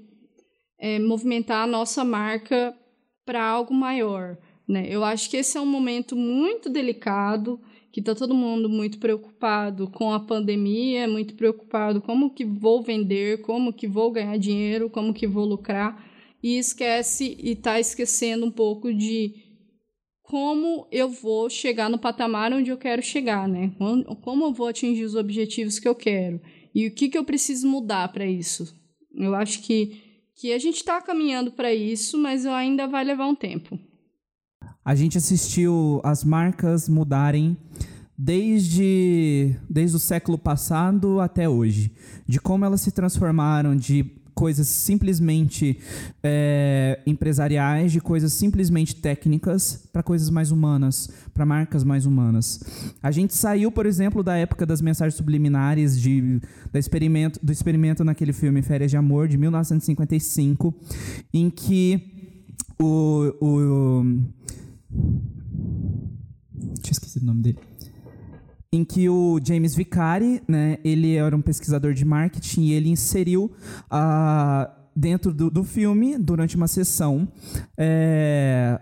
é, 0.79 0.97
movimentar 0.97 1.63
a 1.63 1.67
nossa 1.67 2.03
marca 2.03 2.75
para 3.23 3.43
algo 3.45 3.73
maior, 3.73 4.37
né? 4.67 4.87
Eu 4.89 5.03
acho 5.03 5.29
que 5.29 5.37
esse 5.37 5.57
é 5.57 5.61
um 5.61 5.65
momento 5.65 6.15
muito 6.15 6.67
delicado, 6.69 7.61
que 7.91 7.99
está 7.99 8.15
todo 8.15 8.33
mundo 8.33 8.69
muito 8.69 8.97
preocupado 8.99 9.89
com 9.89 10.13
a 10.13 10.19
pandemia, 10.19 11.07
muito 11.07 11.35
preocupado 11.35 12.01
como 12.01 12.33
que 12.33 12.45
vou 12.45 12.81
vender, 12.81 13.41
como 13.41 13.73
que 13.73 13.87
vou 13.87 14.11
ganhar 14.11 14.37
dinheiro, 14.37 14.89
como 14.89 15.13
que 15.13 15.27
vou 15.27 15.45
lucrar, 15.45 16.09
e 16.41 16.57
esquece 16.57 17.37
e 17.39 17.51
está 17.51 17.79
esquecendo 17.79 18.45
um 18.45 18.51
pouco 18.51 18.93
de 18.93 19.33
como 20.23 20.87
eu 20.91 21.09
vou 21.09 21.49
chegar 21.49 21.89
no 21.89 21.99
patamar 21.99 22.53
onde 22.53 22.69
eu 22.69 22.77
quero 22.77 23.01
chegar, 23.01 23.49
né? 23.49 23.73
Como 24.21 24.45
eu 24.45 24.53
vou 24.53 24.67
atingir 24.67 25.03
os 25.03 25.15
objetivos 25.15 25.77
que 25.77 25.87
eu 25.87 25.93
quero 25.93 26.39
e 26.73 26.87
o 26.87 26.95
que, 26.95 27.09
que 27.09 27.17
eu 27.17 27.25
preciso 27.25 27.67
mudar 27.67 28.07
para 28.13 28.25
isso. 28.25 28.73
Eu 29.13 29.35
acho 29.35 29.61
que, 29.61 30.01
que 30.37 30.53
a 30.53 30.57
gente 30.57 30.77
está 30.77 31.01
caminhando 31.01 31.51
para 31.51 31.73
isso, 31.73 32.17
mas 32.17 32.45
ainda 32.45 32.87
vai 32.87 33.03
levar 33.03 33.27
um 33.27 33.35
tempo. 33.35 33.77
A 34.83 34.95
gente 34.95 35.17
assistiu 35.17 36.01
as 36.03 36.23
marcas 36.23 36.89
mudarem 36.89 37.55
desde, 38.17 39.55
desde 39.69 39.95
o 39.95 39.99
século 39.99 40.37
passado 40.37 41.19
até 41.19 41.47
hoje, 41.47 41.91
de 42.27 42.39
como 42.39 42.65
elas 42.65 42.81
se 42.81 42.91
transformaram 42.91 43.75
de 43.75 44.03
coisas 44.33 44.67
simplesmente 44.67 45.77
é, 46.23 46.99
empresariais, 47.05 47.91
de 47.91 48.01
coisas 48.01 48.33
simplesmente 48.33 48.95
técnicas, 48.95 49.87
para 49.93 50.01
coisas 50.01 50.31
mais 50.31 50.51
humanas, 50.51 51.09
para 51.31 51.45
marcas 51.45 51.83
mais 51.83 52.07
humanas. 52.07 52.59
A 53.03 53.11
gente 53.11 53.35
saiu, 53.35 53.71
por 53.71 53.85
exemplo, 53.85 54.23
da 54.23 54.35
época 54.35 54.65
das 54.65 54.81
mensagens 54.81 55.15
subliminares, 55.15 55.99
de, 55.99 56.41
experimento, 56.73 57.39
do 57.43 57.51
experimento 57.51 58.03
naquele 58.03 58.33
filme 58.33 58.63
Férias 58.63 58.89
de 58.89 58.97
Amor, 58.97 59.27
de 59.27 59.37
1955, 59.37 60.73
em 61.31 61.51
que 61.51 62.31
o, 62.79 63.35
o 63.39 64.03
tinha 66.81 66.91
esquecido 66.91 67.23
o 67.23 67.25
nome 67.25 67.41
dele 67.41 67.59
em 68.73 68.85
que 68.85 69.09
o 69.09 69.37
James 69.43 69.75
Vicari, 69.75 70.41
né, 70.47 70.77
ele 70.83 71.15
era 71.15 71.35
um 71.35 71.41
pesquisador 71.41 71.93
de 71.93 72.05
marketing 72.05 72.61
e 72.61 72.73
ele 72.73 72.89
inseriu 72.89 73.51
uh, 73.91 74.71
dentro 74.95 75.33
do, 75.33 75.51
do 75.51 75.63
filme, 75.63 76.17
durante 76.17 76.55
uma 76.55 76.67
sessão, 76.69 77.27
é, 77.77 78.79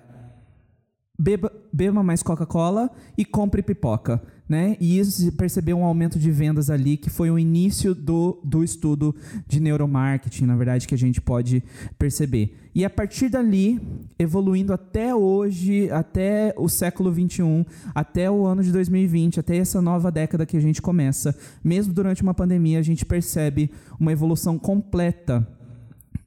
beba, 1.17 1.51
beba 1.73 2.03
mais 2.03 2.21
Coca-Cola 2.21 2.91
e 3.17 3.25
compre 3.25 3.63
pipoca. 3.63 4.21
Né? 4.49 4.75
E 4.79 4.97
isso 4.97 5.31
percebeu 5.33 5.77
um 5.77 5.85
aumento 5.85 6.17
de 6.17 6.31
vendas 6.31 6.71
ali, 6.71 6.97
que 6.97 7.07
foi 7.07 7.29
o 7.29 7.37
início 7.37 7.93
do, 7.93 8.39
do 8.43 8.63
estudo 8.63 9.15
de 9.47 9.59
neuromarketing, 9.59 10.45
na 10.45 10.55
verdade, 10.55 10.87
que 10.87 10.95
a 10.95 10.97
gente 10.97 11.21
pode 11.21 11.63
perceber. 11.99 12.57
E 12.73 12.83
a 12.83 12.89
partir 12.89 13.29
dali, 13.29 13.79
evoluindo 14.17 14.73
até 14.73 15.13
hoje, 15.13 15.91
até 15.91 16.51
o 16.57 16.67
século 16.67 17.13
XXI, 17.13 17.63
até 17.93 18.31
o 18.31 18.43
ano 18.43 18.63
de 18.63 18.71
2020, 18.71 19.39
até 19.39 19.55
essa 19.57 19.83
nova 19.83 20.11
década 20.11 20.47
que 20.47 20.57
a 20.57 20.61
gente 20.61 20.81
começa, 20.81 21.37
mesmo 21.63 21.93
durante 21.93 22.23
uma 22.23 22.33
pandemia, 22.33 22.79
a 22.79 22.83
gente 22.83 23.05
percebe 23.05 23.69
uma 23.99 24.11
evolução 24.11 24.57
completa 24.57 25.47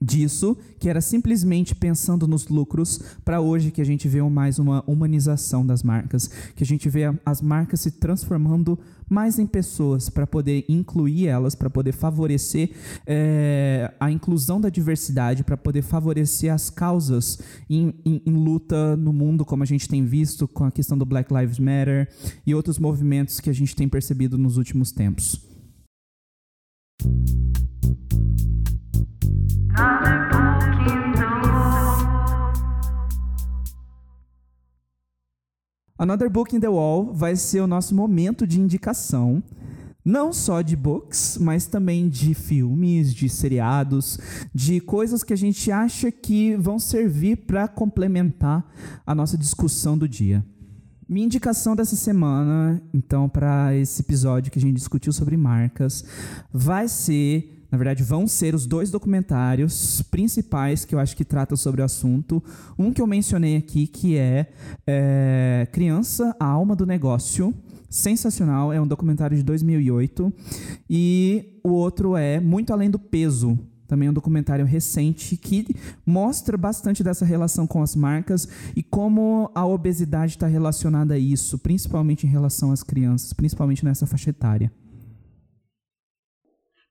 disso, 0.03 0.57
que 0.79 0.89
era 0.89 0.99
simplesmente 0.99 1.73
pensando 1.73 2.27
nos 2.27 2.47
lucros, 2.47 2.99
para 3.23 3.39
hoje 3.39 3.71
que 3.71 3.81
a 3.81 3.85
gente 3.85 4.07
vê 4.07 4.21
mais 4.23 4.59
uma 4.59 4.83
humanização 4.85 5.65
das 5.65 5.81
marcas, 5.81 6.27
que 6.55 6.63
a 6.63 6.67
gente 6.67 6.89
vê 6.89 7.03
as 7.25 7.41
marcas 7.41 7.81
se 7.81 7.91
transformando 7.91 8.77
mais 9.09 9.37
em 9.39 9.45
pessoas 9.45 10.09
para 10.09 10.25
poder 10.25 10.65
incluir 10.67 11.27
elas, 11.27 11.55
para 11.55 11.69
poder 11.69 11.93
favorecer 11.93 12.71
é, 13.05 13.93
a 13.99 14.11
inclusão 14.11 14.59
da 14.59 14.69
diversidade, 14.69 15.43
para 15.43 15.55
poder 15.55 15.81
favorecer 15.81 16.51
as 16.51 16.69
causas 16.69 17.39
em, 17.69 17.93
em, 18.05 18.21
em 18.25 18.33
luta 18.33 18.97
no 18.97 19.13
mundo, 19.13 19.45
como 19.45 19.63
a 19.63 19.65
gente 19.65 19.87
tem 19.87 20.03
visto 20.03 20.47
com 20.47 20.65
a 20.65 20.71
questão 20.71 20.97
do 20.97 21.05
Black 21.05 21.33
Lives 21.33 21.59
Matter 21.59 22.09
e 22.45 22.55
outros 22.55 22.79
movimentos 22.79 23.39
que 23.39 23.49
a 23.49 23.53
gente 23.53 23.75
tem 23.75 23.87
percebido 23.87 24.37
nos 24.37 24.57
últimos 24.57 24.91
tempos. 24.91 25.53
Another 36.03 36.29
Book 36.29 36.53
in 36.53 36.59
the 36.59 36.67
Wall 36.67 37.13
vai 37.13 37.35
ser 37.35 37.61
o 37.61 37.67
nosso 37.67 37.95
momento 37.95 38.45
de 38.45 38.59
indicação, 38.59 39.41
não 40.03 40.33
só 40.33 40.61
de 40.61 40.75
books, 40.75 41.37
mas 41.39 41.65
também 41.65 42.09
de 42.09 42.33
filmes, 42.33 43.13
de 43.13 43.29
seriados, 43.29 44.19
de 44.53 44.81
coisas 44.81 45.23
que 45.23 45.31
a 45.31 45.37
gente 45.37 45.71
acha 45.71 46.11
que 46.11 46.57
vão 46.57 46.77
servir 46.77 47.37
para 47.37 47.69
complementar 47.69 48.69
a 49.05 49.15
nossa 49.15 49.37
discussão 49.37 49.97
do 49.97 50.05
dia. 50.05 50.45
Minha 51.07 51.25
indicação 51.25 51.73
dessa 51.73 51.95
semana, 51.95 52.81
então, 52.93 53.29
para 53.29 53.73
esse 53.73 54.01
episódio 54.01 54.51
que 54.51 54.59
a 54.59 54.61
gente 54.61 54.75
discutiu 54.75 55.13
sobre 55.13 55.37
marcas, 55.37 56.03
vai 56.51 56.89
ser 56.89 57.62
na 57.73 57.77
verdade, 57.77 58.03
vão 58.03 58.27
ser 58.27 58.53
os 58.53 58.67
dois 58.67 58.91
documentários 58.91 60.03
principais 60.03 60.85
que 60.85 60.93
eu 60.93 60.99
acho 60.99 61.17
que 61.17 61.25
tratam 61.25 61.57
sobre 61.57 61.81
o 61.81 61.83
assunto. 61.83 62.41
Um 62.77 62.93
que 62.93 63.01
eu 63.01 63.07
mencionei 63.07 63.57
aqui, 63.57 63.87
que 63.87 64.15
é, 64.15 64.51
é 64.85 65.67
Criança, 65.71 66.35
a 66.39 66.45
Alma 66.45 66.75
do 66.75 66.85
Negócio. 66.85 67.51
Sensacional, 67.89 68.71
é 68.71 68.79
um 68.79 68.85
documentário 68.85 69.35
de 69.35 69.41
2008. 69.41 70.31
E 70.87 71.59
o 71.63 71.71
outro 71.71 72.15
é 72.15 72.39
Muito 72.39 72.71
Além 72.71 72.91
do 72.91 72.99
Peso, 72.99 73.57
também 73.87 74.07
é 74.07 74.11
um 74.11 74.13
documentário 74.13 74.67
recente 74.67 75.35
que 75.35 75.65
mostra 76.05 76.55
bastante 76.55 77.03
dessa 77.03 77.25
relação 77.25 77.65
com 77.65 77.81
as 77.81 77.95
marcas 77.95 78.47
e 78.75 78.83
como 78.83 79.49
a 79.55 79.65
obesidade 79.65 80.33
está 80.33 80.45
relacionada 80.45 81.15
a 81.15 81.17
isso, 81.17 81.57
principalmente 81.57 82.27
em 82.27 82.29
relação 82.29 82.71
às 82.71 82.83
crianças, 82.83 83.33
principalmente 83.33 83.83
nessa 83.83 84.05
faixa 84.05 84.29
etária. 84.29 84.71